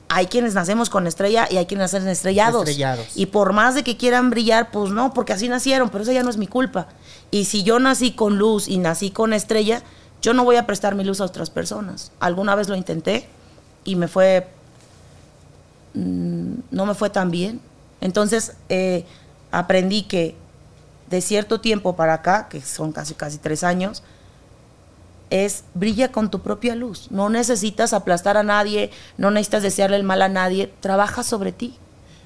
hay 0.08 0.26
quienes 0.26 0.54
nacemos 0.54 0.90
con 0.90 1.06
estrella 1.06 1.46
y 1.50 1.56
hay 1.56 1.66
quienes 1.66 1.92
nacen 1.92 2.08
estrellados. 2.08 2.62
Estrellados. 2.62 3.06
Y 3.16 3.26
por 3.26 3.52
más 3.52 3.74
de 3.74 3.82
que 3.82 3.96
quieran 3.96 4.30
brillar, 4.30 4.70
pues 4.70 4.90
no, 4.90 5.14
porque 5.14 5.32
así 5.32 5.48
nacieron, 5.48 5.90
pero 5.90 6.02
eso 6.02 6.12
ya 6.12 6.22
no 6.22 6.30
es 6.30 6.36
mi 6.36 6.46
culpa. 6.46 6.88
Y 7.30 7.46
si 7.46 7.62
yo 7.62 7.78
nací 7.78 8.12
con 8.12 8.38
luz 8.38 8.68
y 8.68 8.78
nací 8.78 9.10
con 9.10 9.32
estrella, 9.32 9.82
yo 10.22 10.34
no 10.34 10.44
voy 10.44 10.56
a 10.56 10.66
prestar 10.66 10.94
mi 10.94 11.04
luz 11.04 11.20
a 11.20 11.24
otras 11.24 11.50
personas. 11.50 12.12
Alguna 12.20 12.54
vez 12.54 12.68
lo 12.68 12.76
intenté 12.76 13.28
y 13.84 13.96
me 13.96 14.08
fue 14.08 14.48
mm, 15.94 16.54
no 16.70 16.86
me 16.86 16.94
fue 16.94 17.10
tan 17.10 17.30
bien. 17.30 17.60
Entonces 18.00 18.54
eh, 18.68 19.04
aprendí 19.50 20.02
que 20.02 20.34
de 21.08 21.20
cierto 21.20 21.60
tiempo 21.60 21.96
para 21.96 22.14
acá, 22.14 22.48
que 22.48 22.60
son 22.60 22.92
casi 22.92 23.14
casi 23.14 23.38
tres 23.38 23.64
años, 23.64 24.02
es 25.30 25.64
brilla 25.74 26.12
con 26.12 26.30
tu 26.30 26.40
propia 26.40 26.74
luz. 26.74 27.08
No 27.10 27.28
necesitas 27.28 27.92
aplastar 27.92 28.36
a 28.36 28.42
nadie, 28.42 28.90
no 29.16 29.30
necesitas 29.30 29.62
desearle 29.62 29.96
el 29.96 30.04
mal 30.04 30.22
a 30.22 30.28
nadie. 30.28 30.72
Trabaja 30.80 31.22
sobre 31.22 31.52
ti 31.52 31.76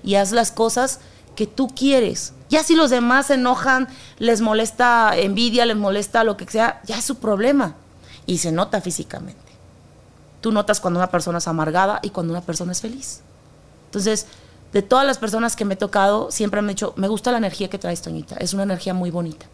y 0.03 0.17
haz 0.17 0.33
las 0.33 0.53
cosas 0.53 1.01
que 1.35 1.47
tú 1.47 1.69
quieres. 1.69 2.33
Ya 2.49 2.63
si 2.63 2.75
los 2.75 2.91
demás 2.91 3.27
se 3.27 3.35
enojan, 3.35 3.89
les 4.19 4.41
molesta 4.41 5.17
envidia, 5.17 5.67
les 5.67 5.77
molesta 5.77 6.25
lo 6.25 6.37
que 6.37 6.47
sea, 6.47 6.81
ya 6.85 6.99
es 6.99 7.05
su 7.05 7.17
problema. 7.17 7.77
Y 8.27 8.39
se 8.39 8.53
nota 8.53 8.81
físicamente. 8.81 9.41
Tú 10.41 10.53
notas 10.53 10.81
cuando 10.81 11.01
una 11.01 11.11
persona 11.11 11.39
es 11.39 11.49
amargada 11.49 12.01
y 12.03 12.11
cuando 12.11 12.33
una 12.33 12.43
persona 12.43 12.73
es 12.73 12.81
feliz. 12.81 13.21
Entonces, 13.87 14.27
de 14.73 14.83
todas 14.83 15.07
las 15.07 15.19
personas 15.19 15.57
que 15.57 15.65
me 15.65 15.75
he 15.75 15.77
tocado, 15.77 16.31
siempre 16.31 16.61
me 16.61 16.71
han 16.71 16.75
dicho, 16.75 16.93
me 16.97 17.09
gusta 17.09 17.33
la 17.33 17.39
energía 17.39 17.69
que 17.69 17.79
traes, 17.79 18.03
Toñita. 18.03 18.37
Es 18.37 18.53
una 18.53 18.65
energía 18.65 18.95
muy 18.95 19.11
bonita. 19.11 19.47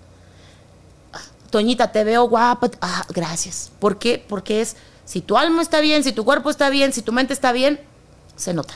Toñita, 1.51 1.93
te 1.93 2.03
veo 2.03 2.25
guapa. 2.29 2.71
Ah, 2.81 3.07
gracias. 3.11 3.71
¿Por 3.79 3.99
qué? 3.99 4.25
Porque 4.27 4.61
es, 4.61 4.77
si 5.05 5.21
tu 5.21 5.37
alma 5.37 5.63
está 5.63 5.81
bien, 5.81 6.03
si 6.03 6.13
tu 6.13 6.25
cuerpo 6.25 6.51
está 6.51 6.69
bien, 6.69 6.93
si 6.93 7.01
tu 7.01 7.13
mente 7.13 7.33
está 7.33 7.53
bien, 7.53 7.81
se 8.35 8.53
nota. 8.55 8.75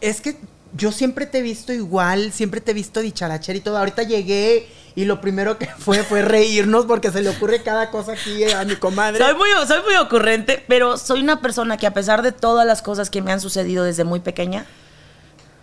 Es 0.00 0.20
que 0.20 0.36
yo 0.76 0.90
siempre 0.90 1.26
te 1.26 1.38
he 1.38 1.42
visto 1.42 1.72
igual, 1.72 2.32
siempre 2.32 2.60
te 2.60 2.72
he 2.72 2.74
visto 2.74 3.00
dicharachera 3.00 3.56
y 3.56 3.60
todo. 3.60 3.78
Ahorita 3.78 4.02
llegué 4.02 4.68
y 4.96 5.04
lo 5.04 5.20
primero 5.20 5.56
que 5.56 5.66
fue 5.78 6.02
fue 6.02 6.22
reírnos 6.22 6.86
porque 6.86 7.12
se 7.12 7.22
le 7.22 7.28
ocurre 7.28 7.62
cada 7.62 7.92
cosa 7.92 8.12
aquí 8.14 8.42
a 8.44 8.64
mi 8.64 8.74
comadre. 8.74 9.24
Soy 9.24 9.34
muy, 9.34 9.50
soy 9.68 9.82
muy 9.84 9.94
ocurrente, 9.94 10.64
pero 10.66 10.98
soy 10.98 11.20
una 11.20 11.40
persona 11.40 11.76
que 11.76 11.86
a 11.86 11.94
pesar 11.94 12.22
de 12.22 12.32
todas 12.32 12.66
las 12.66 12.82
cosas 12.82 13.08
que 13.08 13.22
me 13.22 13.30
han 13.30 13.40
sucedido 13.40 13.84
desde 13.84 14.02
muy 14.02 14.18
pequeña, 14.18 14.66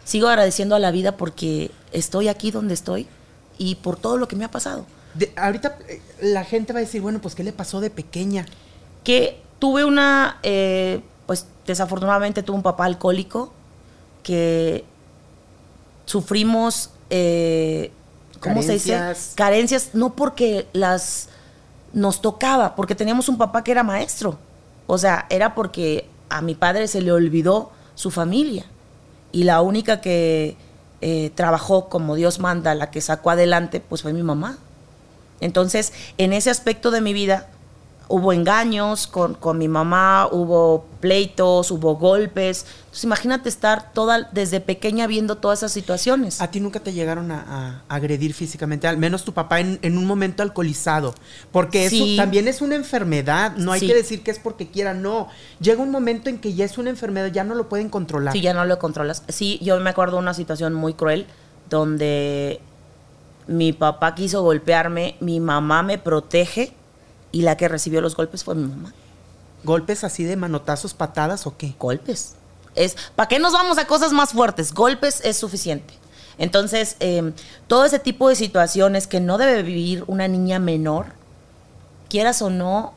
sigo 0.04 0.28
agradeciendo 0.28 0.76
a 0.76 0.80
la 0.80 0.92
vida 0.92 1.18
porque 1.18 1.72
estoy 1.92 2.28
aquí 2.28 2.52
donde 2.52 2.74
estoy 2.74 3.08
y 3.58 3.76
por 3.76 3.98
todo 3.98 4.18
lo 4.18 4.28
que 4.28 4.36
me 4.36 4.46
ha 4.46 4.52
pasado. 4.52 4.86
De- 5.14 5.32
ahorita 5.36 5.78
eh, 5.88 6.02
la 6.22 6.44
gente 6.44 6.74
va 6.74 6.80
a 6.80 6.82
decir, 6.82 7.02
bueno, 7.02 7.20
pues 7.22 7.36
¿qué 7.36 7.44
le 7.44 7.54
pasó 7.54 7.80
de 7.82 7.90
pequeña? 7.90 8.46
que 9.04 9.42
tuve 9.60 9.84
una, 9.86 10.40
eh, 10.44 11.02
pues 11.26 11.46
desafortunadamente 11.68 12.42
tuve 12.42 12.56
un 12.58 12.64
papá 12.64 12.86
alcohólico 12.86 13.52
que 14.24 14.86
sufrimos, 16.06 16.90
eh, 17.10 17.92
¿cómo 18.40 18.62
se 18.62 18.68
Carencias. 18.68 19.18
dice? 19.18 19.36
Carencias, 19.36 19.90
no 19.94 20.16
porque 20.16 20.68
las 20.74 21.30
nos 21.94 22.22
tocaba, 22.22 22.76
porque 22.76 22.96
teníamos 22.96 23.30
un 23.30 23.38
papá 23.38 23.64
que 23.64 23.72
era 23.72 23.84
maestro. 23.84 24.38
O 24.88 24.98
sea, 24.98 25.28
era 25.30 25.54
porque 25.54 26.08
a 26.30 26.42
mi 26.42 26.56
padre 26.56 26.88
se 26.88 27.02
le 27.02 27.12
olvidó 27.12 27.72
su 27.96 28.10
familia. 28.12 28.66
Y 29.34 29.44
la 29.44 29.62
única 29.62 30.00
que 30.00 30.56
eh, 31.02 31.32
trabajó 31.36 31.90
como 31.90 32.16
Dios 32.16 32.40
manda, 32.40 32.76
la 32.76 32.90
que 32.90 33.02
sacó 33.02 33.32
adelante, 33.32 33.82
pues 33.82 34.04
fue 34.04 34.14
mi 34.14 34.24
mamá. 34.24 34.58
Entonces, 35.42 35.92
en 36.18 36.32
ese 36.32 36.50
aspecto 36.50 36.92
de 36.92 37.02
mi 37.02 37.12
vida, 37.12 37.50
hubo 38.10 38.34
engaños 38.34 39.08
con, 39.08 39.34
con 39.34 39.58
mi 39.58 39.68
mamá, 39.68 40.28
hubo 40.32 40.86
pleitos, 41.00 41.72
hubo 41.72 41.96
golpes. 41.96 42.66
Entonces, 42.84 43.04
imagínate 43.06 43.50
estar 43.50 43.92
toda, 43.94 44.30
desde 44.34 44.60
pequeña 44.60 45.08
viendo 45.08 45.38
todas 45.38 45.60
esas 45.60 45.72
situaciones. 45.72 46.40
¿A 46.42 46.52
ti 46.52 46.60
nunca 46.60 46.80
te 46.80 46.94
llegaron 46.94 47.32
a, 47.32 47.82
a 47.90 47.96
agredir 47.96 48.34
físicamente? 48.34 48.88
Al 48.88 48.98
menos 48.98 49.24
tu 49.24 49.34
papá 49.34 49.62
en, 49.62 49.80
en 49.82 49.98
un 49.98 50.06
momento 50.06 50.44
alcoholizado. 50.44 51.16
Porque 51.52 51.86
eso 51.86 51.96
Sí. 51.96 52.16
también 52.18 52.48
es 52.48 52.62
una 52.62 52.76
enfermedad. 52.76 53.56
No 53.58 53.72
hay 53.72 53.80
Sí. 53.80 53.88
que 53.88 53.96
decir 53.96 54.22
que 54.22 54.32
es 54.32 54.38
porque 54.40 54.70
quiera, 54.70 54.94
no. 54.94 55.28
Llega 55.60 55.82
un 55.82 55.90
momento 55.90 56.30
en 56.30 56.38
que 56.38 56.54
ya 56.54 56.66
es 56.66 56.78
una 56.78 56.90
enfermedad, 56.92 57.32
ya 57.32 57.44
no 57.44 57.56
lo 57.56 57.68
pueden 57.70 57.90
controlar. 57.90 58.34
Sí, 58.34 58.42
ya 58.42 58.54
no 58.54 58.64
lo 58.66 58.78
controlas. 58.80 59.24
Sí, 59.30 59.60
yo 59.64 59.80
me 59.80 59.90
acuerdo 59.90 60.18
de 60.18 60.24
una 60.24 60.34
situación 60.36 60.74
muy 60.74 60.94
cruel 60.94 61.26
donde 61.70 62.60
mi 63.48 63.74
papá 63.74 64.14
quiso 64.16 64.42
golpearme, 64.44 65.16
mi 65.20 65.40
mamá 65.40 65.82
me 65.84 65.98
protege 65.98 66.74
y 67.34 67.42
la 67.42 67.58
que 67.58 67.68
recibió 67.68 68.00
los 68.00 68.16
golpes 68.16 68.46
fue 68.46 68.56
mi 68.56 68.68
mamá. 68.70 68.94
¿Golpes 69.66 70.06
así 70.06 70.24
de 70.24 70.38
manotazos, 70.38 70.94
patadas 70.94 71.46
o 71.48 71.58
qué? 71.58 71.74
golpes. 71.78 72.36
Es, 72.76 72.96
¿Para 73.16 73.28
qué 73.28 73.40
nos 73.40 73.52
vamos 73.54 73.78
a 73.78 73.86
cosas 73.86 74.14
más 74.14 74.32
fuertes? 74.32 74.74
Golpes 74.74 75.20
es 75.26 75.36
suficiente. 75.36 75.94
Entonces, 76.38 76.96
eh, 77.00 77.34
todo 77.68 77.86
ese 77.86 78.00
tipo 78.00 78.30
de 78.30 78.36
situaciones 78.36 79.08
que 79.08 79.20
no 79.20 79.38
debe 79.38 79.64
vivir 79.64 80.04
una 80.08 80.28
niña 80.28 80.60
menor, 80.60 81.08
quieras 82.08 82.42
o 82.42 82.50
no, 82.50 82.94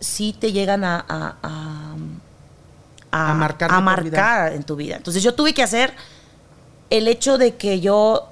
sí 0.00 0.36
te 0.38 0.52
llegan 0.52 0.84
a, 0.84 1.04
a, 1.08 1.96
a, 3.10 3.34
marcar 3.34 4.52
en 4.52 4.62
tu 4.62 4.76
vida. 4.76 4.96
Entonces 4.96 5.22
yo 5.22 5.34
tuve 5.34 5.52
que 5.52 5.62
hacer 5.62 5.94
el 6.90 7.08
hecho 7.08 7.38
de 7.38 7.56
que 7.56 7.80
yo 7.80 8.28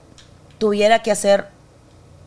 tuviera 0.59 1.03
que 1.03 1.11
hacer 1.11 1.49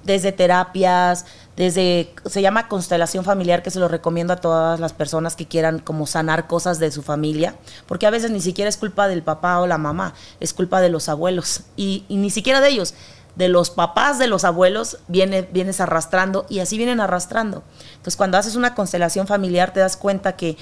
desde 0.03 0.31
terapias, 0.31 1.25
desde, 1.56 2.14
se 2.26 2.41
llama 2.41 2.68
constelación 2.68 3.24
familiar, 3.24 3.62
que 3.62 3.70
se 3.70 3.80
lo 3.80 3.88
recomiendo 3.88 4.34
a 4.34 4.38
todas 4.38 4.80
las 4.80 4.93
personas 4.93 5.36
que 5.36 5.47
quieran 5.47 5.80
como 5.80 6.08
sanar 6.08 6.47
cosas 6.47 6.80
de 6.80 6.91
su 6.91 7.04
familia, 7.04 7.56
porque 7.88 8.08
a 8.08 8.10
veces 8.10 8.32
ni 8.32 8.41
siquiera 8.41 8.70
es 8.70 8.78
culpa 8.78 9.08
del 9.08 9.22
papá 9.22 9.60
o 9.60 9.68
la 9.68 9.78
mamá, 9.78 10.16
es 10.39 10.54
culpa 10.54 10.82
de 10.82 10.89
los 10.89 11.10
abuelos, 11.10 11.62
y, 11.76 12.06
ni 12.10 12.32
siquiera 12.32 12.60
de 12.60 12.70
ellos, 12.70 12.95
de 13.36 13.49
los 13.49 13.70
papás 13.70 14.20
de 14.20 14.28
los 14.28 14.45
abuelos 14.45 14.97
viene, 15.08 15.43
vienes 15.43 15.80
arrastrando, 15.80 16.47
y 16.49 16.60
así 16.60 16.78
vienen 16.78 16.99
arrastrando. 16.99 17.64
Entonces 17.91 18.16
cuando 18.16 18.38
haces 18.38 18.56
una 18.56 18.74
constelación 18.74 19.28
familiar 19.28 19.74
te 19.74 19.80
das 19.80 19.95
cuenta 19.95 20.36
que 20.36 20.58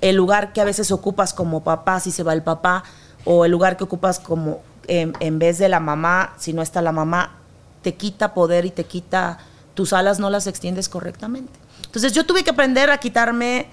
el 0.00 0.14
lugar 0.14 0.52
que 0.52 0.60
a 0.60 0.64
veces 0.64 0.92
ocupas 0.92 1.34
como 1.34 1.64
papá, 1.64 1.98
si 1.98 2.12
se 2.12 2.22
va 2.22 2.32
el 2.32 2.42
papá, 2.42 2.84
o 3.24 3.44
el 3.44 3.50
lugar 3.50 3.76
que 3.76 3.84
ocupas 3.84 4.20
como 4.20 4.60
en, 4.86 5.14
en 5.18 5.40
vez 5.40 5.58
de 5.58 5.68
la 5.68 5.80
mamá, 5.80 6.34
si 6.38 6.52
no 6.52 6.62
está 6.62 6.80
la 6.80 6.92
mamá, 6.92 7.34
te 7.82 7.94
quita 7.94 8.34
poder 8.34 8.64
y 8.64 8.70
te 8.70 8.84
quita 8.84 9.38
tus 9.78 9.92
alas, 9.92 10.18
no 10.18 10.28
las 10.28 10.48
extiendes 10.48 10.88
correctamente. 10.88 11.52
Entonces 11.84 12.12
yo 12.12 12.26
tuve 12.26 12.42
que 12.42 12.50
aprender 12.50 12.90
a 12.90 12.98
quitarme 12.98 13.68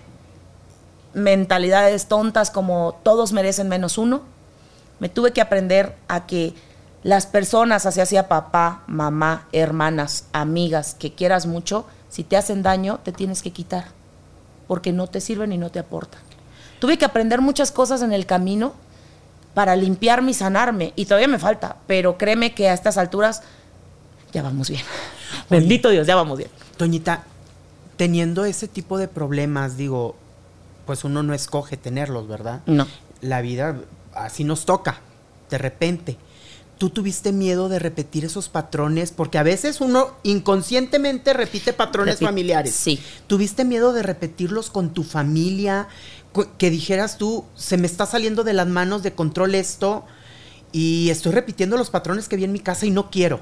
mentalidades 1.16 2.06
tontas 2.06 2.52
como 2.52 3.00
todos 3.02 3.34
merecen 3.34 3.70
menos 3.70 3.98
uno. 3.98 4.22
Me 5.00 5.10
tuve 5.10 5.32
que 5.32 5.42
aprender 5.42 5.96
a 6.08 6.28
que 6.28 6.54
las 7.02 7.26
personas, 7.26 7.88
así 7.88 8.02
hacia 8.02 8.28
papá, 8.28 8.84
mamá, 8.86 9.48
hermanas, 9.52 10.26
amigas, 10.32 10.94
que 10.94 11.16
quieras 11.16 11.48
mucho, 11.48 11.88
si 12.10 12.24
te 12.24 12.38
hacen 12.38 12.62
daño, 12.62 13.00
te 13.04 13.12
tienes 13.12 13.42
que 13.42 13.50
quitar, 13.50 13.86
porque 14.68 14.92
no 14.92 15.08
te 15.08 15.22
sirven 15.22 15.54
y 15.54 15.58
no 15.58 15.72
te 15.72 15.80
aportan. 15.80 16.22
Tuve 16.78 17.00
que 17.00 17.06
aprender 17.06 17.42
muchas 17.42 17.72
cosas 17.72 18.04
en 18.04 18.14
el 18.14 18.28
camino 18.28 18.74
para 19.56 19.76
limpiarme 19.76 20.30
y 20.30 20.36
sanarme, 20.36 20.94
y 20.96 21.06
todavía 21.06 21.28
me 21.28 21.40
falta, 21.40 21.78
pero 21.88 22.16
créeme 22.20 22.54
que 22.54 22.70
a 22.70 22.76
estas 22.76 23.00
alturas 23.00 23.42
ya 24.34 24.44
vamos 24.44 24.70
bien. 24.70 24.84
Bendito 25.50 25.90
Dios, 25.90 26.08
ya 26.08 26.16
vamos 26.16 26.38
bien. 26.38 26.50
Toñita, 26.78 27.24
teniendo 27.98 28.46
ese 28.46 28.68
tipo 28.68 28.98
de 28.98 29.08
problemas, 29.08 29.78
digo, 29.78 30.16
pues 30.86 31.04
uno 31.04 31.24
no 31.24 31.34
escoge 31.34 31.78
tenerlos, 31.78 32.28
¿verdad? 32.28 32.62
No. 32.66 32.88
La 33.22 33.42
vida 33.42 33.82
así 34.14 34.44
nos 34.44 34.66
toca, 34.66 35.02
de 35.50 35.58
repente. 35.58 36.18
¿Tú 36.78 36.90
tuviste 36.90 37.32
miedo 37.32 37.70
de 37.70 37.80
repetir 37.80 38.26
esos 38.26 38.50
patrones? 38.50 39.12
Porque 39.12 39.38
a 39.38 39.44
veces 39.44 39.80
uno 39.80 40.10
inconscientemente 40.24 41.34
repite 41.34 41.72
patrones 41.72 42.20
familiares. 42.20 42.76
sí. 42.76 43.00
¿Tuviste 43.28 43.64
miedo 43.64 43.94
de 43.94 44.04
repetirlos 44.04 44.70
con 44.70 44.94
tu 44.94 45.04
familia? 45.04 45.88
Que 46.58 46.70
dijeras 46.70 47.18
tú, 47.18 47.46
se 47.56 47.78
me 47.78 47.88
está 47.88 48.06
saliendo 48.06 48.44
de 48.44 48.52
las 48.52 48.68
manos 48.68 49.04
de 49.04 49.14
control 49.14 49.56
esto 49.56 50.04
y 50.74 51.10
estoy 51.10 51.32
repitiendo 51.32 51.78
los 51.78 51.90
patrones 51.90 52.28
que 52.28 52.36
vi 52.36 52.44
en 52.44 52.52
mi 52.52 52.60
casa 52.60 52.86
y 52.86 52.92
no 52.92 53.10
quiero. 53.10 53.40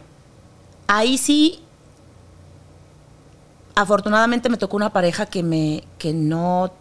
Ahí 0.85 1.17
sí, 1.17 1.61
afortunadamente 3.75 4.49
me 4.49 4.57
tocó 4.57 4.75
una 4.75 4.91
pareja 4.91 5.25
que 5.25 5.43
me, 5.43 5.83
que 5.97 6.13
no, 6.13 6.71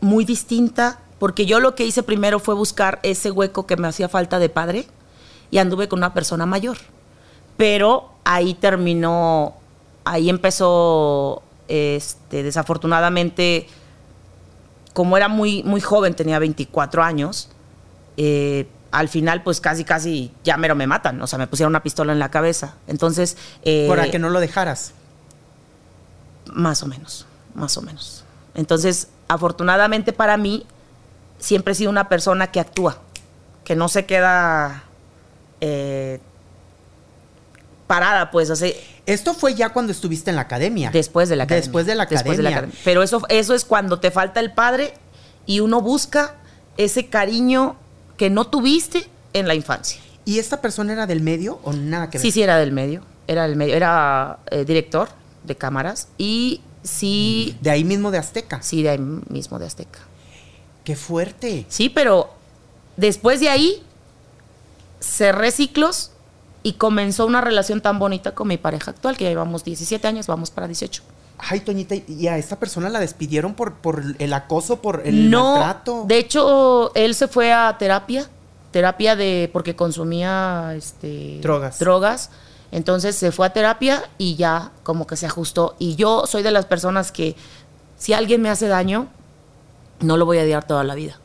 muy 0.00 0.24
distinta, 0.24 1.00
porque 1.18 1.46
yo 1.46 1.60
lo 1.60 1.74
que 1.74 1.84
hice 1.84 2.02
primero 2.02 2.38
fue 2.38 2.54
buscar 2.54 2.98
ese 3.02 3.30
hueco 3.30 3.66
que 3.66 3.76
me 3.76 3.88
hacía 3.88 4.08
falta 4.08 4.38
de 4.38 4.48
padre 4.48 4.86
y 5.50 5.58
anduve 5.58 5.88
con 5.88 5.98
una 5.98 6.14
persona 6.14 6.46
mayor. 6.46 6.78
Pero 7.56 8.10
ahí 8.24 8.54
terminó, 8.54 9.54
ahí 10.04 10.30
empezó, 10.30 11.42
este, 11.68 12.42
desafortunadamente, 12.42 13.66
como 14.94 15.16
era 15.16 15.28
muy, 15.28 15.62
muy 15.62 15.82
joven, 15.82 16.14
tenía 16.14 16.38
24 16.38 17.02
años, 17.02 17.50
eh, 18.16 18.66
al 18.92 19.08
final 19.08 19.42
pues 19.42 19.60
casi, 19.60 19.84
casi 19.84 20.32
ya 20.42 20.56
mero 20.56 20.74
me 20.74 20.86
matan, 20.86 21.20
o 21.20 21.26
sea, 21.26 21.38
me 21.38 21.46
pusieron 21.46 21.70
una 21.70 21.82
pistola 21.82 22.12
en 22.12 22.18
la 22.18 22.30
cabeza. 22.30 22.76
Entonces... 22.86 23.36
eh, 23.62 23.86
Para 23.88 24.10
que 24.10 24.18
no 24.18 24.30
lo 24.30 24.40
dejaras. 24.40 24.94
Más 26.52 26.82
o 26.82 26.86
menos, 26.86 27.26
más 27.54 27.76
o 27.76 27.82
menos. 27.82 28.24
Entonces, 28.54 29.08
afortunadamente 29.28 30.12
para 30.12 30.36
mí, 30.36 30.66
siempre 31.38 31.72
he 31.72 31.74
sido 31.76 31.90
una 31.90 32.08
persona 32.08 32.50
que 32.50 32.60
actúa, 32.60 32.98
que 33.64 33.76
no 33.76 33.88
se 33.88 34.06
queda 34.06 34.84
eh, 35.60 36.20
parada, 37.86 38.30
pues, 38.30 38.50
así, 38.50 38.74
Esto 39.06 39.34
fue 39.34 39.54
ya 39.54 39.70
cuando 39.70 39.92
estuviste 39.92 40.30
en 40.30 40.36
la 40.36 40.42
academia. 40.42 40.90
después 40.90 41.28
de 41.28 41.36
la 41.36 41.44
academia. 41.44 41.62
Después 41.62 41.86
de 41.86 41.94
la 41.94 42.06
Después 42.06 42.36
de 42.36 42.42
la 42.42 42.50
academia. 42.50 42.68
academia. 42.70 42.80
Pero 42.84 43.02
eso, 43.02 43.22
eso 43.28 43.54
es 43.54 43.64
cuando 43.64 43.98
te 43.98 44.10
falta 44.10 44.40
el 44.40 44.52
padre 44.52 44.94
y 45.46 45.60
uno 45.60 45.80
busca 45.80 46.36
ese 46.76 47.08
cariño 47.08 47.76
que 48.16 48.30
no 48.30 48.46
tuviste 48.46 49.08
en 49.32 49.48
la 49.48 49.54
infancia. 49.54 50.00
¿Y 50.24 50.38
esta 50.38 50.60
persona 50.60 50.92
era 50.92 51.06
del 51.06 51.20
medio 51.20 51.58
o 51.64 51.72
nada 51.72 52.10
que 52.10 52.18
ver? 52.18 52.22
Sí, 52.22 52.30
sí, 52.30 52.42
era 52.42 52.58
del 52.58 52.70
medio. 52.72 53.02
Era 53.26 53.44
del 53.44 53.56
medio. 53.56 53.74
Era 53.74 54.38
eh, 54.50 54.64
director 54.64 55.08
de 55.44 55.56
cámaras 55.56 56.08
y 56.18 56.60
sí, 56.82 57.56
De 57.60 57.70
ahí 57.70 57.84
mismo 57.84 58.10
de 58.10 58.18
Azteca. 58.18 58.62
sí, 58.62 58.82
de 58.82 58.90
ahí 58.90 58.98
mismo 58.98 59.58
de 59.58 59.66
Azteca. 59.66 60.00
Qué 60.84 60.96
fuerte. 60.96 61.66
Sí, 61.68 61.88
pero 61.88 62.30
después 62.96 63.40
de 63.40 63.48
ahí 63.48 63.82
cerré 65.00 65.50
ciclos 65.50 66.12
y 66.62 66.74
comenzó 66.74 67.26
una 67.26 67.40
relación 67.40 67.80
tan 67.80 67.98
bonita 67.98 68.34
con 68.34 68.48
mi 68.48 68.58
pareja 68.58 68.90
actual, 68.90 69.16
que 69.16 69.24
ya 69.24 69.30
llevamos 69.30 69.64
17 69.64 70.06
años, 70.06 70.26
vamos 70.26 70.50
para 70.50 70.66
18. 70.66 71.02
Ay, 71.38 71.60
Toñita, 71.60 71.94
y 71.94 72.26
a 72.26 72.36
esta 72.36 72.58
persona 72.58 72.90
la 72.90 73.00
despidieron 73.00 73.54
por, 73.54 73.74
por 73.76 74.02
el 74.18 74.32
acoso, 74.34 74.82
por 74.82 75.02
el 75.06 75.30
no, 75.30 75.56
maltrato. 75.56 76.04
de 76.06 76.18
hecho, 76.18 76.94
él 76.94 77.14
se 77.14 77.28
fue 77.28 77.50
a 77.50 77.76
terapia, 77.78 78.28
terapia 78.72 79.16
de 79.16 79.48
porque 79.50 79.74
consumía 79.74 80.74
este 80.76 81.38
Drogas. 81.40 81.78
drogas. 81.78 82.30
Entonces 82.72 83.16
se 83.16 83.32
fue 83.32 83.46
a 83.46 83.52
terapia 83.52 84.04
y 84.16 84.36
ya 84.36 84.72
como 84.82 85.06
que 85.06 85.16
se 85.16 85.26
ajustó. 85.26 85.74
Y 85.78 85.96
yo 85.96 86.26
soy 86.26 86.42
de 86.42 86.52
las 86.52 86.66
personas 86.66 87.10
que 87.10 87.36
si 87.96 88.12
alguien 88.12 88.42
me 88.42 88.48
hace 88.48 88.68
daño, 88.68 89.08
no 90.00 90.16
lo 90.16 90.24
voy 90.24 90.38
a 90.38 90.42
odiar 90.42 90.66
toda 90.66 90.84
la 90.84 90.94
vida. 90.94 91.18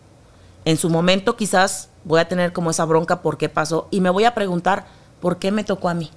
En 0.65 0.77
su 0.77 0.89
momento 0.89 1.37
quizás 1.37 1.89
voy 2.03 2.19
a 2.19 2.27
tener 2.27 2.51
como 2.51 2.71
esa 2.71 2.85
bronca 2.85 3.21
por 3.21 3.37
qué 3.37 3.49
pasó 3.49 3.87
y 3.91 4.01
me 4.01 4.09
voy 4.09 4.25
a 4.25 4.33
preguntar 4.33 4.87
por 5.21 5.37
qué 5.37 5.51
me 5.51 5.63
tocó 5.63 5.89
a 5.89 5.93
mí. 5.93 6.09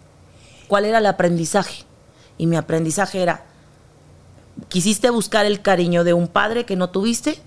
¿Cuál 0.67 0.85
era 0.85 0.99
el 0.99 1.07
aprendizaje? 1.07 1.85
Y 2.39 2.47
mi 2.47 2.57
aprendizaje 2.57 3.23
era, 3.23 3.45
quisiste 4.69 5.11
buscar 5.11 5.45
el 5.47 5.61
cariño 5.61 6.05
de 6.05 6.15
un 6.15 6.29
padre 6.29 6.65
que 6.65 6.77
no 6.77 6.91
tuviste, 6.91 7.41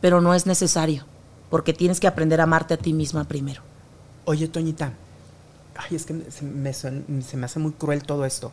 pero 0.00 0.20
no 0.20 0.34
es 0.34 0.46
necesario, 0.46 1.04
porque 1.48 1.72
tienes 1.72 2.00
que 2.00 2.06
aprender 2.06 2.40
a 2.40 2.44
amarte 2.44 2.74
a 2.74 2.78
ti 2.78 2.92
misma 2.92 3.24
primero. 3.24 3.62
Oye, 4.24 4.48
Toñita. 4.48 4.94
Ay, 5.74 5.96
es 5.96 6.04
que 6.04 6.14
se 6.30 6.44
me, 6.44 6.72
suena- 6.74 7.02
se 7.26 7.36
me 7.36 7.46
hace 7.46 7.58
muy 7.58 7.72
cruel 7.72 8.02
todo 8.02 8.26
esto. 8.26 8.52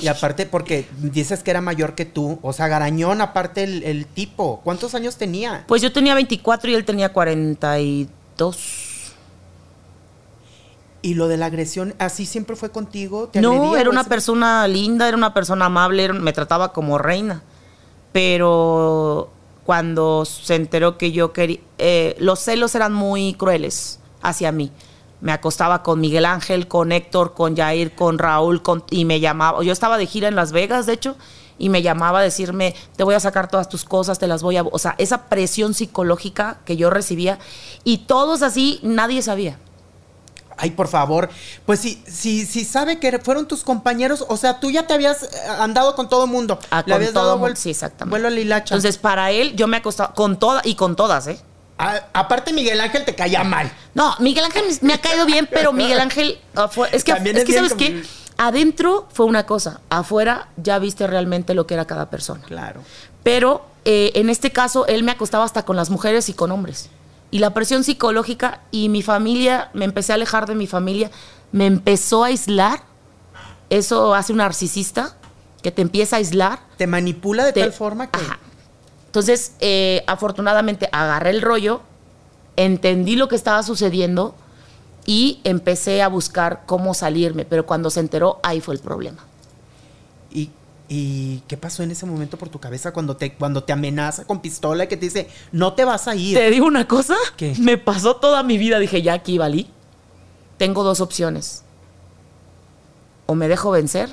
Y 0.00 0.08
aparte, 0.08 0.46
porque 0.46 0.88
dices 0.98 1.42
que 1.42 1.50
era 1.50 1.60
mayor 1.60 1.94
que 1.94 2.04
tú. 2.06 2.38
O 2.42 2.52
sea, 2.52 2.68
garañón, 2.68 3.20
aparte 3.20 3.64
el, 3.64 3.82
el 3.82 4.06
tipo. 4.06 4.60
¿Cuántos 4.64 4.94
años 4.94 5.16
tenía? 5.16 5.64
Pues 5.68 5.82
yo 5.82 5.92
tenía 5.92 6.14
24 6.14 6.70
y 6.70 6.74
él 6.74 6.84
tenía 6.84 7.12
42. 7.12 8.56
Y 11.02 11.14
lo 11.14 11.28
de 11.28 11.36
la 11.36 11.46
agresión, 11.46 11.94
¿así 11.98 12.24
siempre 12.24 12.56
fue 12.56 12.70
contigo? 12.70 13.28
¿Te 13.28 13.42
No, 13.42 13.76
era 13.76 13.90
una 13.90 14.04
persona 14.04 14.66
linda, 14.66 15.06
era 15.06 15.16
una 15.18 15.34
persona 15.34 15.66
amable, 15.66 16.04
era- 16.04 16.14
me 16.14 16.32
trataba 16.32 16.72
como 16.72 16.96
reina. 16.96 17.42
Pero 18.12 19.30
cuando 19.66 20.24
se 20.24 20.54
enteró 20.54 20.96
que 20.96 21.12
yo 21.12 21.32
quería, 21.32 21.58
eh, 21.78 22.16
los 22.18 22.40
celos 22.40 22.74
eran 22.74 22.94
muy 22.94 23.34
crueles 23.34 23.98
hacia 24.22 24.50
mí. 24.50 24.72
Me 25.24 25.32
acostaba 25.32 25.82
con 25.82 26.00
Miguel 26.00 26.26
Ángel, 26.26 26.68
con 26.68 26.92
Héctor, 26.92 27.32
con 27.32 27.56
Jair, 27.56 27.94
con 27.94 28.18
Raúl, 28.18 28.60
con- 28.60 28.84
y 28.90 29.06
me 29.06 29.20
llamaba. 29.20 29.62
Yo 29.64 29.72
estaba 29.72 29.96
de 29.96 30.04
gira 30.06 30.28
en 30.28 30.36
Las 30.36 30.52
Vegas, 30.52 30.84
de 30.84 30.92
hecho, 30.92 31.16
y 31.58 31.70
me 31.70 31.80
llamaba 31.80 32.18
a 32.18 32.22
decirme, 32.22 32.74
te 32.96 33.04
voy 33.04 33.14
a 33.14 33.20
sacar 33.20 33.48
todas 33.48 33.70
tus 33.70 33.84
cosas, 33.84 34.18
te 34.18 34.26
las 34.26 34.42
voy 34.42 34.58
a... 34.58 34.64
O 34.64 34.78
sea, 34.78 34.94
esa 34.98 35.28
presión 35.28 35.72
psicológica 35.72 36.58
que 36.66 36.76
yo 36.76 36.90
recibía, 36.90 37.38
y 37.84 37.98
todos 38.06 38.42
así, 38.42 38.80
nadie 38.82 39.22
sabía. 39.22 39.58
Ay, 40.58 40.72
por 40.72 40.88
favor. 40.88 41.30
Pues 41.64 41.80
si, 41.80 42.02
si, 42.06 42.44
si 42.44 42.66
sabe 42.66 43.00
que 43.00 43.18
fueron 43.18 43.48
tus 43.48 43.64
compañeros, 43.64 44.26
o 44.28 44.36
sea, 44.36 44.60
tú 44.60 44.70
ya 44.70 44.86
te 44.86 44.92
habías 44.92 45.22
eh, 45.22 45.28
andado 45.58 45.96
con 45.96 46.10
todo 46.10 46.26
mundo. 46.26 46.58
Ah, 46.70 46.80
Le 46.80 46.84
con 46.84 46.92
habías 46.92 47.12
todo 47.14 47.24
dado 47.24 47.38
mundo, 47.38 47.56
sí, 47.56 47.70
exactamente. 47.70 48.10
Vuelo 48.10 48.28
a 48.28 48.30
la 48.30 48.40
hilacha. 48.40 48.74
Entonces, 48.74 48.98
para 48.98 49.30
él, 49.30 49.56
yo 49.56 49.66
me 49.68 49.78
acostaba 49.78 50.12
con 50.12 50.38
todas, 50.38 50.66
y 50.66 50.74
con 50.74 50.96
todas, 50.96 51.26
¿eh? 51.28 51.40
A- 51.78 52.02
aparte, 52.12 52.52
Miguel 52.52 52.80
Ángel 52.80 53.04
te 53.04 53.14
caía 53.14 53.42
mal. 53.44 53.70
No, 53.94 54.14
Miguel 54.20 54.44
Ángel 54.44 54.64
me- 54.68 54.88
me 54.88 54.94
ha 54.94 55.00
caído 55.00 55.26
bien, 55.26 55.48
pero 55.50 55.72
Miguel 55.72 55.98
Ángel, 56.00 56.38
ah, 56.54 56.70
es 56.92 57.02
que, 57.04 57.12
También 57.12 57.36
es 57.36 57.42
es 57.42 57.46
que 57.48 57.54
¿sabes 57.54 57.74
qué? 57.74 57.90
como- 57.92 58.24
Adentro 58.36 59.08
fue 59.12 59.26
una 59.26 59.46
cosa, 59.46 59.80
afuera 59.90 60.48
ya 60.56 60.78
viste 60.80 61.06
realmente 61.06 61.54
lo 61.54 61.66
que 61.66 61.74
era 61.74 61.84
cada 61.84 62.10
persona. 62.10 62.42
Claro. 62.44 62.82
Pero 63.22 63.64
eh, 63.84 64.12
en 64.14 64.28
este 64.30 64.50
caso, 64.50 64.86
él 64.86 65.02
me 65.04 65.12
acostaba 65.12 65.44
hasta 65.44 65.64
con 65.64 65.76
las 65.76 65.90
mujeres 65.90 66.28
y 66.28 66.34
con 66.34 66.50
hombres. 66.52 66.88
Y 67.30 67.38
la 67.40 67.54
presión 67.54 67.84
psicológica 67.84 68.60
y 68.70 68.88
mi 68.88 69.02
familia, 69.02 69.70
me 69.72 69.84
empecé 69.84 70.12
a 70.12 70.14
alejar 70.16 70.46
de 70.46 70.54
mi 70.54 70.66
familia, 70.66 71.10
me 71.52 71.66
empezó 71.66 72.24
a 72.24 72.28
aislar. 72.28 72.82
Eso 73.70 74.14
hace 74.14 74.32
un 74.32 74.38
narcisista 74.38 75.16
que 75.62 75.70
te 75.70 75.82
empieza 75.82 76.16
a 76.16 76.18
aislar. 76.18 76.60
Te 76.76 76.86
manipula 76.86 77.44
de 77.44 77.52
te- 77.52 77.60
tal 77.60 77.72
forma 77.72 78.10
que... 78.10 78.20
Ajá. 78.20 78.38
Entonces, 79.14 79.52
eh, 79.60 80.02
afortunadamente, 80.08 80.88
agarré 80.90 81.30
el 81.30 81.40
rollo, 81.40 81.82
entendí 82.56 83.14
lo 83.14 83.28
que 83.28 83.36
estaba 83.36 83.62
sucediendo 83.62 84.34
y 85.06 85.38
empecé 85.44 86.02
a 86.02 86.08
buscar 86.08 86.64
cómo 86.66 86.94
salirme. 86.94 87.44
Pero 87.44 87.64
cuando 87.64 87.90
se 87.90 88.00
enteró, 88.00 88.40
ahí 88.42 88.60
fue 88.60 88.74
el 88.74 88.80
problema. 88.80 89.24
¿Y, 90.32 90.50
y 90.88 91.44
qué 91.46 91.56
pasó 91.56 91.84
en 91.84 91.92
ese 91.92 92.06
momento 92.06 92.36
por 92.36 92.48
tu 92.48 92.58
cabeza 92.58 92.92
cuando 92.92 93.16
te, 93.16 93.34
cuando 93.34 93.62
te 93.62 93.72
amenaza 93.72 94.24
con 94.24 94.40
pistola 94.40 94.82
y 94.82 94.88
que 94.88 94.96
te 94.96 95.06
dice, 95.06 95.28
no 95.52 95.74
te 95.74 95.84
vas 95.84 96.08
a 96.08 96.16
ir? 96.16 96.36
Te 96.36 96.50
digo 96.50 96.66
una 96.66 96.88
cosa, 96.88 97.14
¿Qué? 97.36 97.54
me 97.60 97.78
pasó 97.78 98.16
toda 98.16 98.42
mi 98.42 98.58
vida. 98.58 98.80
Dije, 98.80 99.00
ya 99.00 99.12
aquí 99.12 99.38
valí. 99.38 99.70
Tengo 100.58 100.82
dos 100.82 101.00
opciones. 101.00 101.62
O 103.26 103.36
me 103.36 103.46
dejo 103.46 103.70
vencer 103.70 104.12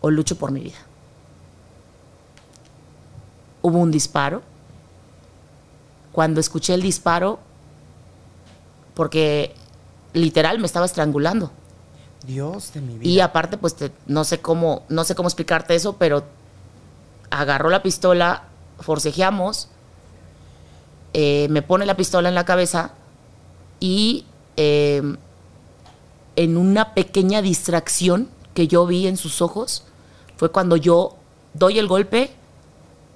o 0.00 0.10
lucho 0.10 0.38
por 0.38 0.50
mi 0.50 0.60
vida. 0.60 0.85
Hubo 3.66 3.78
un 3.78 3.90
disparo. 3.90 4.42
Cuando 6.12 6.40
escuché 6.40 6.72
el 6.74 6.82
disparo, 6.82 7.40
porque 8.94 9.54
literal 10.12 10.58
me 10.60 10.66
estaba 10.66 10.86
estrangulando. 10.86 11.50
Dios 12.24 12.72
de 12.72 12.80
mi 12.80 12.96
vida. 12.96 13.08
Y 13.08 13.20
aparte, 13.20 13.58
pues 13.58 13.74
te- 13.74 13.90
no 14.06 14.22
sé 14.22 14.40
cómo, 14.40 14.84
no 14.88 15.02
sé 15.02 15.14
cómo 15.16 15.28
explicarte 15.28 15.74
eso, 15.74 15.94
pero 15.96 16.22
agarró 17.30 17.70
la 17.70 17.82
pistola, 17.82 18.44
forcejeamos, 18.78 19.68
eh, 21.12 21.48
me 21.50 21.62
pone 21.62 21.86
la 21.86 21.96
pistola 21.96 22.28
en 22.28 22.34
la 22.36 22.44
cabeza 22.44 22.92
y 23.80 24.26
eh, 24.56 25.02
en 26.36 26.56
una 26.56 26.94
pequeña 26.94 27.42
distracción 27.42 28.28
que 28.54 28.68
yo 28.68 28.86
vi 28.86 29.06
en 29.08 29.16
sus 29.16 29.42
ojos 29.42 29.82
fue 30.36 30.50
cuando 30.52 30.76
yo 30.76 31.16
doy 31.54 31.78
el 31.78 31.86
golpe, 31.88 32.30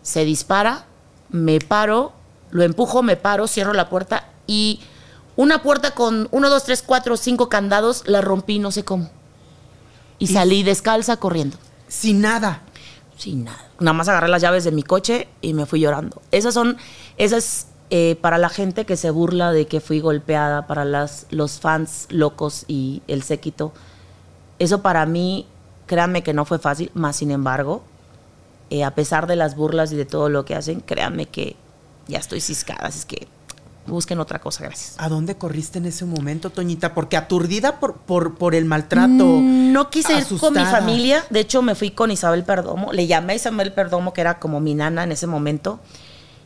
se 0.03 0.25
dispara, 0.25 0.87
me 1.29 1.61
paro, 1.61 2.13
lo 2.51 2.63
empujo, 2.63 3.03
me 3.03 3.17
paro, 3.17 3.47
cierro 3.47 3.73
la 3.73 3.89
puerta 3.89 4.29
y 4.47 4.81
una 5.37 5.63
puerta 5.63 5.93
con 5.93 6.29
uno, 6.33 6.51
dos, 6.51 6.65
tres, 6.65 6.83
cuatro, 6.83 7.17
cinco 7.17 7.49
candados 7.49 8.03
la 8.07 8.21
rompí 8.21 8.59
no 8.59 8.71
sé 8.71 8.85
cómo. 8.85 9.11
Y 10.19 10.27
salí 10.27 10.63
descalza 10.63 11.17
corriendo. 11.17 11.57
Sin 11.89 12.21
nada. 12.21 12.61
Sin 13.17 13.45
nada. 13.45 13.65
Nada 13.79 13.95
más 13.95 14.09
agarré 14.09 14.29
las 14.29 14.43
llaves 14.43 14.65
de 14.65 14.71
mi 14.71 14.83
coche 14.83 15.29
y 15.41 15.55
me 15.55 15.65
fui 15.65 15.81
llorando. 15.81 16.21
Esas 16.31 16.53
son, 16.53 16.77
esas 17.17 17.69
eh, 17.89 18.17
para 18.21 18.39
la 18.39 18.51
gente 18.51 18.85
que 18.85 18.97
se 18.97 19.11
burla 19.11 19.51
de 19.53 19.67
que 19.67 19.81
fui 19.81 20.01
golpeada, 20.01 20.67
para 20.67 20.85
las, 20.85 21.27
los 21.31 21.59
fans 21.59 22.07
locos 22.11 22.65
y 22.69 23.03
el 23.09 23.23
séquito. 23.23 23.73
Eso 24.59 24.83
para 24.83 25.07
mí, 25.07 25.47
créanme 25.87 26.23
que 26.23 26.35
no 26.35 26.45
fue 26.45 26.59
fácil, 26.59 26.91
más 26.95 27.17
sin 27.17 27.31
embargo, 27.31 27.83
eh, 28.71 28.85
a 28.85 28.95
pesar 28.95 29.27
de 29.27 29.37
las 29.37 29.57
burlas 29.57 29.93
y 29.93 29.97
de 29.97 30.05
todo 30.07 30.29
lo 30.29 30.45
que 30.45 30.55
hacen, 30.55 30.81
créanme 30.81 31.27
que 31.27 31.57
ya 32.09 32.18
estoy 32.18 32.41
ciscada, 32.41 32.87
así 32.87 33.01
es 33.01 33.05
que 33.05 33.29
busquen 33.87 34.21
otra 34.21 34.39
cosa, 34.39 34.64
gracias. 34.64 34.95
¿A 34.99 35.09
dónde 35.09 35.37
corriste 35.37 35.79
en 35.79 35.87
ese 35.87 36.05
momento, 36.05 36.51
Toñita? 36.51 36.95
Porque 36.95 37.16
aturdida 37.16 37.81
por, 37.81 37.97
por, 37.97 38.37
por 38.37 38.55
el 38.55 38.64
maltrato. 38.64 39.09
Mm, 39.25 39.73
No 39.73 39.91
quise 39.91 40.16
ir 40.16 40.27
con 40.39 40.55
mi 40.55 40.64
familia. 40.64 41.25
De 41.31 41.41
hecho, 41.41 41.62
me 41.62 41.75
fui 41.75 41.91
con 41.91 42.11
Isabel 42.11 42.45
Perdomo. 42.45 42.93
Le 42.93 43.07
llamé 43.07 43.35
a 43.35 43.37
Isabel 43.37 43.73
Perdomo, 43.73 44.12
que 44.12 44.21
era 44.21 44.39
como 44.39 44.61
mi 44.61 44.75
nana 44.75 45.05
en 45.05 45.12
ese 45.12 45.27
momento. 45.27 45.81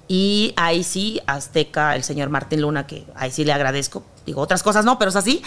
Y 0.09 0.53
ahí 0.57 0.85
sí, 0.85 1.20
Azteca, 1.27 1.97
el 1.97 2.05
señor 2.05 2.29
Martín 2.29 2.61
Luna, 2.61 2.87
que 2.87 3.05
ahí 3.14 3.31
sí 3.31 3.45
le 3.45 3.53
agradezco. 3.53 4.03
Digo, 4.27 4.41
otras 4.41 4.62
cosas 4.62 4.85
no, 4.85 4.99
pero 4.99 5.09
es 5.11 5.16
así. 5.16 5.43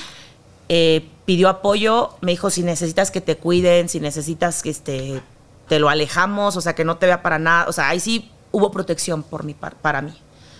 Eh, 0.69 1.07
pidió 1.25 1.49
apoyo, 1.49 2.11
me 2.21 2.31
dijo, 2.31 2.49
si 2.49 2.63
necesitas 2.63 3.11
que 3.11 3.21
te 3.21 3.37
cuiden, 3.37 3.87
si 3.87 3.99
necesitas 3.99 4.61
que 4.63 4.69
este, 4.69 5.21
te 5.67 5.79
lo 5.79 5.89
alejamos, 5.89 6.55
o 6.57 6.61
sea, 6.61 6.75
que 6.75 6.85
no 6.85 6.97
te 6.97 7.05
vea 7.05 7.21
para 7.21 7.39
nada. 7.39 7.65
O 7.67 7.73
sea, 7.73 7.89
ahí 7.89 7.99
sí 7.99 8.31
hubo 8.51 8.71
protección 8.71 9.23
por 9.23 9.43
mi, 9.43 9.53
par- 9.53 9.75
para 9.75 10.01
mí. 10.01 10.13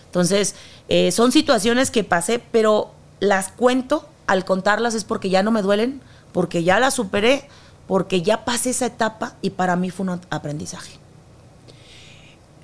Entonces, 0.06 0.56
eh, 0.90 1.12
son 1.12 1.32
situaciones 1.32 1.92
que 1.92 2.04
pasé, 2.04 2.40
pero 2.40 2.92
las 3.20 3.50
cuento, 3.50 4.08
al 4.28 4.46
contarlas 4.46 4.94
es 4.94 5.04
porque 5.04 5.30
ya 5.30 5.44
no 5.44 5.52
me 5.52 5.62
duelen, 5.62 6.02
porque 6.34 6.64
ya 6.64 6.80
las 6.80 6.94
superé, 6.94 7.48
porque 7.88 8.22
ya 8.22 8.44
pasé 8.46 8.72
esa 8.72 8.86
etapa 8.88 9.36
y 9.42 9.52
para 9.52 9.76
mí 9.76 9.90
fue 9.92 10.06
un 10.08 10.22
aprendizaje. 10.30 11.00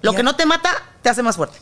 Lo 0.01 0.11
Ya- 0.11 0.17
que 0.17 0.23
no 0.23 0.35
te 0.35 0.45
mata, 0.45 0.69
te 1.01 1.09
hace 1.09 1.23
más 1.23 1.37
fuerte. 1.37 1.57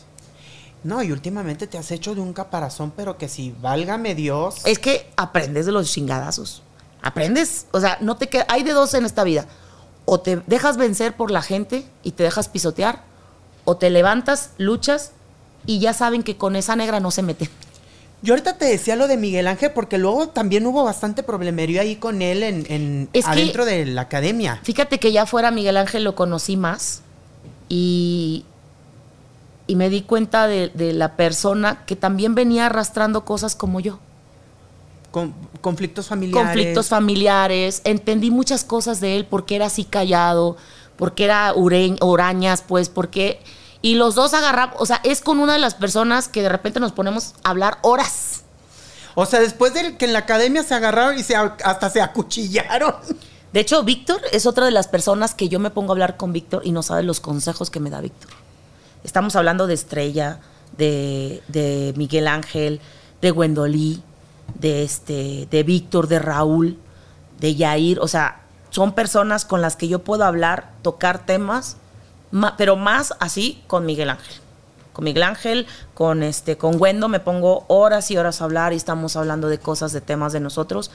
No, 0.84 1.00
y 1.02 1.12
últimamente 1.12 1.68
te 1.68 1.78
has 1.78 1.92
hecho 1.92 2.14
de 2.16 2.20
un 2.20 2.32
caparazón, 2.32 2.90
pero 2.96 3.16
que 3.16 3.28
si 3.28 3.54
válgame 3.60 4.16
Dios. 4.16 4.56
Es 4.64 4.80
que 4.80 5.12
aprendes 5.16 5.66
de 5.66 5.70
los 5.72 5.88
chingadazos. 5.92 6.62
Aprendes. 7.02 7.66
O 7.70 7.80
sea, 7.80 7.98
no 8.00 8.16
te 8.16 8.28
queda. 8.28 8.46
Hay 8.48 8.64
de 8.64 8.72
dos 8.72 8.92
en 8.94 9.04
esta 9.04 9.22
vida. 9.22 9.46
O 10.04 10.20
te 10.20 10.42
dejas 10.46 10.76
vencer 10.76 11.14
por 11.16 11.30
la 11.30 11.42
gente 11.42 11.84
y 12.02 12.12
te 12.12 12.24
dejas 12.24 12.48
pisotear, 12.48 13.02
o 13.64 13.76
te 13.76 13.90
levantas, 13.90 14.50
luchas 14.58 15.12
y 15.66 15.78
ya 15.78 15.92
saben 15.94 16.22
que 16.24 16.36
con 16.36 16.56
esa 16.56 16.74
negra 16.76 16.98
no 17.00 17.10
se 17.10 17.22
meten. 17.22 17.48
Yo 18.22 18.34
ahorita 18.34 18.56
te 18.56 18.64
decía 18.66 18.94
lo 18.96 19.08
de 19.08 19.16
Miguel 19.16 19.48
Ángel, 19.48 19.72
porque 19.72 19.98
luego 19.98 20.28
también 20.28 20.64
hubo 20.66 20.84
bastante 20.84 21.22
problemerio 21.24 21.80
ahí 21.80 21.96
con 21.96 22.22
él 22.22 22.42
en, 22.44 22.66
en- 22.68 23.08
Es 23.12 23.24
que- 23.24 23.30
adentro 23.32 23.64
de 23.64 23.84
la 23.86 24.02
academia. 24.02 24.60
Fíjate 24.62 24.98
que 24.98 25.10
ya 25.12 25.26
fuera 25.26 25.50
Miguel 25.50 25.76
Ángel 25.76 26.04
lo 26.04 26.14
conocí 26.14 26.56
más 26.56 27.02
y, 27.68 28.44
y 29.66 29.74
me 29.76 29.88
di 29.90 30.02
cuenta 30.02 30.46
de, 30.46 30.68
de 30.74 30.92
la 30.92 31.16
persona 31.16 31.84
que 31.86 31.96
también 31.96 32.34
venía 32.34 32.66
arrastrando 32.66 33.24
cosas 33.24 33.54
como 33.56 33.80
yo. 33.80 33.98
Con, 35.12 35.32
conflictos 35.60 36.08
familiares. 36.08 36.44
conflictos 36.48 36.88
familiares, 36.88 37.82
entendí 37.84 38.32
muchas 38.32 38.64
cosas 38.64 38.98
de 39.00 39.14
él, 39.16 39.26
porque 39.26 39.54
era 39.54 39.66
así 39.66 39.84
callado, 39.84 40.56
porque 40.96 41.24
era 41.24 41.54
ureñ- 41.54 41.98
orañas, 42.00 42.64
pues, 42.66 42.88
porque... 42.88 43.40
Y 43.82 43.94
los 43.94 44.14
dos 44.14 44.32
agarramos, 44.32 44.76
o 44.78 44.86
sea, 44.86 45.00
es 45.04 45.20
con 45.20 45.38
una 45.38 45.52
de 45.52 45.58
las 45.58 45.74
personas 45.74 46.28
que 46.28 46.42
de 46.42 46.48
repente 46.48 46.80
nos 46.80 46.92
ponemos 46.92 47.34
a 47.44 47.50
hablar 47.50 47.78
horas. 47.82 48.42
O 49.14 49.26
sea, 49.26 49.40
después 49.40 49.74
de 49.74 49.96
que 49.96 50.04
en 50.06 50.12
la 50.12 50.20
academia 50.20 50.62
se 50.62 50.74
agarraron 50.74 51.18
y 51.18 51.22
se, 51.22 51.34
hasta 51.36 51.90
se 51.90 52.00
acuchillaron. 52.00 52.94
De 53.52 53.60
hecho, 53.60 53.82
Víctor 53.82 54.20
es 54.32 54.46
otra 54.46 54.64
de 54.64 54.70
las 54.70 54.88
personas 54.88 55.34
que 55.34 55.48
yo 55.48 55.58
me 55.58 55.68
pongo 55.70 55.92
a 55.92 55.94
hablar 55.94 56.16
con 56.16 56.32
Víctor 56.32 56.62
y 56.64 56.72
no 56.72 56.82
sabe 56.82 57.02
los 57.02 57.20
consejos 57.20 57.70
que 57.70 57.80
me 57.80 57.90
da 57.90 58.00
Víctor. 58.00 58.30
Estamos 59.04 59.36
hablando 59.36 59.66
de 59.66 59.74
Estrella, 59.74 60.38
de, 60.78 61.42
de 61.48 61.92
Miguel 61.96 62.28
Ángel, 62.28 62.80
de 63.20 63.30
Gwendolí, 63.32 64.00
de, 64.54 64.82
este, 64.82 65.46
de 65.50 65.62
Víctor, 65.62 66.08
de 66.08 66.18
Raúl, 66.18 66.78
de 67.40 67.54
Yair. 67.54 67.98
O 68.00 68.08
sea, 68.08 68.42
son 68.70 68.92
personas 68.92 69.44
con 69.44 69.60
las 69.60 69.76
que 69.76 69.88
yo 69.88 70.00
puedo 70.00 70.24
hablar, 70.24 70.72
tocar 70.82 71.26
temas, 71.26 71.76
ma- 72.30 72.56
pero 72.56 72.76
más 72.76 73.14
así 73.20 73.62
con 73.66 73.84
Miguel 73.86 74.10
Ángel. 74.10 74.34
Con 74.92 75.04
Miguel 75.04 75.22
Ángel, 75.22 75.66
con 75.94 76.22
este, 76.22 76.58
con 76.58 76.80
Wendo 76.80 77.08
me 77.08 77.18
pongo 77.20 77.64
horas 77.68 78.10
y 78.10 78.18
horas 78.18 78.40
a 78.42 78.44
hablar 78.44 78.72
y 78.72 78.76
estamos 78.76 79.16
hablando 79.16 79.48
de 79.48 79.58
cosas, 79.58 79.92
de 79.92 80.00
temas 80.00 80.32
de 80.32 80.40
nosotros. 80.40 80.90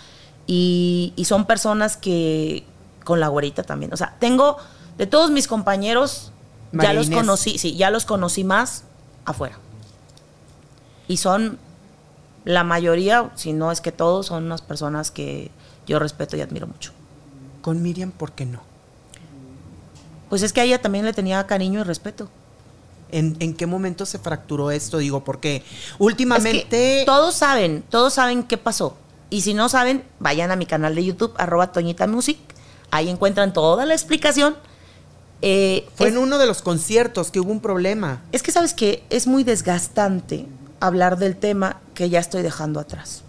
Y, 0.45 1.13
y 1.15 1.25
son 1.25 1.45
personas 1.45 1.97
que, 1.97 2.63
con 3.03 3.19
la 3.19 3.27
güerita 3.27 3.63
también. 3.63 3.91
O 3.93 3.97
sea, 3.97 4.15
tengo, 4.19 4.57
de 4.97 5.07
todos 5.07 5.31
mis 5.31 5.47
compañeros, 5.47 6.31
María 6.71 6.91
ya 6.91 6.99
los 6.99 7.09
conocí, 7.09 7.57
sí, 7.57 7.75
ya 7.75 7.89
los 7.89 8.05
conocí 8.05 8.43
más 8.43 8.83
afuera. 9.25 9.57
Y 11.07 11.17
son, 11.17 11.57
la 12.47 12.63
mayoría, 12.63 13.29
si 13.35 13.51
no 13.51 13.73
es 13.73 13.81
que 13.81 13.91
todos, 13.91 14.27
son 14.27 14.45
unas 14.45 14.61
personas 14.61 15.11
que 15.11 15.51
yo 15.85 15.99
respeto 15.99 16.37
y 16.37 16.41
admiro 16.41 16.65
mucho. 16.65 16.93
Con 17.61 17.81
Miriam, 17.81 18.11
¿por 18.11 18.31
qué 18.31 18.45
no? 18.45 18.61
Pues 20.29 20.43
es 20.43 20.53
que 20.53 20.61
a 20.61 20.63
ella 20.63 20.81
también 20.81 21.03
le 21.03 21.11
tenía 21.11 21.45
cariño 21.45 21.81
y 21.81 21.83
respeto. 21.83 22.29
¿En, 23.11 23.35
en 23.41 23.53
qué 23.53 23.65
momento 23.65 24.05
se 24.05 24.17
fracturó 24.17 24.71
esto? 24.71 24.99
Digo, 24.99 25.25
porque 25.25 25.57
Es 25.57 25.63
últimamente... 25.99 26.69
que 26.69 27.03
todos 27.05 27.35
saben, 27.35 27.83
todos 27.89 28.13
saben 28.13 28.43
qué 28.43 28.57
pasó. 28.57 28.95
Y 29.29 29.41
si 29.41 29.53
no 29.53 29.67
saben, 29.67 30.05
vayan 30.19 30.49
a 30.49 30.55
mi 30.55 30.65
canal 30.65 30.95
de 30.95 31.03
YouTube, 31.03 31.33
arroba 31.37 31.73
Toñita 31.73 32.07
Music. 32.07 32.37
Ahí 32.91 33.09
encuentran 33.09 33.51
toda 33.51 33.85
la 33.85 33.93
explicación. 33.93 34.55
Eh, 35.41 35.85
Fue 35.95 36.07
es, 36.07 36.13
en 36.13 36.19
uno 36.19 36.37
de 36.37 36.45
los 36.47 36.61
conciertos 36.61 37.29
que 37.29 37.41
hubo 37.41 37.51
un 37.51 37.59
problema. 37.59 38.21
es 38.31 38.41
que 38.41 38.53
sabes 38.53 38.73
que 38.73 39.03
es 39.09 39.27
muy 39.27 39.43
desgastante 39.43 40.47
hablar 40.79 41.17
del 41.17 41.35
tema 41.35 41.77
que 41.93 42.09
ya 42.09 42.19
estoy 42.19 42.41
dejando 42.41 42.79
atrás. 42.79 43.23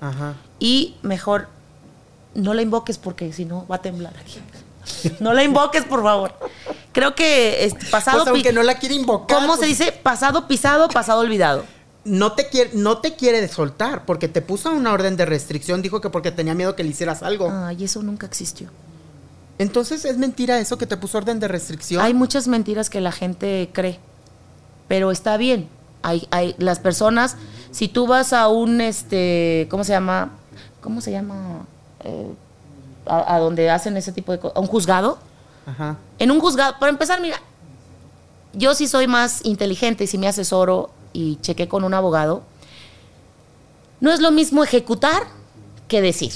Ajá. 0.00 0.34
Y 0.58 0.96
mejor 1.02 1.48
no 2.34 2.54
la 2.54 2.62
invoques 2.62 2.98
porque 2.98 3.32
si 3.32 3.44
no 3.44 3.66
va 3.66 3.76
a 3.76 3.82
temblar 3.82 4.14
aquí. 4.18 4.40
No 5.20 5.32
la 5.32 5.44
invoques, 5.44 5.84
por 5.84 6.02
favor. 6.02 6.34
Creo 6.92 7.14
que 7.14 7.64
este, 7.64 7.86
pasado. 7.86 8.24
Pues 8.24 8.28
aunque 8.28 8.52
no 8.52 8.62
la 8.62 8.78
quiere 8.78 8.94
invocar. 8.94 9.38
¿Cómo 9.38 9.54
se 9.54 9.60
pues, 9.60 9.78
dice? 9.78 9.92
Pasado 9.92 10.48
pisado, 10.48 10.88
pasado 10.88 11.20
olvidado. 11.20 11.64
No 12.04 12.32
te, 12.32 12.48
quiere, 12.48 12.70
no 12.74 12.98
te 12.98 13.14
quiere 13.14 13.46
soltar 13.46 14.06
porque 14.06 14.26
te 14.26 14.40
puso 14.40 14.72
una 14.72 14.92
orden 14.92 15.16
de 15.16 15.26
restricción. 15.26 15.82
Dijo 15.82 16.00
que 16.00 16.10
porque 16.10 16.32
tenía 16.32 16.54
miedo 16.54 16.74
que 16.74 16.82
le 16.82 16.90
hicieras 16.90 17.22
algo. 17.22 17.50
Ay, 17.52 17.84
eso 17.84 18.02
nunca 18.02 18.26
existió. 18.26 18.70
Entonces, 19.58 20.06
¿es 20.06 20.16
mentira 20.16 20.58
eso 20.58 20.78
que 20.78 20.86
te 20.86 20.96
puso 20.96 21.18
orden 21.18 21.38
de 21.38 21.46
restricción? 21.46 22.02
Hay 22.02 22.14
muchas 22.14 22.48
mentiras 22.48 22.88
que 22.88 23.02
la 23.02 23.12
gente 23.12 23.68
cree, 23.74 24.00
pero 24.88 25.10
está 25.10 25.36
bien. 25.36 25.68
Hay, 26.02 26.26
hay 26.30 26.54
las 26.58 26.78
personas, 26.78 27.36
si 27.70 27.88
tú 27.88 28.06
vas 28.06 28.32
a 28.32 28.48
un, 28.48 28.80
este, 28.80 29.68
¿cómo 29.70 29.84
se 29.84 29.92
llama? 29.92 30.30
¿Cómo 30.80 31.00
se 31.00 31.10
llama? 31.12 31.66
Eh, 32.04 32.32
a, 33.06 33.34
a 33.34 33.38
donde 33.38 33.70
hacen 33.70 33.96
ese 33.96 34.12
tipo 34.12 34.32
de 34.32 34.38
cosas, 34.38 34.56
a 34.56 34.60
un 34.60 34.66
juzgado, 34.66 35.18
Ajá. 35.66 35.96
En 36.18 36.30
un 36.30 36.40
juzgado, 36.40 36.76
para 36.78 36.90
empezar, 36.90 37.20
mira, 37.20 37.40
yo 38.52 38.74
sí 38.74 38.88
soy 38.88 39.06
más 39.06 39.44
inteligente 39.44 40.04
y 40.04 40.06
si 40.06 40.18
me 40.18 40.26
asesoro 40.28 40.90
y 41.12 41.36
chequé 41.40 41.68
con 41.68 41.84
un 41.84 41.94
abogado, 41.94 42.42
no 44.00 44.10
es 44.12 44.20
lo 44.20 44.30
mismo 44.30 44.64
ejecutar 44.64 45.24
que 45.88 46.00
decir. 46.00 46.32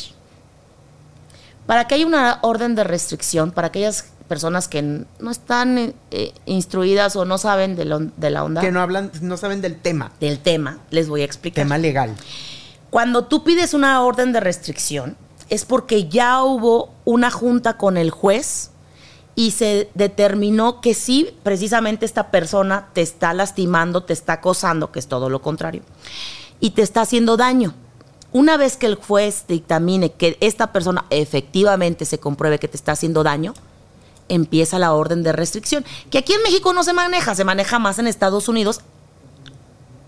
Para 1.66 1.86
que 1.86 1.94
haya 1.94 2.06
una 2.06 2.38
orden 2.42 2.74
de 2.74 2.84
restricción, 2.84 3.50
para 3.50 3.68
aquellas 3.68 4.12
personas 4.34 4.66
que 4.66 4.82
no 4.82 5.30
están 5.30 5.94
eh, 6.10 6.32
instruidas 6.44 7.14
o 7.14 7.24
no 7.24 7.38
saben 7.38 7.76
de, 7.76 7.84
lo- 7.84 8.00
de 8.00 8.30
la 8.30 8.42
onda 8.42 8.60
Que 8.60 8.72
no 8.72 8.80
hablan, 8.80 9.12
no 9.20 9.36
saben 9.36 9.60
del 9.60 9.76
tema. 9.80 10.10
del 10.18 10.40
tema, 10.40 10.78
les 10.90 11.08
voy 11.08 11.22
a 11.22 11.24
explicar. 11.24 11.64
Tema 11.64 11.78
legal. 11.78 12.16
Cuando 12.90 13.26
tú 13.26 13.44
pides 13.44 13.74
una 13.74 14.02
orden 14.02 14.32
de 14.32 14.40
restricción, 14.40 15.16
es 15.50 15.64
porque 15.64 16.08
ya 16.08 16.42
hubo 16.42 16.90
una 17.04 17.30
junta 17.30 17.76
con 17.76 17.96
el 17.96 18.10
juez 18.10 18.70
y 19.36 19.52
se 19.52 19.88
determinó 19.94 20.80
que 20.80 20.94
sí, 20.94 21.36
precisamente 21.44 22.04
esta 22.06 22.32
persona 22.32 22.88
te 22.92 23.02
está 23.02 23.32
lastimando, 23.34 24.02
te 24.02 24.12
está 24.14 24.32
acosando, 24.34 24.90
que 24.90 24.98
es 24.98 25.06
todo 25.06 25.28
lo 25.30 25.42
contrario, 25.42 25.82
y 26.58 26.70
te 26.70 26.82
está 26.82 27.02
haciendo 27.02 27.36
daño. 27.36 27.72
Una 28.32 28.56
vez 28.56 28.76
que 28.76 28.86
el 28.86 28.96
juez 28.96 29.44
dictamine 29.46 30.10
que 30.10 30.36
esta 30.40 30.72
persona 30.72 31.04
efectivamente 31.10 32.04
se 32.04 32.18
compruebe 32.18 32.58
que 32.58 32.66
te 32.66 32.76
está 32.76 32.90
haciendo 32.92 33.22
daño, 33.22 33.54
empieza 34.28 34.78
la 34.78 34.92
orden 34.92 35.22
de 35.22 35.32
restricción, 35.32 35.84
que 36.10 36.18
aquí 36.18 36.32
en 36.32 36.42
México 36.42 36.72
no 36.72 36.82
se 36.82 36.92
maneja, 36.92 37.34
se 37.34 37.44
maneja 37.44 37.78
más 37.78 37.98
en 37.98 38.06
Estados 38.06 38.48
Unidos, 38.48 38.80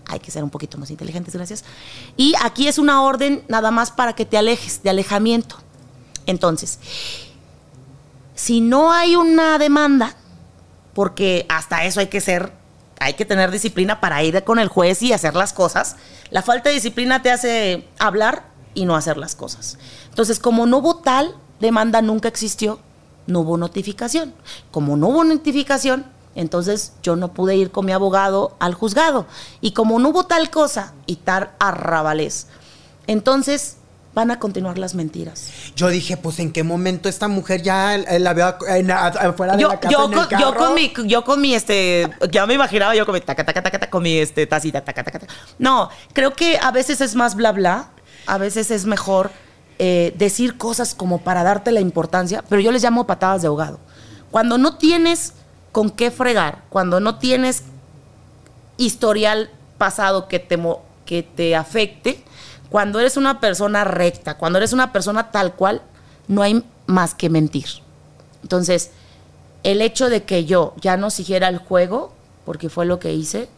hay 0.07 0.19
que 0.19 0.31
ser 0.31 0.43
un 0.43 0.49
poquito 0.49 0.77
más 0.77 0.89
inteligentes, 0.89 1.35
gracias. 1.35 1.65
Y 2.15 2.33
aquí 2.41 2.67
es 2.67 2.77
una 2.77 3.01
orden 3.03 3.43
nada 3.49 3.71
más 3.71 3.91
para 3.91 4.13
que 4.13 4.25
te 4.25 4.37
alejes, 4.37 4.81
de 4.81 4.89
alejamiento. 4.89 5.57
Entonces, 6.25 6.79
si 8.35 8.61
no 8.61 8.91
hay 8.91 9.15
una 9.15 9.57
demanda, 9.57 10.15
porque 10.93 11.45
hasta 11.49 11.83
eso 11.83 11.99
hay 11.99 12.07
que 12.07 12.21
ser, 12.21 12.53
hay 12.99 13.13
que 13.15 13.25
tener 13.25 13.51
disciplina 13.51 13.99
para 13.99 14.23
ir 14.23 14.43
con 14.43 14.59
el 14.59 14.67
juez 14.67 15.01
y 15.01 15.13
hacer 15.13 15.35
las 15.35 15.53
cosas, 15.53 15.97
la 16.31 16.41
falta 16.41 16.69
de 16.69 16.75
disciplina 16.75 17.21
te 17.21 17.31
hace 17.31 17.87
hablar 17.99 18.45
y 18.73 18.85
no 18.85 18.95
hacer 18.95 19.17
las 19.17 19.35
cosas. 19.35 19.77
Entonces, 20.09 20.39
como 20.39 20.65
no 20.65 20.77
hubo 20.77 20.97
tal 20.97 21.35
demanda, 21.59 22.01
nunca 22.01 22.27
existió, 22.27 22.79
no 23.27 23.41
hubo 23.41 23.57
notificación. 23.57 24.33
Como 24.71 24.97
no 24.97 25.09
hubo 25.09 25.23
notificación, 25.23 26.05
entonces 26.35 26.93
yo 27.03 27.15
no 27.15 27.33
pude 27.33 27.55
ir 27.55 27.71
con 27.71 27.85
mi 27.85 27.91
abogado 27.91 28.55
al 28.59 28.73
juzgado. 28.73 29.25
Y 29.61 29.71
como 29.71 29.99
no 29.99 30.09
hubo 30.09 30.25
tal 30.25 30.49
cosa 30.49 30.93
y 31.05 31.17
tal 31.17 31.51
arrabalés, 31.59 32.47
entonces 33.07 33.77
van 34.17 34.31
a 34.31 34.39
continuar 34.39 34.79
las 34.79 34.95
mentiras. 34.95 35.51
Yo 35.75 35.89
dije, 35.89 36.17
pues 36.17 36.39
en 36.39 36.51
qué 36.51 36.63
momento 36.63 37.07
esta 37.07 37.27
mujer 37.27 37.61
ya 37.61 37.93
eh, 37.95 38.19
la 38.19 38.33
veo 38.33 38.47
afuera 38.47 39.55
de 39.55 39.61
Yo, 39.61 39.69
la 39.69 39.79
casa 39.79 39.91
yo, 39.91 40.05
en 40.05 40.13
el 40.13 40.27
con, 40.27 40.39
yo 40.39 40.55
con 40.55 40.73
mi, 40.73 40.93
yo 41.05 41.23
con 41.23 41.39
mi, 41.39 41.53
este, 41.53 42.09
ya 42.31 42.47
me 42.47 42.55
imaginaba 42.55 42.95
yo 42.95 43.05
con 43.05 43.13
mi 43.13 43.21
taca, 43.21 43.45
taca, 43.45 43.61
taca, 43.61 43.77
taca, 43.77 43.89
con 43.91 44.01
mi, 44.01 44.17
este, 44.17 44.47
tacita, 44.47 44.81
taca, 44.81 45.03
taca, 45.03 45.19
taca. 45.19 45.33
No, 45.59 45.91
creo 46.13 46.33
que 46.33 46.57
a 46.57 46.71
veces 46.71 46.99
es 47.01 47.13
más 47.13 47.35
bla, 47.35 47.51
bla, 47.51 47.89
a 48.25 48.39
veces 48.39 48.71
es 48.71 48.85
mejor 48.85 49.29
eh, 49.79 50.13
decir 50.17 50.57
cosas 50.57 50.95
como 50.95 51.19
para 51.19 51.43
darte 51.43 51.71
la 51.71 51.79
importancia, 51.79 52.43
pero 52.49 52.61
yo 52.61 52.71
les 52.71 52.83
llamo 52.83 53.05
patadas 53.05 53.41
de 53.41 53.47
ahogado. 53.47 53.79
Cuando 54.31 54.57
no 54.57 54.77
tienes 54.77 55.33
con 55.71 55.91
qué 55.91 56.11
fregar, 56.11 56.63
cuando 56.69 56.99
no 56.99 57.19
tienes 57.19 57.63
historial 58.77 59.49
pasado 59.77 60.27
que 60.27 60.39
te, 60.39 60.59
que 61.05 61.23
te 61.23 61.55
afecte, 61.55 62.23
cuando 62.69 62.99
eres 62.99 63.17
una 63.17 63.39
persona 63.39 63.83
recta, 63.83 64.37
cuando 64.37 64.57
eres 64.57 64.73
una 64.73 64.91
persona 64.91 65.31
tal 65.31 65.53
cual, 65.53 65.81
no 66.27 66.41
hay 66.41 66.63
más 66.87 67.13
que 67.13 67.29
mentir. 67.29 67.67
Entonces, 68.41 68.91
el 69.63 69.81
hecho 69.81 70.09
de 70.09 70.23
que 70.23 70.45
yo 70.45 70.73
ya 70.81 70.97
no 70.97 71.09
siguiera 71.09 71.47
el 71.49 71.57
juego, 71.57 72.13
porque 72.45 72.69
fue 72.69 72.85
lo 72.85 72.99
que 72.99 73.13
hice, 73.13 73.49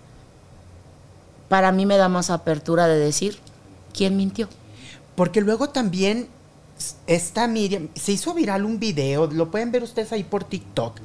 para 1.48 1.72
mí 1.72 1.86
me 1.86 1.98
da 1.98 2.10
más 2.10 2.30
apertura 2.30 2.88
de 2.88 3.00
decir 3.00 3.40
quién 3.94 4.18
mintió. 4.18 4.50
Porque 5.20 5.42
luego 5.42 5.68
también 5.68 6.30
esta 7.06 7.46
Miriam, 7.46 7.90
se 7.94 8.14
hizo 8.14 8.34
viral 8.34 8.64
un 8.64 8.80
video, 8.80 9.28
lo 9.28 9.52
pueden 9.52 9.70
ver 9.70 9.84
ustedes 9.84 10.14
ahí 10.14 10.24
por 10.24 10.46
TikTok, 10.46 10.98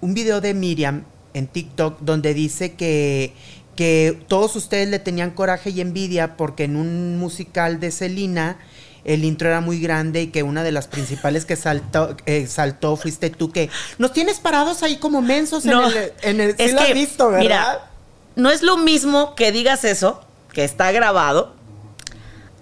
un 0.00 0.14
video 0.14 0.40
de 0.40 0.54
Miriam 0.54 1.02
en 1.34 1.48
TikTok 1.48 1.98
donde 1.98 2.34
dice 2.34 2.74
que, 2.74 3.34
que 3.74 4.16
todos 4.28 4.54
ustedes 4.54 4.88
le 4.88 5.00
tenían 5.00 5.32
coraje 5.32 5.70
y 5.70 5.80
envidia 5.80 6.36
porque 6.36 6.62
en 6.62 6.76
un 6.76 7.18
musical 7.18 7.80
de 7.80 7.90
Selena 7.90 8.58
el 9.02 9.24
intro 9.24 9.48
era 9.48 9.60
muy 9.60 9.80
grande 9.80 10.22
y 10.22 10.26
que 10.28 10.44
una 10.44 10.62
de 10.62 10.70
las 10.70 10.86
principales 10.86 11.44
que 11.44 11.56
saltó, 11.56 12.16
eh, 12.26 12.46
saltó 12.46 12.94
fuiste 12.94 13.28
tú, 13.28 13.50
que 13.50 13.70
nos 13.98 14.12
tienes 14.12 14.38
parados 14.38 14.84
ahí 14.84 14.98
como 14.98 15.20
mensos 15.20 15.66
en 15.66 15.72
el... 15.72 16.12
En 16.22 16.40
el 16.40 16.56
sí 16.56 16.70
lo 16.70 16.80
has 16.80 16.94
visto, 16.94 17.26
¿verdad? 17.30 17.40
Mira, 17.40 17.90
no 18.36 18.50
es 18.50 18.62
lo 18.62 18.76
mismo 18.76 19.34
que 19.34 19.50
digas 19.50 19.82
eso, 19.82 20.20
que 20.52 20.62
está 20.62 20.92
grabado, 20.92 21.56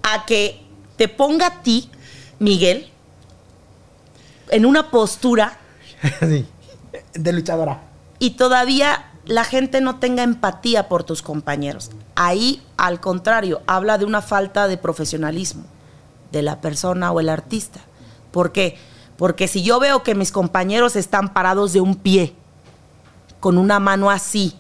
a 0.03 0.25
que 0.25 0.65
te 0.97 1.09
ponga 1.09 1.47
a 1.47 1.63
ti, 1.63 1.91
Miguel, 2.39 2.91
en 4.51 4.67
una 4.67 4.91
postura 4.91 5.59
Sí, 6.21 6.47
de 7.15 7.33
luchadora. 7.33 7.83
y 8.19 8.31
todavía 8.31 9.11
la 9.25 9.45
gente 9.45 9.81
no 9.81 9.99
tenga 9.99 10.23
empatía 10.23 10.89
por 10.89 11.03
tus 11.03 11.21
compañeros. 11.23 11.91
Ahí, 12.15 12.63
al 12.77 13.01
contrario, 13.01 13.61
habla 13.67 13.99
de 13.99 14.05
una 14.05 14.23
falta 14.23 14.69
de 14.69 14.77
profesionalismo 14.77 15.65
de 16.31 16.43
la 16.43 16.61
persona 16.61 17.11
o 17.11 17.19
el 17.21 17.29
artista. 17.29 17.81
¿Por 18.31 18.53
qué? 18.53 18.79
Porque 19.17 19.49
si 19.49 19.63
yo 19.65 19.81
veo 19.81 20.03
que 20.05 20.15
mis 20.15 20.31
compañeros 20.31 20.95
están 20.95 21.33
parados 21.33 21.73
de 21.73 21.81
un 21.81 21.97
pie, 21.97 22.35
con 23.41 23.59
una 23.59 23.81
mano 23.81 24.11
así, 24.11 24.55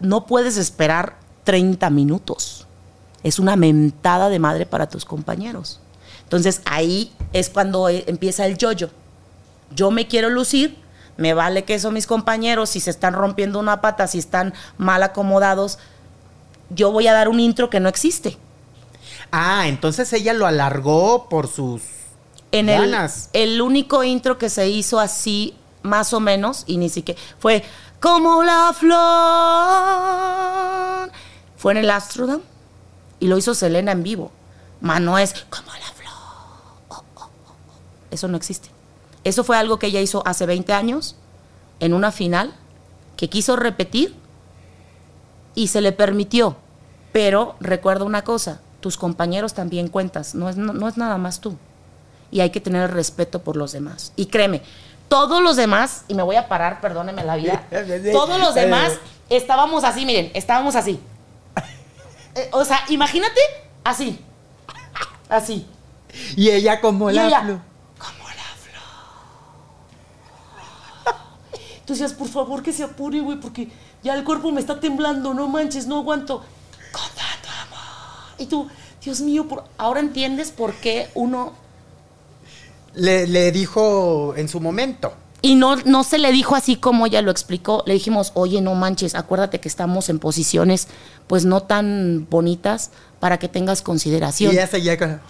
no 0.00 0.26
puedes 0.26 0.56
esperar 0.56 1.16
30 1.44 1.90
minutos. 1.90 2.66
Es 3.22 3.38
una 3.38 3.56
mentada 3.56 4.28
de 4.28 4.38
madre 4.38 4.66
para 4.66 4.88
tus 4.88 5.04
compañeros. 5.04 5.80
Entonces 6.24 6.62
ahí 6.64 7.12
es 7.32 7.50
cuando 7.50 7.88
eh, 7.88 8.04
empieza 8.06 8.46
el 8.46 8.56
yoyo. 8.56 8.90
Yo 9.74 9.90
me 9.90 10.08
quiero 10.08 10.30
lucir, 10.30 10.78
me 11.16 11.34
vale 11.34 11.64
que 11.64 11.78
son 11.78 11.92
mis 11.94 12.06
compañeros, 12.06 12.70
si 12.70 12.80
se 12.80 12.90
están 12.90 13.12
rompiendo 13.14 13.58
una 13.58 13.80
pata, 13.80 14.06
si 14.06 14.18
están 14.18 14.54
mal 14.78 15.02
acomodados, 15.02 15.78
yo 16.70 16.90
voy 16.90 17.06
a 17.06 17.12
dar 17.12 17.28
un 17.28 17.38
intro 17.38 17.68
que 17.70 17.80
no 17.80 17.88
existe. 17.88 18.38
Ah, 19.30 19.68
entonces 19.68 20.12
ella 20.12 20.32
lo 20.32 20.46
alargó 20.46 21.28
por 21.28 21.48
sus 21.48 21.82
En 22.50 22.68
el, 22.68 22.90
ganas. 22.90 23.28
el 23.32 23.60
único 23.60 24.02
intro 24.04 24.38
que 24.38 24.48
se 24.48 24.68
hizo 24.68 25.00
así, 25.00 25.54
más 25.82 26.12
o 26.12 26.20
menos, 26.20 26.64
y 26.66 26.76
ni 26.78 26.88
siquiera, 26.88 27.20
fue 27.38 27.62
como 28.00 28.42
la 28.42 28.72
flor. 31.02 31.12
Fue 31.56 31.72
en 31.72 31.78
el 31.78 31.90
Astrodome 31.90 32.51
y 33.22 33.28
lo 33.28 33.38
hizo 33.38 33.54
Selena 33.54 33.92
en 33.92 34.02
vivo. 34.02 34.32
Mano 34.80 35.16
es 35.16 35.32
como 35.48 35.70
la 35.70 35.92
flor. 35.94 36.12
Oh, 36.88 36.96
oh, 36.96 37.04
oh, 37.14 37.20
oh. 37.20 37.30
Eso 38.10 38.26
no 38.26 38.36
existe. 38.36 38.68
Eso 39.22 39.44
fue 39.44 39.56
algo 39.56 39.78
que 39.78 39.86
ella 39.86 40.00
hizo 40.00 40.26
hace 40.26 40.44
20 40.44 40.72
años 40.72 41.14
en 41.78 41.94
una 41.94 42.10
final 42.10 42.52
que 43.16 43.30
quiso 43.30 43.54
repetir 43.54 44.16
y 45.54 45.68
se 45.68 45.80
le 45.80 45.92
permitió. 45.92 46.56
Pero 47.12 47.54
recuerda 47.60 48.04
una 48.04 48.24
cosa, 48.24 48.60
tus 48.80 48.96
compañeros 48.96 49.54
también 49.54 49.86
cuentas, 49.86 50.34
no 50.34 50.48
es, 50.48 50.56
no, 50.56 50.72
no 50.72 50.88
es 50.88 50.96
nada 50.96 51.16
más 51.16 51.38
tú. 51.40 51.56
Y 52.32 52.40
hay 52.40 52.50
que 52.50 52.60
tener 52.60 52.90
respeto 52.90 53.44
por 53.44 53.56
los 53.56 53.70
demás. 53.70 54.12
Y 54.16 54.26
créeme, 54.26 54.62
todos 55.06 55.40
los 55.40 55.54
demás, 55.54 56.06
y 56.08 56.14
me 56.14 56.24
voy 56.24 56.34
a 56.34 56.48
parar, 56.48 56.80
perdóneme 56.80 57.22
la 57.22 57.36
vida, 57.36 57.68
todos 58.12 58.40
los 58.40 58.56
demás 58.56 58.94
estábamos 59.28 59.84
así, 59.84 60.04
miren, 60.04 60.32
estábamos 60.34 60.74
así. 60.74 60.98
Eh, 62.34 62.48
o 62.52 62.64
sea, 62.64 62.80
imagínate 62.88 63.40
así, 63.84 64.18
así. 65.28 65.66
Y 66.36 66.50
ella 66.50 66.80
como 66.80 67.10
Y 67.10 67.14
la 67.14 67.26
ella, 67.26 67.42
flor. 67.42 67.58
como 67.98 68.28
la 68.28 68.34
flor. 71.04 71.14
Tú 71.86 71.92
decías, 71.92 72.12
por 72.12 72.28
favor 72.28 72.62
que 72.62 72.72
se 72.72 72.84
apure, 72.84 73.20
güey, 73.20 73.38
porque 73.38 73.68
ya 74.02 74.14
el 74.14 74.24
cuerpo 74.24 74.50
me 74.52 74.60
está 74.60 74.80
temblando, 74.80 75.34
no 75.34 75.48
manches, 75.48 75.86
no 75.86 75.98
aguanto. 75.98 76.38
Con 76.92 77.02
tanto 77.14 77.48
amor. 77.66 78.34
Y 78.38 78.46
tú, 78.46 78.68
Dios 79.02 79.20
mío, 79.20 79.46
por... 79.48 79.64
ahora 79.78 80.00
entiendes 80.00 80.50
por 80.50 80.74
qué 80.74 81.10
uno... 81.14 81.54
Le, 82.94 83.26
le 83.26 83.50
dijo 83.52 84.34
en 84.36 84.48
su 84.48 84.60
momento. 84.60 85.14
Y 85.44 85.56
no, 85.56 85.74
no 85.76 86.04
se 86.04 86.18
le 86.18 86.30
dijo 86.30 86.54
así 86.54 86.76
como 86.76 87.06
ella 87.06 87.20
lo 87.20 87.32
explicó. 87.32 87.82
Le 87.84 87.94
dijimos, 87.94 88.30
oye, 88.34 88.60
no 88.60 88.74
manches, 88.76 89.16
acuérdate 89.16 89.58
que 89.58 89.68
estamos 89.68 90.08
en 90.08 90.20
posiciones 90.20 90.86
pues 91.26 91.44
no 91.44 91.64
tan 91.64 92.28
bonitas 92.30 92.90
para 93.18 93.38
que 93.38 93.48
tengas 93.48 93.80
Y 93.80 93.84
consideración. 93.84 94.52
ella 94.52 94.68
seguía 94.68 94.96
con... 94.96 95.20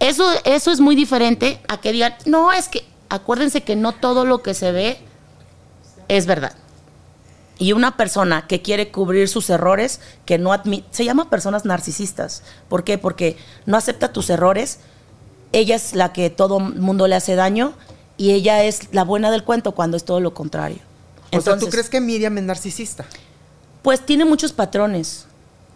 Eso, 0.00 0.24
eso 0.44 0.72
es 0.72 0.80
muy 0.80 0.96
diferente 0.96 1.60
a 1.68 1.80
que 1.80 1.92
digan, 1.92 2.14
no, 2.26 2.52
es 2.52 2.68
que 2.68 2.84
acuérdense 3.08 3.62
que 3.62 3.76
no 3.76 3.92
todo 3.92 4.24
lo 4.24 4.42
que 4.42 4.52
se 4.52 4.72
ve 4.72 4.98
es 6.08 6.26
verdad. 6.26 6.54
Y 7.58 7.72
una 7.72 7.96
persona 7.96 8.48
que 8.48 8.62
quiere 8.62 8.90
cubrir 8.90 9.28
sus 9.28 9.48
errores, 9.48 10.00
que 10.24 10.38
no 10.38 10.52
admite, 10.52 10.88
se 10.90 11.04
llama 11.04 11.30
personas 11.30 11.64
narcisistas. 11.64 12.42
¿Por 12.68 12.82
qué? 12.82 12.98
Porque 12.98 13.36
no 13.64 13.76
acepta 13.76 14.12
tus 14.12 14.28
errores, 14.28 14.80
ella 15.52 15.76
es 15.76 15.94
la 15.94 16.12
que 16.12 16.30
todo 16.30 16.58
mundo 16.58 17.06
le 17.06 17.14
hace 17.14 17.36
daño 17.36 17.74
y 18.16 18.32
ella 18.32 18.62
es 18.64 18.92
la 18.92 19.04
buena 19.04 19.30
del 19.30 19.44
cuento 19.44 19.72
cuando 19.72 19.96
es 19.96 20.04
todo 20.04 20.20
lo 20.20 20.34
contrario. 20.34 20.78
o 21.32 21.40
sea, 21.40 21.58
¿tú 21.58 21.68
crees 21.68 21.88
que 21.88 22.00
Miriam 22.00 22.36
es 22.38 22.44
narcisista? 22.44 23.04
Pues 23.82 24.04
tiene 24.04 24.24
muchos 24.24 24.52
patrones. 24.52 25.26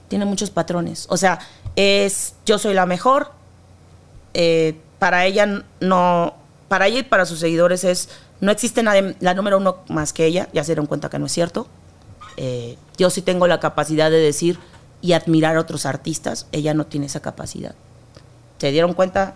Tiene 0.08 0.24
muchos 0.24 0.50
patrones. 0.50 1.06
O 1.10 1.16
sea, 1.16 1.40
es 1.76 2.34
yo 2.46 2.58
soy 2.58 2.74
la 2.74 2.86
mejor. 2.86 3.32
eh, 4.34 4.76
para 4.98 5.26
ella 5.26 5.64
no. 5.80 6.34
Para 6.68 6.86
ella 6.86 7.00
y 7.00 7.02
para 7.02 7.26
sus 7.26 7.40
seguidores 7.40 7.84
es. 7.84 8.08
No 8.40 8.52
existe 8.52 8.82
nadie, 8.82 9.16
la 9.20 9.34
número 9.34 9.58
uno 9.58 9.78
más 9.88 10.12
que 10.12 10.24
ella. 10.24 10.48
Ya 10.52 10.62
se 10.62 10.68
dieron 10.68 10.86
cuenta 10.86 11.08
que 11.10 11.18
no 11.18 11.26
es 11.26 11.32
cierto. 11.32 11.66
Eh, 12.36 12.76
yo 12.96 13.10
sí 13.10 13.20
tengo 13.20 13.48
la 13.48 13.58
capacidad 13.58 14.10
de 14.10 14.18
decir 14.18 14.58
y 15.02 15.12
admirar 15.12 15.56
a 15.56 15.60
otros 15.60 15.86
artistas. 15.86 16.46
Ella 16.52 16.72
no 16.72 16.86
tiene 16.86 17.06
esa 17.06 17.20
capacidad. 17.20 17.74
¿Se 18.58 18.70
dieron 18.70 18.94
cuenta? 18.94 19.34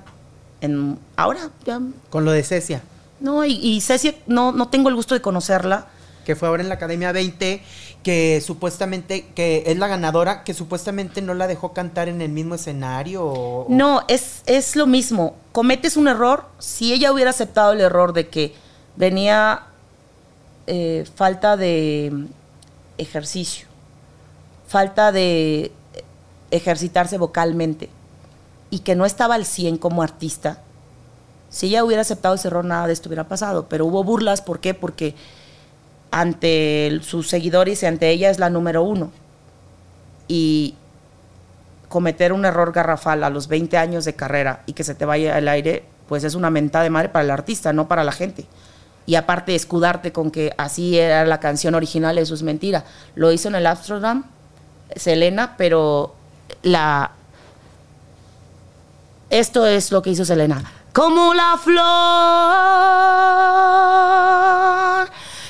En, 0.60 0.98
ahora 1.16 1.50
ya. 1.64 1.80
Con 2.10 2.24
lo 2.24 2.30
de 2.30 2.44
Cecia, 2.44 2.82
No, 3.22 3.44
y, 3.44 3.52
y 3.52 3.80
Ceci, 3.80 4.14
no, 4.26 4.52
no 4.52 4.68
tengo 4.68 4.88
el 4.90 4.94
gusto 4.94 5.14
de 5.14 5.22
conocerla. 5.22 5.86
que 6.24 6.36
fue 6.36 6.48
ahora 6.48 6.62
en 6.62 6.68
la 6.68 6.74
Academia 6.76 7.10
20, 7.12 7.62
que 8.04 8.40
supuestamente, 8.44 9.26
que 9.34 9.64
es 9.66 9.76
la 9.78 9.88
ganadora, 9.88 10.44
que 10.44 10.54
supuestamente 10.54 11.20
no 11.22 11.34
la 11.34 11.46
dejó 11.48 11.72
cantar 11.72 12.08
en 12.08 12.20
el 12.20 12.30
mismo 12.30 12.54
escenario. 12.56 13.24
o- 13.24 13.66
No, 13.68 14.02
es, 14.08 14.42
es 14.46 14.76
lo 14.76 14.86
mismo. 14.86 15.34
Cometes 15.52 15.96
un 15.96 16.06
error. 16.08 16.44
Si 16.58 16.92
ella 16.92 17.12
hubiera 17.12 17.30
aceptado 17.30 17.72
el 17.72 17.80
error 17.80 18.12
de 18.12 18.28
que 18.28 18.54
venía 18.96 19.62
eh, 20.68 21.04
falta 21.16 21.56
de 21.56 22.26
ejercicio, 22.98 23.66
falta 24.68 25.10
de 25.12 25.72
ejercitarse 26.50 27.18
vocalmente 27.18 27.88
y 28.70 28.80
que 28.80 28.94
no 28.94 29.04
estaba 29.06 29.34
al 29.34 29.44
100 29.46 29.78
como 29.78 30.02
artista, 30.02 30.58
si 31.52 31.66
ella 31.66 31.84
hubiera 31.84 32.00
aceptado 32.00 32.34
ese 32.34 32.48
error, 32.48 32.64
nada 32.64 32.86
de 32.86 32.94
esto 32.94 33.10
hubiera 33.10 33.28
pasado. 33.28 33.66
Pero 33.68 33.84
hubo 33.84 34.02
burlas, 34.02 34.40
¿por 34.40 34.58
qué? 34.58 34.72
Porque 34.72 35.14
ante 36.10 36.98
sus 37.02 37.28
seguidores 37.28 37.82
y 37.82 37.86
ante 37.86 38.08
ella 38.08 38.30
es 38.30 38.38
la 38.38 38.48
número 38.48 38.82
uno. 38.82 39.12
Y 40.28 40.74
cometer 41.90 42.32
un 42.32 42.46
error 42.46 42.72
garrafal 42.72 43.22
a 43.22 43.28
los 43.28 43.48
20 43.48 43.76
años 43.76 44.06
de 44.06 44.14
carrera 44.14 44.62
y 44.64 44.72
que 44.72 44.82
se 44.82 44.94
te 44.94 45.04
vaya 45.04 45.36
al 45.36 45.46
aire, 45.46 45.84
pues 46.08 46.24
es 46.24 46.34
una 46.34 46.48
mentada 46.48 46.84
de 46.84 46.90
madre 46.90 47.10
para 47.10 47.24
el 47.24 47.30
artista, 47.30 47.74
no 47.74 47.86
para 47.86 48.02
la 48.02 48.12
gente. 48.12 48.46
Y 49.04 49.16
aparte, 49.16 49.54
escudarte 49.54 50.10
con 50.10 50.30
que 50.30 50.54
así 50.56 50.98
era 50.98 51.26
la 51.26 51.38
canción 51.38 51.74
original, 51.74 52.16
eso 52.16 52.32
es 52.32 52.42
mentira. 52.42 52.84
Lo 53.14 53.30
hizo 53.30 53.48
en 53.48 53.56
el 53.56 53.66
Amsterdam, 53.66 54.24
Selena, 54.96 55.54
pero 55.58 56.14
la. 56.62 57.10
Esto 59.28 59.66
es 59.66 59.92
lo 59.92 60.00
que 60.00 60.10
hizo 60.10 60.24
Selena. 60.24 60.81
Como 60.92 61.32
la 61.34 61.56
flor, 61.56 61.82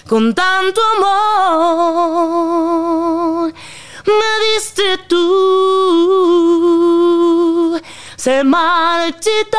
con 0.09 0.35
tanto 0.35 0.81
amor, 0.97 2.33
me 4.07 4.41
diste 4.55 4.99
tú. 5.09 5.21
Se 8.17 8.45
marchitó, 8.45 9.59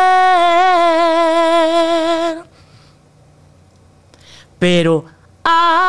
pero 4.59 5.05
ay, 5.45 5.86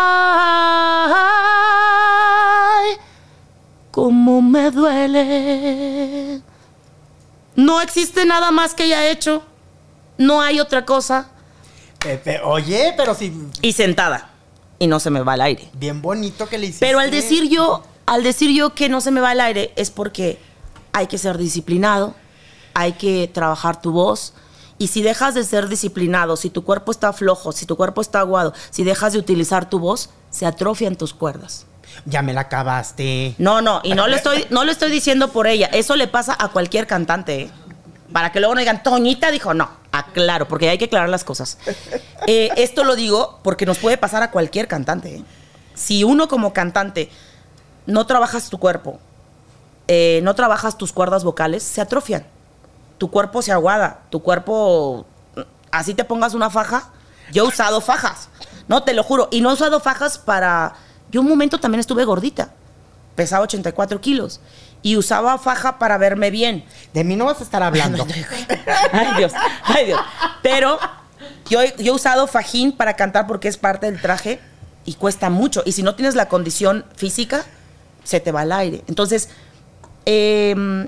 cómo 3.98 4.44
me 4.44 4.70
duele. 4.70 6.40
No 7.56 7.82
existe 7.82 8.28
nada 8.28 8.52
más 8.52 8.76
que 8.76 8.84
ella 8.84 9.10
hecho, 9.10 9.42
no 10.20 10.40
hay 10.40 10.60
otra 10.60 10.86
cosa. 10.86 11.30
Pepe, 11.98 12.40
oye, 12.44 12.94
pero 12.96 13.16
sí, 13.16 13.34
Y 13.60 13.74
sentada, 13.74 14.30
y 14.78 14.86
no 14.86 15.00
se 15.00 15.10
me 15.10 15.22
va 15.22 15.34
al 15.34 15.42
aire. 15.42 15.68
bien 15.74 16.04
bonito 16.04 16.48
que 16.48 16.60
le 16.60 16.68
hiciste. 16.68 16.86
Pero 16.86 17.00
al 17.00 17.10
decir 17.10 17.50
yo, 17.50 17.82
al 18.06 18.22
decir 18.22 18.52
yo 18.56 18.76
que 18.76 18.88
no 18.88 19.02
se 19.02 19.10
me 19.10 19.20
va 19.20 19.32
el 19.32 19.42
aire 19.42 19.74
es 19.76 19.90
porque 19.90 20.38
hay 20.94 21.08
que 21.08 21.18
ser 21.18 21.40
disciplinado, 21.40 22.14
hay 22.76 22.94
que 22.94 23.28
trabajar 23.28 23.82
tu 23.82 23.94
voz. 23.94 24.36
Y 24.78 24.90
si 24.90 25.02
dejas 25.02 25.34
de 25.34 25.44
ser 25.44 25.70
disciplinado, 25.70 26.38
si 26.38 26.52
tu 26.52 26.64
cuerpo 26.64 26.92
está 26.92 27.14
flojo, 27.14 27.52
si 27.52 27.66
tu 27.66 27.76
cuerpo 27.76 28.02
está 28.02 28.20
aguado, 28.20 28.54
si 28.70 28.84
dejas 28.84 29.14
de 29.14 29.18
utilizar 29.18 29.68
tu 29.68 29.80
voz, 29.80 30.12
se 30.30 30.46
atrofian 30.46 30.96
tus 30.98 31.16
cuerdas. 31.16 31.66
Ya 32.06 32.22
me 32.22 32.34
la 32.34 32.42
acabaste. 32.42 33.36
No, 33.38 33.62
no, 33.62 33.82
y 33.84 33.94
no 33.94 34.08
lo 34.08 34.16
estoy, 34.16 34.46
no 34.50 34.66
lo 34.66 34.72
estoy 34.72 34.92
diciendo 34.92 35.30
por 35.30 35.48
ella. 35.48 35.68
Eso 35.68 35.96
le 35.96 36.08
pasa 36.08 36.36
a 36.38 36.50
cualquier 36.50 36.88
cantante. 36.88 37.42
¿eh? 37.42 37.52
Para 38.12 38.32
que 38.32 38.40
luego 38.40 38.56
no 38.56 38.60
digan, 38.60 38.84
Toñita 38.84 39.32
dijo, 39.32 39.54
no, 39.54 39.70
aclaro, 39.92 40.48
porque 40.48 40.70
hay 40.70 40.78
que 40.78 40.86
aclarar 40.86 41.10
las 41.10 41.24
cosas. 41.24 41.58
Eh, 42.30 42.50
esto 42.58 42.84
lo 42.84 42.98
digo 42.98 43.40
porque 43.42 43.66
nos 43.66 43.78
puede 43.78 43.96
pasar 43.96 44.22
a 44.22 44.32
cualquier 44.32 44.68
cantante. 44.68 45.16
¿eh? 45.16 45.24
Si 45.76 46.04
uno 46.04 46.28
como 46.28 46.52
cantante 46.52 47.10
no 47.86 48.06
trabajas 48.06 48.50
tu 48.50 48.58
cuerpo, 48.58 49.00
no 49.88 50.36
trabajas 50.36 50.78
tus 50.78 50.92
cuerdas 50.92 51.24
vocales, 51.24 51.64
se 51.64 51.80
atrofian. 51.80 52.26
Tu 52.98 53.10
cuerpo 53.10 53.42
se 53.42 53.54
aguada, 53.54 54.02
tu 54.10 54.22
cuerpo, 54.22 55.06
así 55.72 55.94
te 55.94 56.04
pongas 56.04 56.34
una 56.34 56.50
faja. 56.50 56.90
Yo 57.32 57.46
he 57.46 57.48
usado 57.48 57.80
fajas, 57.80 58.28
no, 58.68 58.84
te 58.84 58.94
lo 58.94 59.04
juro. 59.04 59.30
Y 59.32 59.42
no 59.42 59.52
he 59.52 59.54
usado 59.54 59.80
fajas 59.80 60.18
para... 60.18 60.74
Yo 61.12 61.22
un 61.22 61.28
momento 61.28 61.60
también 61.60 61.80
estuve 61.80 62.04
gordita, 62.06 62.54
pesaba 63.16 63.44
84 63.44 64.02
kilos. 64.02 64.40
Y 64.84 64.96
usaba 64.96 65.38
faja 65.40 65.80
para 65.80 65.98
verme 65.98 66.30
bien. 66.30 66.64
De 66.94 67.04
mí 67.04 67.16
no 67.16 67.26
vas 67.26 67.40
a 67.40 67.44
estar 67.44 67.64
hablando. 67.64 68.06
Ay 68.92 69.08
Dios, 69.18 69.34
ay 69.64 69.86
Dios. 69.88 70.00
Pero 70.44 70.78
yo, 71.50 71.62
he- 71.62 71.74
yo 71.80 71.94
he 71.94 71.96
usado 71.96 72.28
fajín 72.28 72.72
para 72.72 72.96
cantar 72.96 73.26
porque 73.26 73.48
es 73.48 73.58
parte 73.58 73.88
del 73.92 74.00
traje 74.00 74.40
y 74.86 74.94
cuesta 74.94 75.30
mucho. 75.32 75.64
Y 75.66 75.72
si 75.72 75.82
no 75.82 75.96
tienes 75.96 76.14
la 76.16 76.30
condición 76.30 76.86
física, 76.96 77.44
se 78.04 78.20
te 78.20 78.32
va 78.32 78.42
al 78.42 78.52
aire. 78.52 78.84
Entonces, 78.88 79.30
em, 80.06 80.88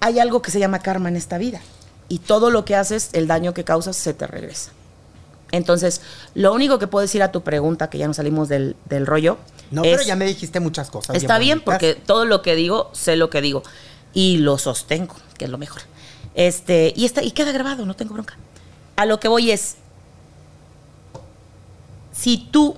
hay 0.00 0.18
algo 0.20 0.42
que 0.42 0.50
se 0.50 0.58
llama 0.60 0.80
karma 0.80 1.08
en 1.08 1.16
esta 1.16 1.38
vida. 1.38 1.60
Y 2.08 2.18
todo 2.20 2.50
lo 2.50 2.64
que 2.64 2.76
haces, 2.76 3.10
el 3.14 3.26
daño 3.26 3.54
que 3.54 3.64
causas, 3.64 3.96
se 3.96 4.12
te 4.14 4.26
regresa. 4.26 4.70
Entonces, 5.56 6.00
lo 6.34 6.52
único 6.54 6.78
que 6.78 6.86
puedo 6.86 7.02
decir 7.02 7.22
a 7.22 7.32
tu 7.32 7.42
pregunta, 7.42 7.88
que 7.90 7.98
ya 7.98 8.06
nos 8.06 8.16
salimos 8.16 8.48
del, 8.48 8.76
del 8.84 9.06
rollo, 9.06 9.38
No, 9.70 9.82
es- 9.84 9.90
pero 9.96 10.02
ya 10.02 10.16
me 10.16 10.26
dijiste 10.26 10.60
muchas 10.60 10.90
cosas. 10.90 11.16
Está 11.16 11.38
bien, 11.38 11.60
porque 11.60 11.94
todo 11.94 12.24
lo 12.24 12.42
que 12.42 12.54
digo, 12.54 12.90
sé 12.92 13.16
lo 13.16 13.30
que 13.30 13.40
digo. 13.40 13.62
Y 14.14 14.38
lo 14.38 14.58
sostengo, 14.58 15.14
que 15.38 15.46
es 15.46 15.50
lo 15.50 15.58
mejor. 15.58 15.82
Este, 16.34 16.92
y, 16.96 17.04
está, 17.06 17.22
y 17.22 17.30
queda 17.32 17.52
grabado, 17.52 17.84
no 17.86 17.94
tengo 17.96 18.14
bronca. 18.14 18.36
A 18.96 19.06
lo 19.06 19.18
que 19.20 19.28
voy 19.28 19.50
es, 19.50 19.76
si 22.12 22.38
tú 22.38 22.76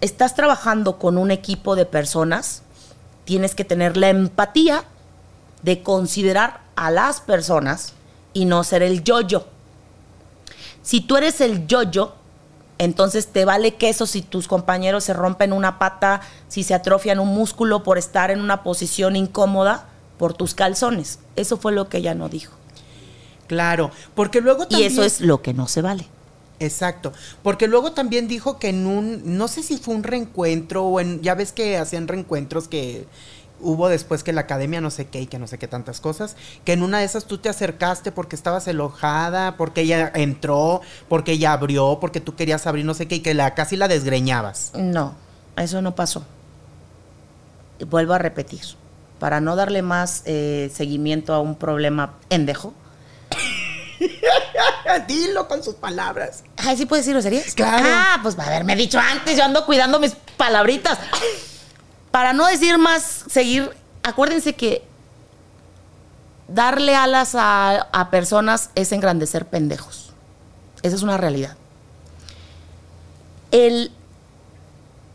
estás 0.00 0.34
trabajando 0.34 0.98
con 0.98 1.18
un 1.18 1.30
equipo 1.30 1.76
de 1.76 1.86
personas, 1.86 2.62
tienes 3.24 3.54
que 3.54 3.64
tener 3.64 3.96
la 3.96 4.08
empatía 4.10 4.84
de 5.62 5.82
considerar 5.82 6.60
a 6.76 6.90
las 6.90 7.20
personas 7.20 7.92
y 8.32 8.44
no 8.44 8.64
ser 8.64 8.82
el 8.82 9.02
yo-yo. 9.04 9.46
Si 10.84 11.00
tú 11.00 11.16
eres 11.16 11.40
el 11.40 11.66
yo-yo, 11.66 12.14
entonces 12.78 13.28
te 13.28 13.44
vale 13.44 13.74
queso 13.74 14.06
si 14.06 14.20
tus 14.20 14.46
compañeros 14.46 15.02
se 15.04 15.14
rompen 15.14 15.52
una 15.52 15.78
pata, 15.78 16.20
si 16.48 16.62
se 16.62 16.74
atrofian 16.74 17.18
un 17.18 17.28
músculo 17.28 17.82
por 17.82 17.98
estar 17.98 18.30
en 18.30 18.40
una 18.40 18.62
posición 18.62 19.16
incómoda 19.16 19.88
por 20.18 20.34
tus 20.34 20.54
calzones. 20.54 21.18
Eso 21.36 21.56
fue 21.56 21.72
lo 21.72 21.88
que 21.88 21.98
ella 21.98 22.14
no 22.14 22.28
dijo. 22.28 22.52
Claro, 23.46 23.90
porque 24.14 24.40
luego 24.40 24.64
Y 24.64 24.66
también... 24.68 24.92
eso 24.92 25.02
es 25.02 25.20
lo 25.20 25.42
que 25.42 25.54
no 25.54 25.68
se 25.68 25.82
vale. 25.82 26.06
Exacto, 26.60 27.12
porque 27.42 27.66
luego 27.66 27.92
también 27.92 28.28
dijo 28.28 28.58
que 28.58 28.68
en 28.68 28.86
un, 28.86 29.36
no 29.36 29.48
sé 29.48 29.62
si 29.62 29.76
fue 29.76 29.94
un 29.94 30.04
reencuentro 30.04 30.84
o 30.84 31.00
en, 31.00 31.20
ya 31.20 31.34
ves 31.34 31.52
que 31.52 31.76
hacían 31.78 32.06
reencuentros 32.08 32.68
que 32.68 33.06
hubo 33.64 33.88
después 33.88 34.22
que 34.22 34.32
la 34.32 34.42
academia 34.42 34.80
no 34.80 34.90
sé 34.90 35.06
qué 35.06 35.22
y 35.22 35.26
que 35.26 35.38
no 35.38 35.46
sé 35.46 35.58
qué 35.58 35.66
tantas 35.66 36.00
cosas, 36.00 36.36
que 36.64 36.72
en 36.72 36.82
una 36.82 36.98
de 36.98 37.04
esas 37.04 37.24
tú 37.24 37.38
te 37.38 37.48
acercaste 37.48 38.12
porque 38.12 38.36
estabas 38.36 38.68
enojada, 38.68 39.56
porque 39.56 39.80
ella 39.80 40.12
entró, 40.14 40.82
porque 41.08 41.32
ella 41.32 41.52
abrió, 41.52 41.98
porque 42.00 42.20
tú 42.20 42.36
querías 42.36 42.66
abrir 42.66 42.84
no 42.84 42.94
sé 42.94 43.08
qué 43.08 43.16
y 43.16 43.20
que 43.20 43.34
la 43.34 43.54
casi 43.54 43.76
la 43.76 43.88
desgreñabas. 43.88 44.72
No, 44.74 45.14
eso 45.56 45.82
no 45.82 45.94
pasó. 45.94 46.24
Vuelvo 47.88 48.12
a 48.12 48.18
repetir, 48.18 48.60
para 49.18 49.40
no 49.40 49.56
darle 49.56 49.82
más 49.82 50.22
eh, 50.26 50.70
seguimiento 50.72 51.34
a 51.34 51.40
un 51.40 51.56
problema 51.56 52.14
endejo. 52.30 52.72
Dilo 55.08 55.48
con 55.48 55.62
sus 55.62 55.74
palabras. 55.74 56.44
Ay, 56.56 56.76
¿sí 56.76 56.86
puedes 56.86 57.04
decirlo, 57.04 57.22
serías? 57.22 57.54
Claro. 57.54 57.86
Ah, 57.88 58.18
pues 58.22 58.38
haberme 58.38 58.76
dicho 58.76 58.98
antes, 58.98 59.36
yo 59.36 59.44
ando 59.44 59.66
cuidando 59.66 59.98
mis 59.98 60.14
palabritas. 60.36 60.98
Para 62.14 62.32
no 62.32 62.46
decir 62.46 62.78
más, 62.78 63.24
seguir, 63.26 63.70
acuérdense 64.04 64.54
que 64.54 64.84
darle 66.46 66.94
alas 66.94 67.34
a, 67.34 67.88
a 67.90 68.10
personas 68.10 68.70
es 68.76 68.92
engrandecer 68.92 69.46
pendejos. 69.46 70.12
Esa 70.82 70.94
es 70.94 71.02
una 71.02 71.16
realidad. 71.16 71.56
El, 73.50 73.90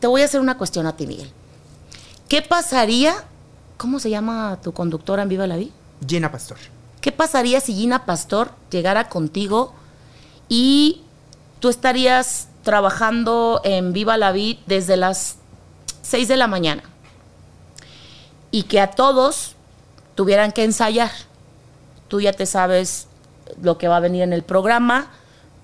te 0.01 0.07
voy 0.07 0.23
a 0.23 0.25
hacer 0.25 0.41
una 0.41 0.57
cuestión 0.57 0.87
a 0.87 0.97
ti, 0.97 1.07
Miguel. 1.07 1.31
¿Qué 2.27 2.41
pasaría 2.41 3.15
¿Cómo 3.79 3.99
se 3.99 4.09
llama 4.09 4.59
tu 4.61 4.73
conductora 4.73 5.23
en 5.23 5.29
Viva 5.29 5.47
la 5.47 5.55
Vida? 5.55 5.71
Gina 6.05 6.29
Pastor. 6.29 6.57
¿Qué 6.99 7.13
pasaría 7.13 7.61
si 7.61 7.73
Gina 7.75 8.05
Pastor 8.05 8.51
llegara 8.69 9.07
contigo 9.07 9.73
y 10.49 11.03
tú 11.61 11.69
estarías 11.69 12.49
trabajando 12.63 13.61
en 13.63 13.93
Viva 13.93 14.17
la 14.17 14.33
Vida 14.33 14.59
desde 14.65 14.97
las 14.97 15.37
6 16.09 16.27
de 16.27 16.37
la 16.37 16.47
mañana? 16.47 16.83
Y 18.51 18.63
que 18.63 18.81
a 18.81 18.91
todos 18.91 19.55
tuvieran 20.15 20.51
que 20.51 20.63
ensayar. 20.63 21.11
Tú 22.07 22.19
ya 22.19 22.33
te 22.33 22.45
sabes 22.45 23.07
lo 23.61 23.77
que 23.77 23.87
va 23.87 23.97
a 23.97 24.01
venir 24.01 24.23
en 24.23 24.33
el 24.33 24.43
programa, 24.43 25.11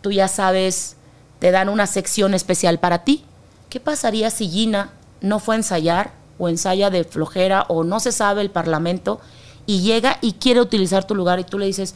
tú 0.01 0.11
ya 0.11 0.27
sabes, 0.27 0.95
te 1.39 1.51
dan 1.51 1.67
una 1.69 1.87
sección 1.87 2.33
especial 2.33 2.79
para 2.79 3.03
ti. 3.03 3.25
¿Qué 3.69 3.79
pasaría 3.79 4.29
si 4.29 4.47
Gina 4.47 4.91
no 5.21 5.39
fue 5.39 5.55
a 5.55 5.57
ensayar 5.57 6.11
o 6.37 6.47
ensaya 6.47 6.89
de 6.89 7.03
flojera 7.03 7.65
o 7.67 7.83
no 7.83 7.99
se 7.99 8.11
sabe 8.11 8.41
el 8.41 8.51
parlamento 8.51 9.19
y 9.65 9.81
llega 9.81 10.19
y 10.21 10.33
quiere 10.33 10.61
utilizar 10.61 11.05
tu 11.05 11.15
lugar 11.15 11.39
y 11.39 11.43
tú 11.43 11.57
le 11.57 11.65
dices, 11.65 11.95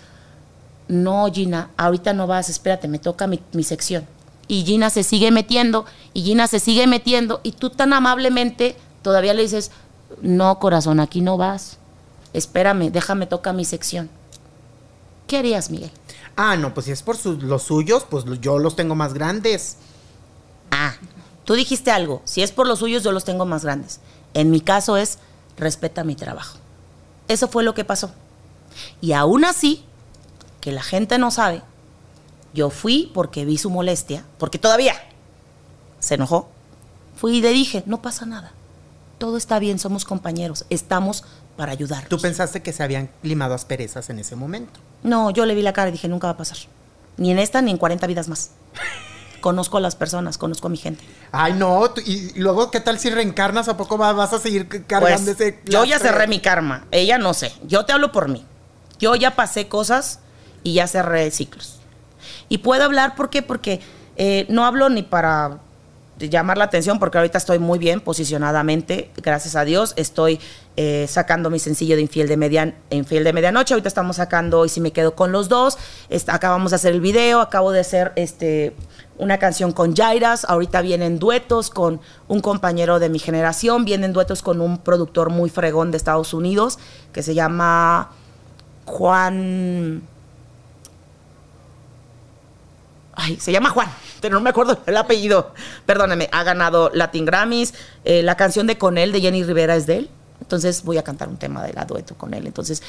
no 0.88 1.32
Gina, 1.32 1.70
ahorita 1.78 2.14
no 2.14 2.26
vas, 2.26 2.50
espérate, 2.50 2.88
me 2.88 2.98
toca 2.98 3.28
mi, 3.28 3.40
mi 3.54 3.64
sección. 3.64 4.08
Y 4.50 4.66
Gina 4.66 4.90
se 4.90 5.04
sigue 5.04 5.32
metiendo 5.32 5.86
y 6.14 6.24
Gina 6.24 6.48
se 6.48 6.60
sigue 6.60 6.88
metiendo 6.88 7.40
y 7.44 7.54
tú 7.54 7.70
tan 7.70 7.94
amablemente 7.94 8.76
todavía 9.02 9.34
le 9.34 9.44
dices, 9.44 9.72
no 10.22 10.60
corazón, 10.60 11.00
aquí 11.00 11.22
no 11.22 11.38
vas, 11.38 11.78
espérame, 12.34 12.92
déjame 12.92 13.28
toca 13.28 13.54
mi 13.54 13.64
sección. 13.64 14.10
¿Qué 15.28 15.38
harías, 15.38 15.70
Miguel? 15.70 15.92
Ah, 16.36 16.56
no, 16.56 16.74
pues 16.74 16.88
si 16.88 16.92
es 16.92 17.04
por 17.04 17.24
los 17.26 17.64
suyos, 17.64 18.06
pues 18.10 18.26
yo 18.42 18.58
los 18.60 18.76
tengo 18.76 18.96
más 18.96 19.14
grandes. 19.14 19.78
Ah, 20.72 20.96
tú 21.46 21.54
dijiste 21.54 21.92
algo. 21.92 22.22
Si 22.26 22.42
es 22.42 22.52
por 22.52 22.68
los 22.68 22.80
suyos, 22.80 23.04
yo 23.04 23.12
los 23.12 23.26
tengo 23.26 23.46
más 23.46 23.64
grandes. 23.64 24.00
En 24.34 24.50
mi 24.50 24.62
caso 24.62 24.98
es, 24.98 25.20
respeta 25.58 26.04
mi 26.04 26.16
trabajo. 26.16 26.58
Eso 27.28 27.48
fue 27.48 27.64
lo 27.64 27.76
que 27.76 27.86
pasó. 27.86 28.12
Y 29.02 29.12
aún 29.12 29.46
así, 29.46 29.84
que 30.62 30.72
la 30.72 30.82
gente 30.82 31.18
no 31.20 31.30
sabe, 31.30 31.62
yo 32.54 32.70
fui 32.70 33.12
porque 33.14 33.46
vi 33.46 33.58
su 33.58 33.70
molestia, 33.70 34.24
porque 34.38 34.58
todavía 34.60 34.96
se 36.00 36.16
enojó. 36.16 36.50
Fui 37.16 37.38
y 37.38 37.42
le 37.42 37.50
dije, 37.52 37.84
no 37.86 38.02
pasa 38.02 38.26
nada. 38.26 38.52
Todo 39.18 39.36
está 39.38 39.60
bien, 39.60 39.80
somos 39.80 40.06
compañeros, 40.06 40.66
estamos 40.70 41.26
para 41.58 41.72
ayudar. 41.74 42.06
Tú 42.08 42.20
pensaste 42.20 42.62
que 42.62 42.72
se 42.72 42.84
habían 42.84 43.10
limado 43.22 43.54
asperezas 43.54 44.10
en 44.10 44.20
ese 44.20 44.36
momento. 44.36 44.80
No, 45.04 45.30
yo 45.30 45.46
le 45.46 45.56
vi 45.56 45.62
la 45.62 45.74
cara 45.74 45.90
y 45.90 45.92
dije, 45.92 46.08
nunca 46.08 46.28
va 46.28 46.34
a 46.34 46.38
pasar. 46.38 46.58
Ni 47.18 47.32
en 47.32 47.40
esta 47.40 47.62
ni 47.62 47.72
en 47.72 47.78
40 47.78 48.08
vidas 48.08 48.30
más. 48.30 48.52
conozco 49.42 49.78
a 49.78 49.82
las 49.82 49.96
personas, 49.96 50.38
conozco 50.38 50.68
a 50.68 50.70
mi 50.70 50.78
gente. 50.78 51.04
Ay, 51.32 51.54
no, 51.54 51.94
y 52.06 52.38
luego, 52.40 52.72
¿qué 52.72 52.80
tal 52.82 53.00
si 53.00 53.10
reencarnas? 53.10 53.68
¿A 53.70 53.78
poco 53.78 53.98
va- 53.98 54.12
vas 54.14 54.34
a 54.34 54.40
seguir 54.40 54.68
c- 54.72 54.84
cargando 54.84 55.34
Pues, 55.34 55.40
ese 55.40 55.60
yo 55.66 55.86
ya 55.86 55.98
cerré 56.00 56.28
mi 56.28 56.40
karma. 56.42 56.86
Ella 56.92 57.18
no 57.18 57.34
sé. 57.34 57.54
Yo 57.66 57.86
te 57.86 57.94
hablo 57.94 58.12
por 58.12 58.28
mí. 58.30 58.46
Yo 59.00 59.16
ya 59.16 59.36
pasé 59.38 59.68
cosas 59.70 60.20
y 60.64 60.74
ya 60.74 60.88
cerré 60.88 61.32
ciclos. 61.32 61.79
Y 62.50 62.60
puedo 62.60 62.84
hablar, 62.84 63.16
¿por 63.16 63.30
qué? 63.30 63.42
Porque 63.42 63.80
eh, 64.18 64.46
no 64.50 64.66
hablo 64.66 64.90
ni 64.90 65.04
para 65.04 65.60
llamar 66.18 66.58
la 66.58 66.66
atención, 66.66 67.00
porque 67.00 67.18
ahorita 67.18 67.38
estoy 67.38 67.60
muy 67.60 67.80
bien 67.80 68.02
posicionadamente, 68.02 69.10
gracias 69.24 69.56
a 69.56 69.64
Dios. 69.64 69.94
Estoy 69.96 70.40
eh, 70.76 71.06
sacando 71.08 71.50
mi 71.50 71.60
sencillo 71.60 71.96
de 71.96 72.02
Infiel 72.02 72.28
de, 72.28 72.36
Median, 72.36 72.76
Infiel 72.90 73.24
de 73.24 73.32
Medianoche. 73.32 73.74
Ahorita 73.74 73.88
estamos 73.88 74.18
sacando 74.18 74.66
Y 74.66 74.70
si 74.70 74.82
me 74.82 74.92
quedo 74.92 75.16
con 75.16 75.32
los 75.32 75.48
dos. 75.48 75.78
Est- 76.10 76.28
acabamos 76.28 76.72
de 76.72 76.76
hacer 76.76 76.94
el 76.94 77.00
video, 77.00 77.40
acabo 77.40 77.72
de 77.72 77.80
hacer 77.80 78.12
este, 78.18 78.74
una 79.18 79.38
canción 79.38 79.72
con 79.72 79.96
Jairas. 79.96 80.44
Ahorita 80.50 80.82
vienen 80.82 81.20
duetos 81.20 81.70
con 81.70 82.02
un 82.28 82.42
compañero 82.42 83.00
de 83.00 83.08
mi 83.08 83.20
generación. 83.20 83.86
Vienen 83.86 84.12
duetos 84.12 84.42
con 84.42 84.60
un 84.60 84.78
productor 84.80 85.30
muy 85.30 85.50
fregón 85.50 85.92
de 85.92 85.98
Estados 85.98 86.34
Unidos 86.34 86.80
que 87.14 87.24
se 87.24 87.34
llama 87.34 88.10
Juan. 88.86 90.02
Ay, 93.22 93.38
se 93.38 93.52
llama 93.52 93.70
Juan, 93.70 93.90
pero 94.22 94.36
no 94.36 94.40
me 94.40 94.50
acuerdo 94.50 94.80
el 94.86 94.96
apellido. 94.96 95.54
Perdóname, 95.86 96.30
ha 96.32 96.44
ganado 96.44 96.90
Latin 96.94 97.26
Grammys. 97.26 97.74
eh, 98.06 98.24
la 98.24 98.38
canción 98.38 98.66
de 98.66 98.78
Con 98.78 98.98
él 98.98 99.12
de 99.12 99.20
Jenny 99.20 99.44
Rivera 99.44 99.76
es 99.76 99.86
de 99.88 99.98
él. 99.98 100.10
Entonces 100.40 100.84
voy 100.84 100.98
a 100.98 101.04
cantar 101.04 101.28
un 101.28 101.36
tema 101.36 101.62
de 101.64 101.74
la 101.74 101.84
dueto 101.84 102.16
con 102.16 102.34
él. 102.34 102.48
Entonces 102.48 102.82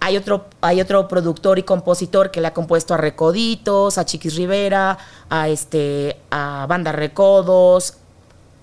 hay 0.00 0.16
otro, 0.16 0.46
hay 0.62 0.80
otro 0.80 1.06
productor 1.06 1.58
y 1.58 1.64
compositor 1.64 2.30
que 2.30 2.40
le 2.40 2.46
ha 2.46 2.54
compuesto 2.54 2.94
a 2.94 2.96
Recoditos, 2.96 3.98
a 3.98 4.06
Chiquis 4.06 4.36
Rivera, 4.36 4.96
a 5.28 5.50
este, 5.50 6.16
a 6.30 6.64
Banda 6.66 6.92
Recodos, 6.92 7.98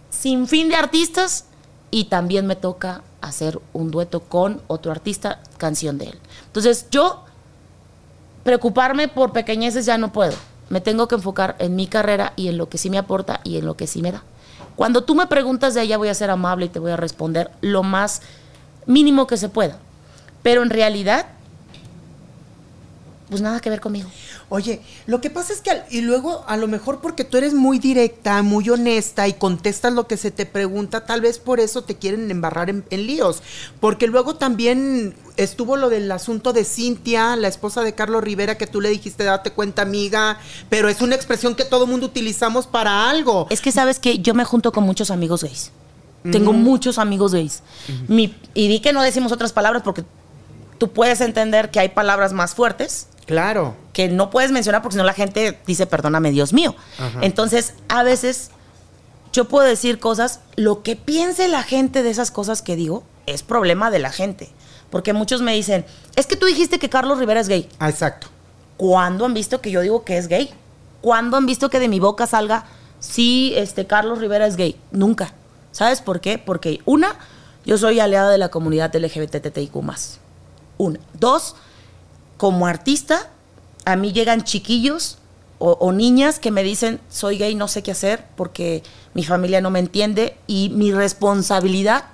sin 0.09 0.47
fin 0.47 0.69
de 0.69 0.75
artistas. 0.75 1.45
Y 1.91 2.05
también 2.05 2.47
me 2.47 2.55
toca 2.55 3.03
hacer 3.21 3.59
un 3.73 3.91
dueto 3.91 4.21
con 4.21 4.59
otro 4.65 4.91
artista, 4.91 5.39
canción 5.59 5.99
de 5.99 6.05
él. 6.05 6.19
Entonces 6.47 6.87
yo 6.89 7.25
preocuparme 8.43 9.07
por 9.07 9.33
pequeñeces 9.33 9.85
ya 9.85 9.99
no 9.99 10.11
puedo. 10.11 10.33
Me 10.71 10.79
tengo 10.79 11.09
que 11.09 11.15
enfocar 11.15 11.57
en 11.59 11.75
mi 11.75 11.85
carrera 11.85 12.31
y 12.37 12.47
en 12.47 12.57
lo 12.57 12.69
que 12.69 12.77
sí 12.77 12.89
me 12.89 12.97
aporta 12.97 13.41
y 13.43 13.57
en 13.57 13.65
lo 13.65 13.75
que 13.75 13.87
sí 13.87 14.01
me 14.01 14.13
da. 14.13 14.23
Cuando 14.77 15.03
tú 15.03 15.15
me 15.15 15.27
preguntas 15.27 15.73
de 15.73 15.81
ella, 15.81 15.97
voy 15.97 16.07
a 16.07 16.13
ser 16.13 16.29
amable 16.29 16.67
y 16.67 16.69
te 16.69 16.79
voy 16.79 16.91
a 16.91 16.97
responder 16.97 17.51
lo 17.59 17.83
más 17.83 18.21
mínimo 18.85 19.27
que 19.27 19.35
se 19.35 19.49
pueda. 19.49 19.77
Pero 20.41 20.63
en 20.63 20.69
realidad, 20.69 21.25
pues 23.31 23.41
nada 23.41 23.61
que 23.61 23.69
ver 23.69 23.79
conmigo. 23.79 24.09
Oye, 24.49 24.81
lo 25.07 25.21
que 25.21 25.29
pasa 25.29 25.53
es 25.53 25.61
que, 25.61 25.71
al- 25.71 25.85
y 25.89 26.01
luego 26.01 26.43
a 26.47 26.57
lo 26.57 26.67
mejor 26.67 26.99
porque 26.99 27.23
tú 27.23 27.37
eres 27.37 27.53
muy 27.53 27.79
directa, 27.79 28.43
muy 28.43 28.69
honesta 28.69 29.27
y 29.29 29.33
contestas 29.33 29.93
lo 29.93 30.05
que 30.05 30.17
se 30.17 30.31
te 30.31 30.45
pregunta, 30.45 31.05
tal 31.05 31.21
vez 31.21 31.39
por 31.39 31.61
eso 31.61 31.81
te 31.83 31.95
quieren 31.95 32.29
embarrar 32.29 32.69
en, 32.69 32.83
en 32.89 33.07
líos. 33.07 33.41
Porque 33.79 34.07
luego 34.07 34.35
también 34.35 35.15
estuvo 35.37 35.77
lo 35.77 35.87
del 35.89 36.11
asunto 36.11 36.51
de 36.51 36.65
Cintia, 36.65 37.37
la 37.37 37.47
esposa 37.47 37.81
de 37.83 37.95
Carlos 37.95 38.21
Rivera, 38.21 38.57
que 38.57 38.67
tú 38.67 38.81
le 38.81 38.89
dijiste, 38.89 39.23
date 39.23 39.51
cuenta, 39.51 39.81
amiga, 39.81 40.37
pero 40.69 40.89
es 40.89 41.01
una 41.01 41.15
expresión 41.15 41.55
que 41.55 41.63
todo 41.63 41.87
mundo 41.87 42.05
utilizamos 42.07 42.67
para 42.67 43.09
algo. 43.09 43.47
Es 43.49 43.61
que 43.61 43.71
sabes 43.71 43.97
que 43.97 44.19
yo 44.19 44.33
me 44.33 44.43
junto 44.43 44.73
con 44.73 44.83
muchos 44.83 45.09
amigos 45.09 45.41
gays. 45.43 45.71
Tengo 46.31 46.51
muchos 46.53 46.97
amigos 46.99 47.31
gays. 47.33 47.63
Mi- 48.09 48.35
y 48.53 48.67
di 48.67 48.81
que 48.81 48.91
no 48.93 49.01
decimos 49.01 49.31
otras 49.31 49.53
palabras 49.53 49.81
porque 49.83 50.03
tú 50.77 50.91
puedes 50.91 51.21
entender 51.21 51.71
que 51.71 51.79
hay 51.79 51.89
palabras 51.89 52.33
más 52.33 52.53
fuertes 52.55 53.07
Claro. 53.31 53.75
que 53.93 54.09
no 54.09 54.29
puedes 54.29 54.51
mencionar 54.51 54.81
porque 54.81 54.95
si 54.95 54.97
no 54.97 55.05
la 55.05 55.13
gente 55.13 55.57
dice, 55.65 55.85
perdóname, 55.87 56.31
Dios 56.31 56.51
mío. 56.51 56.75
Entonces, 57.21 57.75
a 57.87 58.03
veces 58.03 58.51
yo 59.31 59.47
puedo 59.47 59.65
decir 59.65 59.99
cosas, 59.99 60.41
lo 60.57 60.83
que 60.83 60.97
piense 60.97 61.47
la 61.47 61.63
gente 61.63 62.03
de 62.03 62.09
esas 62.09 62.29
cosas 62.29 62.61
que 62.61 62.75
digo 62.75 63.03
es 63.25 63.43
problema 63.43 63.89
de 63.89 63.99
la 63.99 64.11
gente. 64.11 64.49
Porque 64.89 65.13
muchos 65.13 65.41
me 65.41 65.53
dicen, 65.53 65.85
es 66.17 66.27
que 66.27 66.35
tú 66.35 66.45
dijiste 66.45 66.77
que 66.77 66.89
Carlos 66.89 67.19
Rivera 67.19 67.39
es 67.39 67.47
gay. 67.47 67.69
Ah, 67.79 67.89
exacto. 67.89 68.27
¿Cuándo 68.75 69.25
han 69.25 69.33
visto 69.33 69.61
que 69.61 69.71
yo 69.71 69.79
digo 69.79 70.03
que 70.03 70.17
es 70.17 70.27
gay? 70.27 70.53
¿Cuándo 70.99 71.37
han 71.37 71.45
visto 71.45 71.69
que 71.69 71.79
de 71.79 71.87
mi 71.87 72.01
boca 72.01 72.27
salga, 72.27 72.65
sí, 72.99 73.53
este, 73.55 73.87
Carlos 73.87 74.19
Rivera 74.19 74.45
es 74.45 74.57
gay? 74.57 74.75
Nunca. 74.91 75.33
¿Sabes 75.71 76.01
por 76.01 76.19
qué? 76.19 76.37
Porque 76.37 76.81
una, 76.83 77.15
yo 77.65 77.77
soy 77.77 78.01
aliada 78.01 78.29
de 78.29 78.37
la 78.37 78.49
comunidad 78.49 78.93
LGBTTIQ+. 78.93 79.73
Una. 80.77 80.99
Dos, 81.13 81.55
como 82.41 82.65
artista, 82.65 83.29
a 83.85 83.95
mí 83.95 84.13
llegan 84.13 84.43
chiquillos 84.43 85.19
o, 85.59 85.91
niñas 85.91 86.39
que 86.39 86.49
me 86.49 86.63
dicen, 86.63 86.99
soy 87.07 87.37
gay, 87.37 87.53
no 87.53 87.67
sé 87.67 87.83
qué 87.83 87.91
hacer 87.91 88.25
porque 88.35 88.81
mi 89.13 89.23
familia 89.23 89.61
no 89.61 89.69
me 89.69 89.77
entiende 89.77 90.35
y 90.47 90.69
mi 90.69 90.91
responsabilidad 90.91 92.05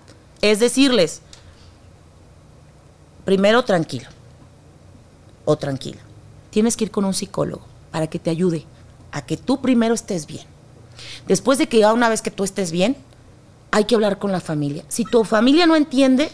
es 0.42 0.60
decirles, 0.60 1.22
primero 3.24 3.64
tranquilo 3.64 4.10
o 5.46 5.56
tranquila. 5.56 6.02
Tienes 6.50 6.76
que 6.76 6.84
ir 6.84 6.92
con 6.92 7.06
un 7.06 7.14
psicólogo 7.14 7.66
para 7.92 8.08
que 8.08 8.20
te 8.20 8.30
ayude 8.30 8.66
a 9.14 9.26
que 9.26 9.38
tú 9.38 9.62
primero 9.62 9.94
estés 9.94 10.28
bien. 10.28 10.46
Después 11.26 11.58
de 11.58 11.70
que 11.70 11.80
ya 11.80 11.94
una 11.94 12.10
vez 12.10 12.22
que 12.22 12.32
tú 12.32 12.44
estés 12.44 12.74
bien, 12.74 12.98
hay 13.72 13.86
que 13.86 13.96
hablar 13.96 14.20
con 14.20 14.34
la 14.34 14.42
familia. 14.42 14.84
Si 14.90 15.06
tu 15.06 15.24
familia 15.24 15.66
no 15.68 15.78
entiende, 15.78 16.30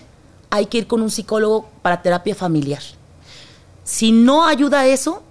hay 0.49 0.65
que 0.65 0.79
ir 0.79 0.87
con 0.87 1.03
un 1.03 1.11
psicólogo 1.11 1.69
para 1.83 2.01
terapia 2.01 2.33
familiar. 2.33 2.81
Si 3.83 4.11
no 4.11 4.45
ayuda 4.45 4.85
eso, 4.85 5.23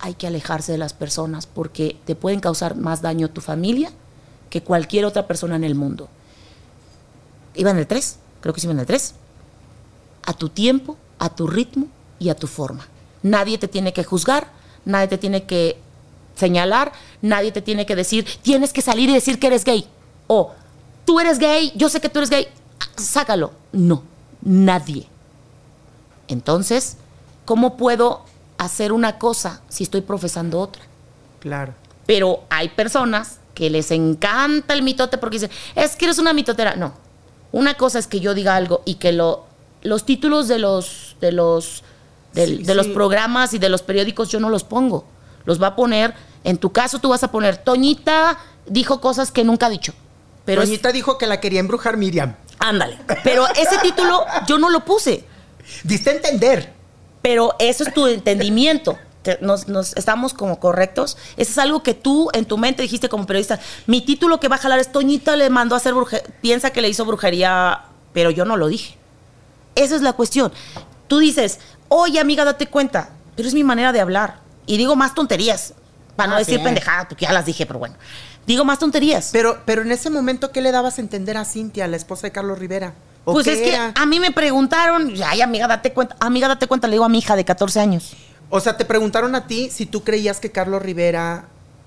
hay 0.00 0.14
que 0.14 0.26
alejarse 0.26 0.72
de 0.72 0.78
las 0.78 0.92
personas 0.92 1.46
porque 1.46 1.96
te 2.04 2.14
pueden 2.14 2.40
causar 2.40 2.76
más 2.76 3.02
daño 3.02 3.30
tu 3.30 3.40
familia 3.40 3.92
que 4.50 4.62
cualquier 4.62 5.04
otra 5.04 5.26
persona 5.26 5.56
en 5.56 5.64
el 5.64 5.74
mundo. 5.74 6.08
Iba 7.54 7.70
en 7.70 7.78
el 7.78 7.86
3, 7.86 8.18
creo 8.40 8.52
que 8.52 8.60
sí 8.60 8.66
iba 8.66 8.72
en 8.72 8.80
el 8.80 8.86
3 8.86 9.14
a 10.24 10.32
tu 10.34 10.48
tiempo, 10.48 10.96
a 11.18 11.30
tu 11.30 11.46
ritmo 11.46 11.86
y 12.18 12.28
a 12.28 12.36
tu 12.36 12.46
forma. 12.46 12.86
Nadie 13.22 13.58
te 13.58 13.68
tiene 13.68 13.92
que 13.92 14.04
juzgar, 14.04 14.48
nadie 14.84 15.08
te 15.08 15.18
tiene 15.18 15.44
que 15.44 15.78
señalar, 16.36 16.92
nadie 17.20 17.52
te 17.52 17.62
tiene 17.62 17.86
que 17.86 17.96
decir, 17.96 18.26
tienes 18.42 18.72
que 18.72 18.82
salir 18.82 19.08
y 19.10 19.14
decir 19.14 19.38
que 19.38 19.48
eres 19.48 19.64
gay. 19.64 19.86
O 20.26 20.52
tú 21.04 21.20
eres 21.20 21.38
gay, 21.38 21.72
yo 21.76 21.88
sé 21.88 22.00
que 22.00 22.08
tú 22.08 22.18
eres 22.18 22.30
gay, 22.30 22.48
sácalo. 22.96 23.52
No, 23.72 24.02
nadie. 24.42 25.06
Entonces, 26.28 26.96
¿cómo 27.44 27.76
puedo 27.76 28.24
hacer 28.58 28.92
una 28.92 29.18
cosa 29.18 29.60
si 29.68 29.84
estoy 29.84 30.00
profesando 30.02 30.60
otra? 30.60 30.82
Claro. 31.40 31.74
Pero 32.06 32.44
hay 32.50 32.68
personas 32.70 33.38
que 33.54 33.70
les 33.70 33.90
encanta 33.90 34.74
el 34.74 34.82
mitote 34.82 35.18
porque 35.18 35.36
dicen, 35.38 35.50
es 35.74 35.96
que 35.96 36.06
eres 36.06 36.18
una 36.18 36.32
mitotera. 36.32 36.76
No. 36.76 36.92
Una 37.52 37.74
cosa 37.74 37.98
es 37.98 38.06
que 38.06 38.20
yo 38.20 38.34
diga 38.34 38.56
algo 38.56 38.82
y 38.84 38.94
que 38.96 39.12
lo 39.12 39.46
los 39.82 40.04
títulos 40.06 40.46
de 40.46 40.58
los, 40.60 41.16
de 41.20 41.32
los, 41.32 41.82
Sí, 42.34 42.62
de 42.62 42.74
los 42.74 42.86
programas 42.88 43.52
y 43.52 43.58
de 43.58 43.68
los 43.68 43.82
periódicos 43.82 44.28
yo 44.30 44.38
no 44.40 44.48
los 44.48 44.62
pongo. 44.64 45.04
Los 45.44 45.60
va 45.60 45.66
a 45.68 45.76
poner, 45.76 46.14
en 46.44 46.56
tu 46.56 46.70
caso 46.72 46.98
tú 47.00 47.08
vas 47.10 47.22
a 47.24 47.30
poner, 47.32 47.56
Toñita 47.58 48.38
dijo 48.66 49.00
cosas 49.00 49.32
que 49.32 49.42
nunca 49.44 49.66
ha 49.66 49.70
dicho. 49.70 49.92
Pero 50.44 50.62
es- 50.62 50.68
Toñita 50.68 50.92
dijo 50.92 51.18
que 51.18 51.26
la 51.26 51.40
quería 51.40 51.58
embrujar 51.60 51.96
Miriam. 51.96 52.36
ándale. 52.60 52.96
Pero 53.24 53.46
ese 53.48 53.76
título 53.82 54.24
yo 54.46 54.56
no 54.56 54.70
lo 54.70 54.84
puse. 54.84 55.24
Diste 55.82 56.10
a 56.10 56.12
entender. 56.14 56.72
Pero 57.22 57.54
eso 57.58 57.84
es 57.84 57.94
tu 57.94 58.06
entendimiento. 58.06 58.98
Te- 59.22 59.38
Nos, 59.40 59.68
nos- 59.68 59.96
estamos 59.96 60.34
como 60.34 60.58
correctos. 60.58 61.16
Eso 61.36 61.52
es 61.52 61.58
algo 61.58 61.82
que 61.84 61.94
tú 61.94 62.28
en 62.32 62.44
tu 62.44 62.58
mente 62.58 62.82
dijiste 62.82 63.08
como 63.08 63.24
periodista. 63.26 63.60
Mi 63.86 64.00
título 64.00 64.40
que 64.40 64.48
va 64.48 64.56
a 64.56 64.58
jalar 64.58 64.80
es 64.80 64.90
Toñita 64.90 65.36
le 65.36 65.48
mandó 65.48 65.74
a 65.76 65.78
hacer 65.78 65.94
brujería. 65.94 66.26
Piensa 66.40 66.70
que 66.70 66.82
le 66.82 66.88
hizo 66.88 67.04
brujería, 67.04 67.82
pero 68.12 68.30
yo 68.30 68.44
no 68.44 68.56
lo 68.56 68.66
dije. 68.66 68.96
Esa 69.76 69.94
es 69.94 70.02
la 70.02 70.12
cuestión. 70.14 70.52
Tú 71.06 71.18
dices, 71.20 71.60
oye 71.88 72.18
amiga, 72.18 72.44
date 72.44 72.66
cuenta. 72.66 73.10
Pero 73.36 73.48
es 73.48 73.54
mi 73.54 73.62
manera 73.64 73.92
de 73.92 74.00
hablar. 74.00 74.40
Y 74.66 74.76
digo 74.76 74.96
más 74.96 75.14
tonterías. 75.14 75.74
Para 76.16 76.28
no 76.30 76.34
Ah, 76.36 76.38
decir 76.40 76.58
sí. 76.58 76.64
pendejada, 76.64 77.08
porque 77.08 77.24
ya 77.24 77.32
las 77.32 77.46
dije, 77.46 77.64
pero 77.64 77.78
bueno. 77.78 77.94
Digo 78.46 78.64
más 78.64 78.78
tonterías. 78.80 79.30
Pero, 79.32 79.60
pero 79.64 79.82
en 79.82 79.92
ese 79.92 80.10
momento, 80.10 80.50
¿qué 80.50 80.60
le 80.60 80.72
dabas 80.72 80.98
a 80.98 81.00
entender 81.00 81.36
a 81.36 81.44
Cintia, 81.44 81.86
la 81.86 81.96
esposa 81.96 82.26
de 82.26 82.32
Carlos 82.32 82.58
Rivera? 82.58 82.92
¿O 83.24 83.32
Pues 83.32 83.44
qué 83.44 83.52
es 83.52 83.60
que 83.60 83.76
a 83.76 84.06
mí 84.06 84.18
me 84.18 84.32
preguntaron, 84.32 85.14
ay 85.24 85.40
amiga, 85.40 85.68
date 85.68 85.92
cuenta. 85.92 86.16
Amiga, 86.18 86.48
date 86.48 86.66
cuenta, 86.66 86.88
le 86.88 86.94
digo 86.94 87.04
a 87.04 87.08
mi 87.08 87.18
hija 87.18 87.36
de 87.36 87.44
14 87.44 87.80
años. 87.80 88.14
O 88.50 88.60
sea, 88.60 88.76
te 88.76 88.84
preguntaron 88.84 89.34
a 89.34 89.46
ti 89.46 89.70
si 89.70 89.86
tú 89.86 90.02
creías 90.02 90.40
que 90.40 90.50
Carlos 90.50 90.82
Rivera 90.82 91.46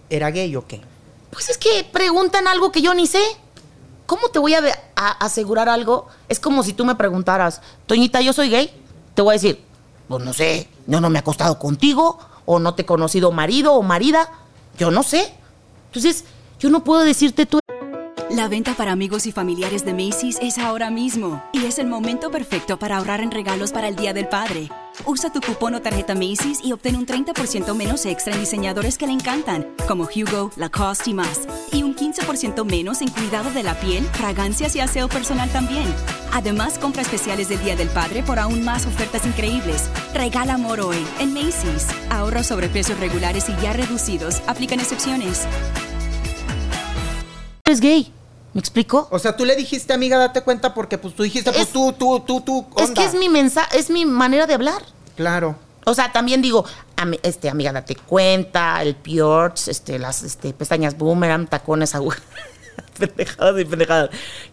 era 0.10 0.32
gay 0.32 0.56
o 0.56 0.66
qué. 0.66 0.82
Pues 1.32 1.50
es 1.50 1.58
que 1.58 1.86
preguntan 1.92 2.48
algo 2.48 2.72
que 2.72 2.82
yo 2.82 2.94
ni 2.94 3.08
sé. 3.08 3.22
¿Cómo 4.06 4.30
te 4.30 4.40
voy 4.40 4.54
a 4.54 4.62
asegurar 4.96 5.68
algo? 5.68 6.08
Es 6.30 6.40
como 6.40 6.64
si 6.64 6.74
tú 6.74 6.86
me 6.86 6.96
preguntaras, 6.96 7.62
Toñita, 7.88 8.22
¿yo 8.22 8.34
soy 8.34 8.50
gay? 8.50 8.72
Te 9.16 9.22
voy 9.22 9.32
a 9.32 9.34
decir, 9.34 9.64
pues 10.08 10.24
no 10.24 10.32
sé, 10.32 10.70
yo 10.86 11.02
no 11.02 11.10
me 11.10 11.18
he 11.18 11.22
acostado 11.22 11.58
contigo, 11.58 12.20
o 12.46 12.60
no 12.60 12.76
te 12.76 12.84
he 12.84 12.86
conocido 12.86 13.32
marido 13.32 13.74
o 13.74 13.82
marida, 13.82 14.30
yo 14.78 14.92
no 14.92 15.04
sé. 15.04 15.34
Entonces, 15.88 16.26
yo 16.60 16.70
no 16.70 16.84
puedo 16.84 17.02
decirte 17.02 17.46
tú. 17.46 17.60
La 18.32 18.48
venta 18.48 18.74
para 18.74 18.92
amigos 18.92 19.28
y 19.28 19.32
familiares 19.32 19.86
de 19.86 19.94
Macy's 19.94 20.40
es 20.42 20.58
ahora 20.58 20.90
mismo 20.90 21.44
y 21.54 21.66
es 21.66 21.78
el 21.78 21.86
momento 21.86 22.32
perfecto 22.32 22.78
para 22.80 22.98
ahorrar 22.98 23.22
en 23.22 23.30
regalos 23.30 23.72
para 23.72 23.88
el 23.88 23.96
Día 23.96 24.14
del 24.14 24.28
Padre. 24.28 24.70
Usa 25.06 25.32
tu 25.32 25.42
cupón 25.42 25.76
o 25.76 25.82
tarjeta 25.82 26.16
Macy's 26.16 26.60
y 26.64 26.72
obtén 26.72 26.96
un 26.96 27.06
30% 27.06 27.76
menos 27.76 28.06
extra 28.06 28.34
en 28.34 28.40
diseñadores 28.40 28.98
que 28.98 29.06
le 29.06 29.14
encantan, 29.14 29.68
como 29.88 30.06
Hugo, 30.06 30.50
Lacoste 30.56 31.12
y 31.12 31.14
más. 31.14 31.42
Y 31.72 31.84
un 31.84 31.96
15% 31.96 32.66
menos 32.66 33.02
en 33.02 33.10
cuidado 33.10 33.52
de 33.52 33.62
la 33.62 33.80
piel, 33.80 34.04
fragancias 34.06 34.76
y 34.76 34.80
aseo 34.80 35.08
personal 35.08 35.50
también. 35.52 35.86
Además, 36.34 36.80
compra 36.80 37.04
especiales 37.04 37.50
del 37.50 37.64
Día 37.64 37.76
del 37.76 37.90
Padre 37.90 38.24
por 38.24 38.40
aún 38.40 38.64
más 38.64 38.88
ofertas 38.88 39.26
increíbles. 39.26 39.88
Regala 40.14 40.56
amor 40.56 40.80
hoy 40.80 41.06
en 41.20 41.34
Macy's. 41.34 41.88
Ahorro 42.10 42.44
sobre 42.44 42.70
precios 42.70 43.00
regulares 43.00 43.48
y 43.50 43.62
ya 43.62 43.74
reducidos. 43.74 44.42
Aplican 44.48 44.80
excepciones. 44.80 45.46
¿Eres 47.68 47.82
gay? 47.82 48.14
¿Me 48.54 48.60
explico? 48.60 49.08
O 49.10 49.18
sea, 49.18 49.36
tú 49.36 49.44
le 49.44 49.56
dijiste, 49.56 49.92
amiga, 49.92 50.20
date 50.20 50.42
cuenta 50.42 50.76
porque 50.76 51.00
pues 51.00 51.16
tú 51.16 51.24
dijiste, 51.24 51.52
pues 51.52 51.64
Es- 51.64 51.74
tú, 51.74 51.94
tú, 51.94 52.20
tú, 52.20 52.42
tú. 52.42 52.66
Es 52.78 52.92
que 52.92 53.04
es 53.04 53.16
mi 53.16 53.28
mensaje, 53.28 53.80
es 53.80 53.90
mi 53.90 54.06
manera 54.06 54.46
de 54.46 54.54
hablar. 54.54 54.84
Claro. 55.16 55.56
O 55.84 55.96
sea, 55.96 56.12
también 56.12 56.44
digo, 56.44 56.64
este, 57.24 57.50
amiga, 57.50 57.72
date 57.74 57.96
cuenta, 57.96 58.80
el 58.84 58.96
Purge, 58.96 59.72
este, 59.72 59.98
las 59.98 60.22
este, 60.22 60.54
pestañas 60.54 60.96
boomerang, 60.96 61.48
tacones 61.48 61.96
agujas. 61.96 62.22
pendejadas 63.00 63.60
y 63.60 63.66
pendejadas. 63.66 64.10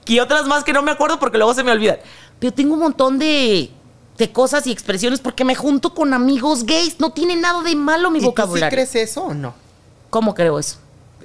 Y 0.06 0.18
otras 0.18 0.46
más 0.46 0.64
que 0.64 0.72
no 0.72 0.80
me 0.82 0.90
acuerdo 0.90 1.18
porque 1.20 1.36
luego 1.36 1.52
se 1.52 1.62
me 1.62 1.70
olvidan. 1.70 1.98
Pero 2.38 2.54
tengo 2.54 2.72
un 2.72 2.80
montón 2.80 3.18
de, 3.18 3.70
de 4.16 4.32
cosas 4.32 4.66
y 4.66 4.72
expresiones 4.72 5.20
porque 5.20 5.44
me 5.44 5.54
junto 5.54 5.94
con 5.94 6.14
amigos 6.14 6.64
gays. 6.64 6.98
No 6.98 7.12
tiene 7.12 7.36
nada 7.36 7.60
de 7.62 7.76
malo 7.76 8.10
mi 8.10 8.18
¿Y 8.18 8.22
tú 8.22 8.24
sí 8.24 8.30
vocabulario. 8.30 8.70
crees 8.74 8.94
eso 8.94 9.24
o 9.24 9.34
no? 9.34 9.54
¿Cómo 10.08 10.34
creo 10.34 10.58
eso? 10.58 10.78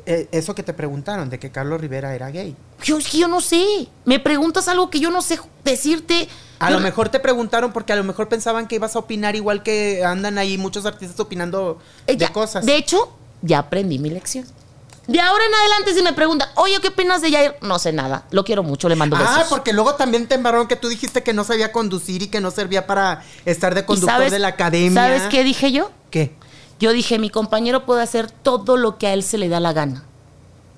Eh, 0.09 0.29
eso 0.31 0.55
que 0.55 0.63
te 0.63 0.71
preguntaron, 0.73 1.29
de 1.29 1.37
que 1.37 1.51
Carlos 1.51 1.81
Rivera 1.81 2.15
era 2.15 2.29
gay. 2.31 2.55
Yo, 2.81 2.97
es 2.97 3.09
que 3.09 3.17
yo 3.17 3.27
no 3.27 3.41
sé. 3.41 3.89
Me 4.05 4.19
preguntas 4.19 4.69
algo 4.69 4.89
que 4.89 5.01
yo 5.01 5.11
no 5.11 5.21
sé 5.21 5.37
decirte. 5.65 6.29
A 6.59 6.69
Yo- 6.69 6.77
lo 6.77 6.79
mejor 6.79 7.09
te 7.09 7.19
preguntaron 7.19 7.73
porque 7.73 7.91
a 7.91 7.97
lo 7.97 8.05
mejor 8.05 8.29
pensaban 8.29 8.67
que 8.69 8.75
ibas 8.75 8.95
a 8.95 8.99
opinar 8.99 9.35
igual 9.35 9.63
que 9.63 10.05
andan 10.05 10.37
ahí 10.37 10.57
muchos 10.57 10.85
artistas 10.85 11.19
opinando 11.19 11.79
Eh, 12.07 12.15
de 12.15 12.29
cosas. 12.29 12.65
De 12.65 12.77
hecho, 12.77 13.17
ya 13.41 13.59
aprendí 13.59 13.99
mi 13.99 14.09
lección. 14.09 14.45
De 15.07 15.19
ahora 15.19 15.43
en 15.45 15.53
adelante, 15.53 15.93
si 15.93 16.01
me 16.01 16.13
preguntan, 16.13 16.49
oye, 16.55 16.79
¿qué 16.81 16.87
opinas 16.87 17.21
de 17.21 17.31
Jair? 17.31 17.55
No 17.61 17.77
sé 17.77 17.91
nada. 17.91 18.25
Lo 18.31 18.43
quiero 18.45 18.63
mucho, 18.63 18.87
le 18.89 18.95
mando 18.95 19.17
besos. 19.17 19.33
Ah, 19.37 19.45
porque 19.49 19.73
luego 19.73 19.95
también 19.95 20.25
te 20.27 20.35
embarraron 20.35 20.67
que 20.67 20.75
tú 20.77 20.87
dijiste 20.89 21.21
que 21.23 21.33
no 21.33 21.43
sabía 21.43 21.71
conducir 21.73 22.21
y 22.23 22.27
que 22.27 22.39
no 22.41 22.49
servía 22.51 22.87
para 22.87 23.23
estar 23.45 23.73
de 23.75 23.81
¿Y 23.81 23.83
conductor 23.83 24.15
sabes- 24.19 24.31
de 24.31 24.39
la 24.39 24.49
academia. 24.49 25.01
¿Sabes 25.01 25.23
qué 25.29 25.43
dije 25.43 25.71
yo? 25.73 25.91
¿Qué? 26.11 26.33
Yo 26.79 26.93
dije, 26.93 27.19
mi 27.19 27.29
compañero 27.29 27.85
puede 27.85 28.03
hacer 28.03 28.29
todo 28.29 28.77
lo 28.77 28.97
que 28.97 29.07
a 29.07 29.13
él 29.13 29.23
se 29.23 29.37
le 29.37 29.49
da 29.49 29.59
la 29.59 29.73
gana. 29.73 30.03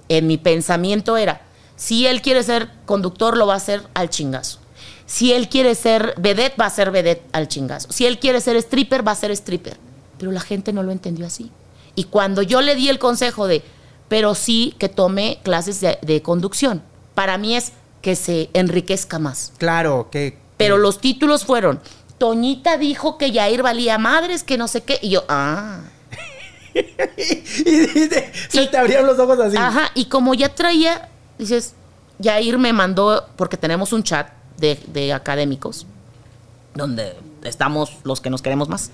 En 0.08 0.28
mi 0.28 0.38
pensamiento 0.38 1.18
era, 1.18 1.42
si 1.76 2.08
él 2.08 2.22
quiere 2.22 2.44
ser 2.44 2.70
conductor, 2.86 3.38
lo 3.38 3.48
va 3.48 3.54
a 3.54 3.58
hacer 3.58 3.84
al 3.94 4.10
chingazo. 4.10 4.60
Si 5.06 5.34
él 5.34 5.50
quiere 5.50 5.76
ser 5.76 6.14
vedette, 6.18 6.56
va 6.60 6.68
a 6.68 6.70
ser 6.70 6.92
vedette 6.92 7.26
al 7.32 7.48
chingazo. 7.48 7.92
Si 7.92 8.06
él 8.06 8.20
quiere 8.20 8.42
ser 8.42 8.56
stripper, 8.58 9.06
va 9.08 9.12
a 9.14 9.16
ser 9.16 9.32
stripper. 9.32 9.78
Pero 10.18 10.32
la 10.32 10.42
gente 10.42 10.72
no 10.74 10.84
lo 10.84 10.92
entendió 10.92 11.26
así. 11.26 11.52
Y 11.96 12.06
cuando 12.06 12.42
yo 12.42 12.62
le 12.62 12.76
di 12.76 12.90
el 12.90 13.00
consejo 13.00 13.48
de, 13.48 13.64
pero 14.08 14.36
sí 14.36 14.76
que 14.78 14.90
tome 14.90 15.40
clases 15.44 15.82
de, 15.82 15.98
de 16.02 16.22
conducción, 16.22 16.84
para 17.16 17.38
mí 17.38 17.56
es 17.56 17.74
que 18.02 18.16
se 18.16 18.50
enriquezca 18.54 19.20
más. 19.20 19.54
Claro, 19.58 20.10
que. 20.12 20.38
Pero 20.58 20.78
los 20.78 21.00
títulos 21.00 21.46
fueron, 21.46 21.80
Toñita 22.20 22.78
dijo 22.78 23.18
que 23.18 23.32
Yair 23.32 23.64
valía 23.64 23.98
madres, 23.98 24.44
que 24.44 24.58
no 24.58 24.68
sé 24.68 24.84
qué. 24.84 25.00
Y 25.02 25.10
yo, 25.10 25.24
ah. 25.28 25.80
y, 26.76 26.84
dice, 27.72 28.32
se 28.50 28.64
Y- 28.64 28.68
te 28.68 28.78
abrieron 28.78 29.08
los 29.08 29.18
ojos 29.18 29.40
así. 29.40 29.58
Ajá, 29.58 29.90
y 29.96 30.06
como 30.06 30.34
ya 30.36 30.54
traía, 30.54 31.10
dices, 31.38 31.74
Yair 32.20 32.58
me 32.58 32.74
mandó, 32.74 33.28
porque 33.36 33.58
tenemos 33.58 33.94
un 33.94 34.04
chat 34.04 34.30
de, 34.58 34.80
de 34.88 35.14
académicos, 35.14 35.88
donde 36.76 37.16
estamos 37.44 37.92
los 38.04 38.22
que 38.22 38.30
nos 38.30 38.42
queremos 38.42 38.70
más. 38.70 38.92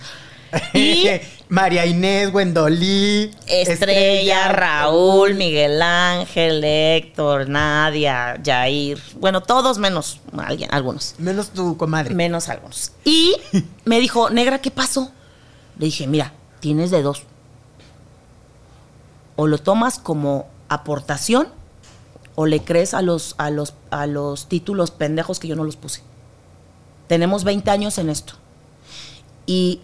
Y 0.74 1.08
María 1.50 1.86
Inés, 1.86 2.34
Wendolí. 2.34 3.32
Estrella, 3.48 4.50
Raúl, 4.50 5.36
Miguel 5.36 5.82
Ángel, 5.82 6.64
Héctor, 6.64 7.48
Nadia, 7.50 8.42
Yair, 8.42 9.00
bueno, 9.20 9.42
todos 9.42 9.78
menos 9.78 10.20
alguien, 10.38 10.70
algunos. 10.74 11.16
Menos 11.18 11.50
tu 11.50 11.78
comadre. 11.78 12.16
Menos 12.16 12.50
algunos. 12.50 12.92
Y 13.04 13.36
me 13.86 14.00
dijo, 14.00 14.30
negra, 14.30 14.60
¿qué 14.60 14.72
pasó? 14.72 15.12
Le 15.78 15.86
dije, 15.86 16.08
mira, 16.08 16.34
tienes 16.60 16.92
de 16.92 17.02
dos. 17.02 17.24
O 19.36 19.48
lo 19.48 19.58
tomas 19.58 20.00
como 20.00 20.48
aportación 20.70 21.48
o 22.36 22.46
le 22.46 22.64
crees 22.64 22.94
a 22.94 23.02
los, 23.02 23.36
a 23.38 23.50
los, 23.50 23.74
a 23.92 24.08
los 24.08 24.48
títulos 24.48 24.92
pendejos 24.92 25.40
que 25.40 25.48
yo 25.48 25.56
no 25.56 25.64
los 25.64 25.76
puse. 25.76 26.02
Tenemos 27.08 27.44
20 27.44 27.70
años 27.72 27.98
en 27.98 28.10
esto. 28.10 28.34
Y 29.46 29.82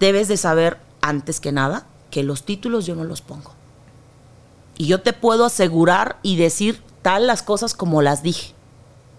debes 0.00 0.26
de 0.26 0.36
saber, 0.36 0.78
antes 1.02 1.38
que 1.38 1.52
nada, 1.52 1.86
que 2.10 2.24
los 2.24 2.44
títulos 2.44 2.86
yo 2.86 2.96
no 2.96 3.04
los 3.04 3.20
pongo. 3.20 3.52
Y 4.76 4.86
yo 4.86 5.02
te 5.02 5.12
puedo 5.12 5.44
asegurar 5.44 6.18
y 6.22 6.36
decir 6.36 6.82
tal 7.02 7.26
las 7.26 7.42
cosas 7.42 7.74
como 7.74 8.02
las 8.02 8.22
dije. 8.22 8.54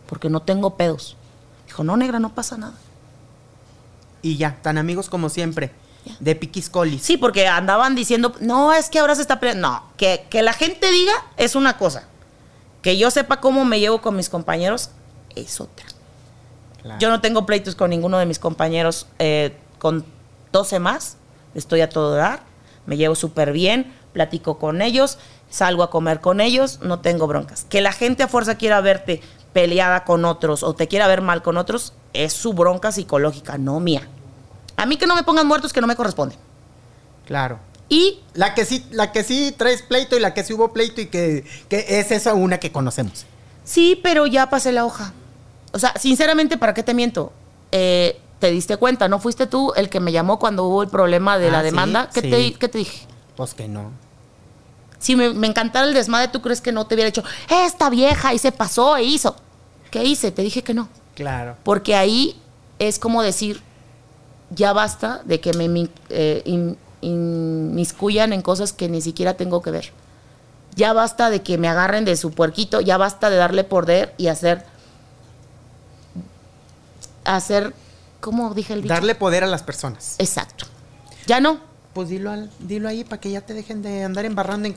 Porque 0.08 0.30
no 0.30 0.42
tengo 0.42 0.76
pedos. 0.76 1.16
Dijo, 1.68 1.84
no, 1.84 1.96
negra, 1.96 2.20
no 2.20 2.34
pasa 2.34 2.58
nada. 2.58 2.74
Y 4.24 4.38
ya, 4.38 4.58
tan 4.62 4.78
amigos 4.78 5.08
como 5.08 5.30
siempre. 5.30 5.72
Ya. 6.04 6.16
De 6.20 6.36
Piquis 6.36 6.70
Colis. 6.70 7.04
Sí, 7.04 7.16
porque 7.16 7.48
andaban 7.48 7.96
diciendo, 7.96 8.34
no, 8.42 8.74
es 8.74 8.90
que 8.90 9.00
ahora 9.00 9.16
se 9.16 9.22
está 9.22 9.40
peleando. 9.40 9.70
No, 9.70 9.84
que, 9.98 10.26
que 10.32 10.42
la 10.42 10.54
gente 10.54 10.92
diga 10.92 11.14
es 11.38 11.56
una 11.56 11.78
cosa. 11.78 12.08
Que 12.82 12.98
yo 12.98 13.12
sepa 13.12 13.40
cómo 13.40 13.64
me 13.64 13.80
llevo 13.80 14.02
con 14.02 14.16
mis 14.16 14.30
compañeros 14.30 14.90
es 15.36 15.62
otra. 15.62 15.86
Claro. 16.82 17.00
Yo 17.00 17.10
no 17.10 17.22
tengo 17.22 17.46
pleitos 17.46 17.76
con 17.76 17.92
ninguno 17.92 18.18
de 18.18 18.26
mis 18.26 18.40
compañeros. 18.40 19.06
eh, 19.20 19.56
con 19.78 20.06
12 20.52 20.80
más, 20.80 21.18
estoy 21.56 21.82
a 21.82 21.89
todo 21.89 22.16
dar. 22.16 22.43
Me 22.86 22.97
llevo 22.97 23.16
súper 23.16 23.52
bien, 23.52 23.93
platico 24.14 24.58
con 24.58 24.82
ellos, 24.82 25.18
salgo 25.49 25.84
a 25.84 25.89
comer 25.89 26.20
con 26.20 26.41
ellos, 26.41 26.80
no 26.82 26.99
tengo 26.99 27.28
broncas. 27.28 27.66
Que 27.70 27.82
la 27.82 27.91
gente 27.91 28.24
a 28.24 28.28
fuerza 28.28 28.56
quiera 28.56 28.82
verte 28.82 29.22
peleada 29.54 30.04
con 30.04 30.26
otros 30.26 30.64
o 30.64 30.74
te 30.74 30.88
quiera 30.88 31.08
ver 31.08 31.22
mal 31.22 31.41
con 31.41 31.58
otros, 31.58 31.93
es 32.14 32.34
su 32.34 32.54
bronca 32.54 32.91
psicológica, 32.91 33.58
no 33.58 33.80
mía. 33.80 34.08
A 34.78 34.86
mí 34.86 34.97
que 34.97 35.06
no 35.06 35.16
me 35.16 35.24
pongan 35.24 35.47
muertos 35.47 35.74
que 35.74 35.82
no 35.82 35.88
me 35.88 35.95
corresponden. 35.95 36.38
Claro. 37.26 37.60
Y 37.89 38.22
La 38.34 38.56
que 38.56 38.64
sí, 38.64 38.86
la 38.91 39.12
que 39.12 39.24
sí 39.24 39.54
traes 39.58 39.82
pleito 39.82 40.16
y 40.16 40.22
la 40.22 40.34
que 40.34 40.45
sí 40.45 40.54
hubo 40.54 40.72
pleito 40.72 41.02
y 41.02 41.08
que, 41.08 41.43
que 41.68 41.86
es 41.99 42.12
esa 42.12 42.34
una 42.34 42.58
que 42.58 42.72
conocemos. 42.72 43.26
Sí, 43.66 43.99
pero 44.02 44.26
ya 44.28 44.49
pasé 44.49 44.72
la 44.72 44.86
hoja. 44.86 45.14
O 45.74 45.80
sea, 45.80 45.93
sinceramente, 45.99 46.58
¿para 46.58 46.74
qué 46.74 46.84
te 46.84 46.93
miento? 46.93 47.34
Eh, 47.74 48.21
te 48.42 48.52
diste 48.52 48.76
cuenta, 48.76 49.08
¿no 49.08 49.20
fuiste 49.20 49.48
tú 49.48 49.72
el 49.76 49.88
que 49.88 50.00
me 50.02 50.12
llamó 50.12 50.39
cuando 50.39 50.66
hubo 50.66 50.82
el 50.84 50.89
problema 50.89 51.38
de 51.38 51.48
Ah, 51.48 51.52
la 51.52 51.60
sí, 51.60 51.66
demanda? 51.66 52.10
¿Qué, 52.14 52.22
te, 52.22 52.54
qué 52.56 52.68
te 52.68 52.80
dije? 52.80 53.08
Pues 53.38 53.54
que 53.54 53.68
no. 53.70 53.92
Si 55.00 55.16
me, 55.16 55.34
me 55.34 55.48
encantara 55.48 55.88
el 55.88 55.94
desmadre, 55.94 56.28
¿tú 56.28 56.42
crees 56.42 56.60
que 56.60 56.72
no 56.72 56.86
te 56.86 56.96
hubiera 56.96 57.06
dicho, 57.10 57.24
esta 57.50 57.89
vieja 57.89 58.34
y 58.34 58.39
se 58.39 58.52
pasó 58.52 58.98
e 58.98 59.04
hizo? 59.04 59.36
¿Qué 59.92 60.04
hice? 60.04 60.32
Te 60.32 60.42
dije 60.42 60.64
que 60.64 60.74
no. 60.74 60.89
Claro. 61.16 61.56
Porque 61.64 61.96
ahí 61.96 62.36
es 62.80 62.98
como 62.98 63.22
decir, 63.22 63.62
ya 64.50 64.74
basta 64.74 65.22
de 65.24 65.39
que 65.39 65.54
me 65.54 65.89
eh, 66.10 66.76
inmiscuyan 67.02 68.34
en 68.34 68.42
cosas 68.42 68.74
que 68.74 68.89
ni 68.89 69.02
siquiera 69.02 69.36
tengo 69.36 69.62
que 69.62 69.72
ver. 69.72 69.92
Ya 70.76 70.94
basta 70.94 71.30
de 71.30 71.44
que 71.44 71.58
me 71.58 71.68
agarren 71.68 72.06
de 72.06 72.16
su 72.18 72.32
puerquito, 72.32 72.82
ya 72.82 72.98
basta 72.98 73.30
de 73.30 73.36
darle 73.38 73.64
poder 73.64 74.14
y 74.18 74.28
hacer 74.28 74.66
hacer 77.24 77.74
¿cómo 78.22 78.54
dije 78.54 78.74
el 78.74 78.84
dicho? 78.84 78.94
Darle 78.94 79.16
poder 79.16 79.44
a 79.44 79.48
las 79.48 79.64
personas. 79.64 80.16
Exacto. 80.20 80.66
Ya 81.28 81.42
no. 81.42 81.60
Pues 81.94 82.08
dilo, 82.08 82.32
dilo 82.60 82.88
ahí 82.88 83.04
para 83.04 83.20
que 83.20 83.32
ya 83.32 83.42
te 83.42 83.54
dejen 83.54 83.82
de 83.82 84.06
andar 84.06 84.24
embarrando 84.24 84.66
en, 84.68 84.76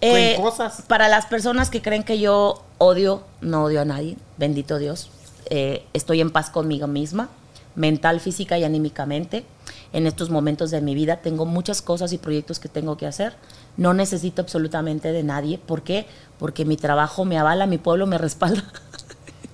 en 0.00 0.40
cosas. 0.40 0.82
Para 0.86 1.08
las 1.08 1.26
personas 1.26 1.68
que 1.68 1.82
creen 1.82 2.04
que 2.04 2.20
yo 2.20 2.62
odio, 2.78 3.24
no 3.40 3.64
odio 3.64 3.80
a 3.80 3.84
nadie, 3.84 4.16
bendito 4.36 4.78
Dios. 4.78 5.10
Eh, 5.50 5.84
estoy 5.92 6.20
en 6.20 6.30
paz 6.30 6.50
conmigo 6.50 6.86
misma, 6.86 7.28
mental, 7.74 8.20
física 8.20 8.56
y 8.58 8.64
anímicamente. 8.64 9.44
En 9.92 10.06
estos 10.06 10.30
momentos 10.30 10.70
de 10.70 10.80
mi 10.80 10.94
vida 10.94 11.16
tengo 11.16 11.46
muchas 11.46 11.82
cosas 11.82 12.12
y 12.12 12.18
proyectos 12.18 12.58
que 12.58 12.68
tengo 12.68 12.96
que 12.96 13.06
hacer. 13.06 13.34
No 13.76 13.94
necesito 13.94 14.42
absolutamente 14.42 15.12
de 15.12 15.22
nadie. 15.22 15.58
¿Por 15.58 15.82
qué? 15.82 16.06
Porque 16.38 16.64
mi 16.64 16.76
trabajo 16.76 17.24
me 17.24 17.38
avala, 17.38 17.66
mi 17.66 17.78
pueblo 17.78 18.06
me 18.06 18.18
respalda. 18.18 18.64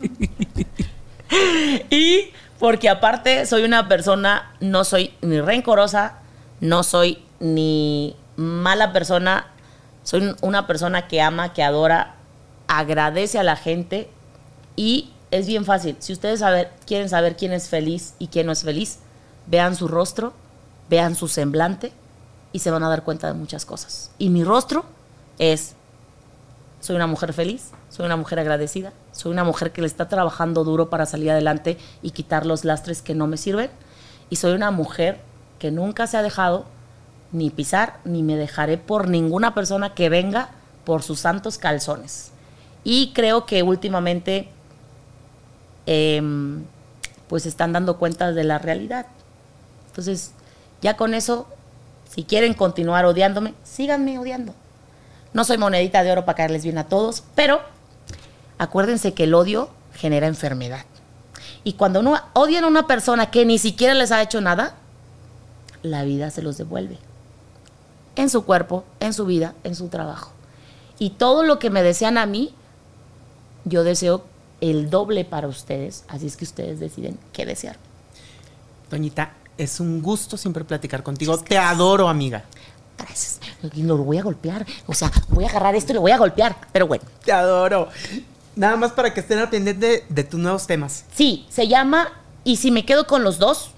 y 1.91 2.31
porque 2.61 2.91
aparte 2.91 3.47
soy 3.47 3.65
una 3.65 3.89
persona, 3.89 4.55
no 4.61 4.85
soy 4.85 5.15
ni 5.23 5.41
rencorosa, 5.41 6.19
no 6.61 6.83
soy 6.83 7.25
ni 7.41 8.15
mala 8.37 8.93
persona, 8.93 9.47
soy 10.05 10.37
una 10.43 10.67
persona 10.67 11.09
que 11.09 11.23
ama, 11.23 11.55
que 11.55 11.63
adora, 11.63 12.17
agradece 12.69 13.39
a 13.39 13.43
la 13.43 13.57
gente 13.57 14.11
y 14.77 15.11
es 15.31 15.47
bien 15.47 15.65
fácil. 15.65 15.97
Si 16.01 16.13
ustedes 16.13 16.43
quieren 16.87 17.09
saber 17.09 17.35
quién 17.39 17.53
es 17.53 17.71
feliz 17.71 18.13
y 18.19 18.29
quién 18.29 18.45
no 18.45 18.53
es 18.53 18.63
feliz, 18.63 18.99
vean 19.47 19.75
su 19.75 19.89
rostro, 19.89 20.35
vean 20.91 21.17
su 21.17 21.29
semblante 21.29 21.93
y 22.53 22.59
se 22.59 22.71
van 22.71 22.85
a 22.85 22.91
dar 22.91 23.05
cuenta 23.05 23.27
de 23.27 23.33
muchas 23.33 23.65
cosas. 23.65 24.11
Y 24.19 24.29
mi 24.29 24.45
rostro 24.45 24.85
es, 25.39 25.77
soy 26.81 26.97
una 26.97 27.07
mujer 27.07 27.33
feliz, 27.33 27.71
soy 27.91 28.07
una 28.07 28.17
mujer 28.17 28.39
agradecida, 28.39 28.93
soy 29.13 29.33
una 29.33 29.45
mujer 29.45 29.73
que 29.73 29.83
le 29.83 29.87
está 29.87 30.09
trabajando 30.09 30.65
duro 30.65 30.89
para 30.89 31.05
salir 31.05 31.31
adelante 31.31 31.77
y 32.01 32.13
quitar 32.13 32.47
los 32.47 32.65
lastres 32.65 33.03
que 33.03 33.15
no 33.15 33.27
me 33.27 33.37
sirven. 33.37 33.71
Y 34.31 34.37
soy 34.37 34.53
una 34.53 34.71
mujer 34.71 35.21
que 35.59 35.71
nunca 35.71 36.07
se 36.07 36.17
ha 36.17 36.23
dejado 36.23 36.65
ni 37.33 37.51
pisar, 37.51 38.01
ni 38.05 38.23
me 38.23 38.37
dejaré 38.37 38.79
por 38.79 39.09
ninguna 39.09 39.55
persona 39.55 39.95
que 39.95 40.09
venga 40.09 40.51
por 40.85 41.03
sus 41.03 41.21
santos 41.21 41.59
calzones. 41.59 42.33
Y 42.83 43.13
creo 43.13 43.45
que 43.45 43.63
últimamente 43.63 44.49
Em, 45.93 46.65
pues 47.29 47.47
están 47.47 47.73
dando 47.73 47.97
cuenta 47.99 48.33
de 48.33 48.45
la 48.45 48.59
realidad. 48.59 49.07
Entonces, 49.89 50.33
ya 50.83 50.97
con 50.97 51.15
eso, 51.15 51.49
si 52.09 52.23
quieren 52.25 52.55
continuar 52.55 53.05
odiándome, 53.07 53.55
síganme 53.65 54.19
odiando. 54.19 54.55
No 55.33 55.45
soy 55.45 55.59
monedita 55.59 56.05
de 56.05 56.13
oro 56.13 56.25
para 56.25 56.37
caerles 56.37 56.65
bien 56.65 56.79
a 56.79 56.89
todos, 56.89 57.25
pero 57.35 57.61
acuérdense 58.61 59.15
que 59.15 59.25
el 59.25 59.33
odio 59.33 59.71
genera 59.95 60.27
enfermedad. 60.27 60.85
Y 61.65 61.73
cuando 61.73 62.01
uno 62.01 62.21
odian 62.35 62.65
a 62.65 62.69
una 62.69 62.87
persona 62.87 63.31
que 63.31 63.47
ni 63.47 63.59
siquiera 63.59 63.95
les 63.95 64.13
ha 64.13 64.21
hecho 64.21 64.43
nada, 64.43 64.75
la 65.83 66.05
vida 66.05 66.31
se 66.31 66.43
los 66.43 66.59
devuelve. 66.59 66.99
En 68.17 68.29
su 68.29 68.45
cuerpo, 68.45 68.85
en 69.01 69.15
su 69.15 69.25
vida, 69.25 69.55
en 69.65 69.75
su 69.75 69.89
trabajo. 69.89 70.33
Y 70.99 71.11
todo 71.11 71.43
lo 71.43 71.59
que 71.59 71.71
me 71.71 71.83
desean 71.83 72.19
a 72.19 72.27
mí, 72.27 72.55
yo 73.65 73.83
deseo 73.83 74.25
el 74.61 74.91
doble 74.91 75.25
para 75.25 75.49
ustedes, 75.49 76.05
así 76.09 76.27
es 76.27 76.37
que 76.37 76.45
ustedes 76.45 76.81
deciden 76.81 77.19
qué 77.33 77.47
desear. 77.47 77.77
Doñita, 78.91 79.33
es 79.57 79.81
un 79.81 80.03
gusto 80.03 80.37
siempre 80.37 80.65
platicar 80.65 81.03
contigo. 81.03 81.39
Te 81.39 81.57
adoro, 81.57 82.11
amiga. 82.11 82.45
Gracias. 82.99 83.41
lo 83.75 83.97
voy 83.97 84.19
a 84.19 84.23
golpear. 84.23 84.67
O 84.87 84.93
sea, 84.93 85.11
voy 85.31 85.45
a 85.45 85.49
agarrar 85.49 85.75
esto 85.75 85.93
y 85.93 85.95
lo 85.95 86.03
voy 86.03 86.11
a 86.11 86.19
golpear. 86.19 86.55
Pero 86.73 86.87
bueno. 86.87 87.05
Te 87.25 87.33
adoro. 87.33 87.89
Nada 88.57 88.77
más 88.77 88.93
para 88.93 89.15
que 89.15 89.21
estén 89.21 89.39
al 89.39 89.49
pendiente 89.49 90.05
de, 90.09 90.25
tus 90.25 90.41
nuevos 90.41 90.67
temas. 90.67 91.05
Sí, 91.15 91.47
se 91.51 91.69
llama 91.69 92.13
Y 92.45 92.57
si 92.57 92.71
me 92.71 92.85
quedo 92.85 93.07
con 93.07 93.23
los 93.23 93.39
dos, 93.39 93.71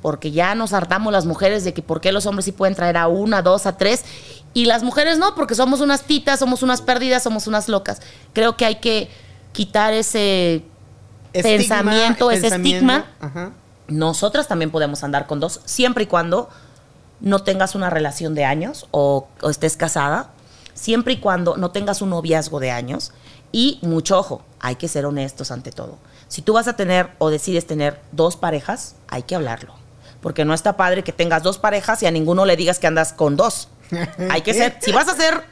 porque 0.00 0.30
ya 0.30 0.54
nos 0.54 0.72
hartamos 0.72 1.12
las 1.12 1.26
mujeres 1.26 1.64
de 1.64 1.74
que 1.74 1.82
por 1.82 2.00
qué 2.00 2.12
los 2.12 2.26
hombres 2.26 2.44
sí 2.44 2.52
pueden 2.52 2.74
traer 2.74 2.96
a 2.96 3.08
una, 3.08 3.42
dos, 3.42 3.66
a 3.66 3.76
tres, 3.76 4.04
y 4.54 4.66
las 4.66 4.82
mujeres 4.82 5.18
no, 5.18 5.34
porque 5.34 5.54
somos 5.54 5.80
unas 5.80 6.02
titas, 6.02 6.38
somos 6.38 6.62
unas 6.62 6.82
perdidas, 6.82 7.22
somos 7.22 7.46
unas 7.46 7.68
locas. 7.68 8.00
Creo 8.32 8.56
que 8.56 8.64
hay 8.64 8.76
que 8.76 9.08
quitar 9.52 9.92
ese 9.92 10.62
pensamiento, 11.32 12.30
ese 12.30 12.48
estigma. 12.48 13.06
Nosotras 13.88 14.48
también 14.48 14.70
podemos 14.70 15.04
andar 15.04 15.26
con 15.26 15.40
dos, 15.40 15.60
siempre 15.64 16.04
y 16.04 16.06
cuando 16.06 16.48
no 17.20 17.38
tengas 17.38 17.74
una 17.74 17.88
relación 17.88 18.34
de 18.34 18.44
años 18.44 18.86
o, 18.90 19.28
estés 19.48 19.76
casada, 19.76 20.30
siempre 20.74 21.14
y 21.14 21.16
cuando 21.18 21.56
no 21.56 21.70
tengas 21.70 22.02
un 22.02 22.10
noviazgo 22.10 22.60
de 22.60 22.70
años. 22.70 23.12
Y 23.52 23.78
mucho 23.82 24.18
ojo, 24.18 24.42
hay 24.60 24.76
que 24.76 24.88
ser 24.88 25.06
honestos 25.06 25.50
ante 25.50 25.70
todo. 25.70 25.98
Si 26.28 26.42
tú 26.42 26.54
vas 26.54 26.66
a 26.66 26.76
tener 26.76 27.10
o 27.18 27.30
decides 27.30 27.66
tener 27.66 28.00
dos 28.10 28.36
parejas, 28.36 28.96
hay 29.08 29.22
que 29.22 29.34
hablarlo. 29.34 29.74
Porque 30.20 30.44
no 30.44 30.54
está 30.54 30.76
padre 30.76 31.04
que 31.04 31.12
tengas 31.12 31.42
dos 31.42 31.58
parejas 31.58 32.02
y 32.02 32.06
a 32.06 32.10
ninguno 32.10 32.46
le 32.46 32.56
digas 32.56 32.78
que 32.78 32.86
andas 32.86 33.12
con 33.12 33.36
dos. 33.36 33.68
Hay 34.30 34.40
que 34.40 34.54
ser, 34.54 34.78
si 34.80 34.92
vas 34.92 35.08
a 35.08 35.14
ser 35.14 35.44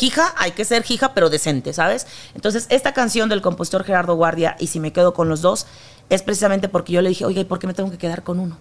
Hija, 0.00 0.32
hay 0.36 0.52
que 0.52 0.64
ser 0.64 0.84
hija, 0.88 1.12
pero 1.12 1.28
decente, 1.28 1.72
¿sabes? 1.72 2.06
Entonces, 2.34 2.66
esta 2.68 2.92
canción 2.92 3.28
del 3.28 3.42
compositor 3.42 3.84
Gerardo 3.84 4.14
Guardia, 4.14 4.56
y 4.60 4.68
si 4.68 4.80
me 4.80 4.92
quedo 4.92 5.12
con 5.12 5.28
los 5.28 5.42
dos, 5.42 5.66
es 6.08 6.22
precisamente 6.22 6.68
porque 6.68 6.92
yo 6.92 7.02
le 7.02 7.08
dije, 7.08 7.24
oye, 7.24 7.40
¿y 7.40 7.44
por 7.44 7.58
qué 7.58 7.66
me 7.66 7.74
tengo 7.74 7.90
que 7.90 7.98
quedar 7.98 8.22
con 8.22 8.38
uno? 8.38 8.56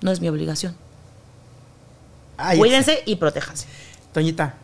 No 0.00 0.10
es 0.10 0.20
mi 0.20 0.28
obligación. 0.28 0.74
Cuídense 2.56 3.02
y 3.04 3.16
protéjanse. 3.16 3.66
Toñita, 4.12 4.54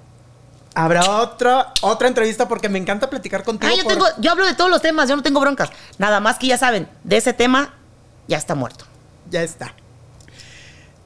habrá 0.75 1.21
otra, 1.21 1.73
otra 1.83 2.09
entrevista 2.09 2.49
porque 2.49 2.69
me 2.69 2.79
encanta 2.79 3.09
platicar 3.09 3.45
contigo. 3.45 3.73
Ah, 3.73 3.77
yo, 3.77 3.87
tengo, 3.87 4.07
yo 4.19 4.31
hablo 4.31 4.45
de 4.47 4.55
todos 4.55 4.71
los 4.71 4.83
temas, 4.83 5.09
yo 5.09 5.17
no 5.17 5.23
tengo 5.23 5.41
broncas. 5.41 5.71
Nada 5.99 6.21
más 6.21 6.39
que 6.39 6.49
ya 6.49 6.59
saben, 6.59 6.89
de 7.05 7.17
ese 7.17 7.33
tema 7.33 7.75
ya 8.29 8.37
está 8.37 8.55
muerto. 8.55 8.85
Ya 9.31 9.43
está. 9.43 9.75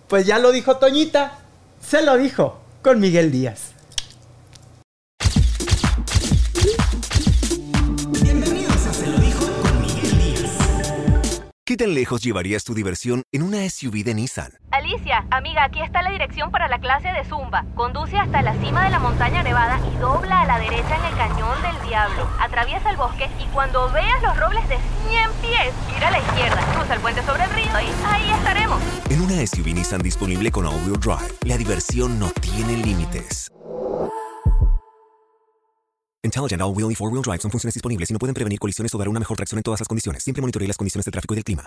Pues 0.09 0.27
ya 0.27 0.39
lo 0.39 0.53
dijo 0.53 0.79
Toñita, 0.79 1.39
se 1.87 2.03
lo 2.03 2.17
dijo 2.17 2.61
con 2.83 2.99
Miguel 3.01 3.31
Díaz. 3.31 3.73
Tan 11.79 11.95
lejos 11.95 12.23
llevarías 12.23 12.65
tu 12.65 12.75
diversión 12.75 13.23
en 13.33 13.43
una 13.43 13.67
SUV 13.71 14.05
de 14.05 14.13
Nissan? 14.13 14.53
Alicia, 14.73 15.25
amiga, 15.31 15.65
aquí 15.65 15.81
está 15.81 16.03
la 16.03 16.11
dirección 16.11 16.51
para 16.51 16.69
la 16.69 16.79
clase 16.79 17.09
de 17.09 17.25
Zumba. 17.25 17.65
Conduce 17.75 18.19
hasta 18.19 18.43
la 18.43 18.53
cima 18.61 18.85
de 18.85 18.91
la 18.91 18.99
montaña 18.99 19.43
nevada 19.43 19.81
y 19.91 19.97
dobla 19.99 20.43
a 20.43 20.47
la 20.47 20.59
derecha 20.59 20.99
en 20.99 21.05
el 21.05 21.17
cañón 21.17 21.63
del 21.63 21.89
diablo. 21.89 22.29
Atraviesa 22.39 22.91
el 22.91 22.97
bosque 22.97 23.31
y 23.43 23.47
cuando 23.55 23.91
veas 23.93 24.23
los 24.23 24.37
robles 24.39 24.69
de 24.69 24.77
100 25.09 25.31
pies, 25.41 25.73
gira 25.95 26.09
a 26.09 26.11
la 26.11 26.19
izquierda, 26.19 26.61
cruza 26.75 26.95
el 26.95 27.01
puente 27.01 27.23
sobre 27.23 27.45
el 27.45 27.51
río 27.51 27.65
y 27.65 28.05
ahí 28.07 28.31
estaremos. 28.31 28.83
En 29.09 29.21
una 29.23 29.47
SUV 29.47 29.73
Nissan 29.73 30.03
disponible 30.03 30.51
con 30.51 30.67
all-wheel 30.67 31.01
drive, 31.01 31.33
la 31.45 31.57
diversión 31.57 32.19
no 32.19 32.29
tiene 32.41 32.77
límites. 32.77 33.49
Intelligent 36.25 36.61
All-Wheel 36.61 36.93
y 36.93 36.95
4-Wheel 36.95 37.23
Drive 37.23 37.41
son 37.41 37.51
funciones 37.51 37.75
disponibles 37.75 38.11
y 38.11 38.13
no 38.13 38.19
pueden 38.19 38.35
prevenir 38.35 38.59
colisiones 38.59 38.93
o 38.95 38.99
dar 38.99 39.09
una 39.09 39.21
mejor 39.21 39.37
tracción 39.37 39.59
en 39.59 39.63
todas 39.63 39.81
las 39.81 39.89
condiciones. 39.89 40.23
Siempre 40.23 40.41
monitoree 40.43 40.67
las 40.69 40.77
condiciones 40.77 41.05
de 41.05 41.13
tráfico 41.13 41.35
y 41.35 41.37
del 41.37 41.45
clima. 41.45 41.65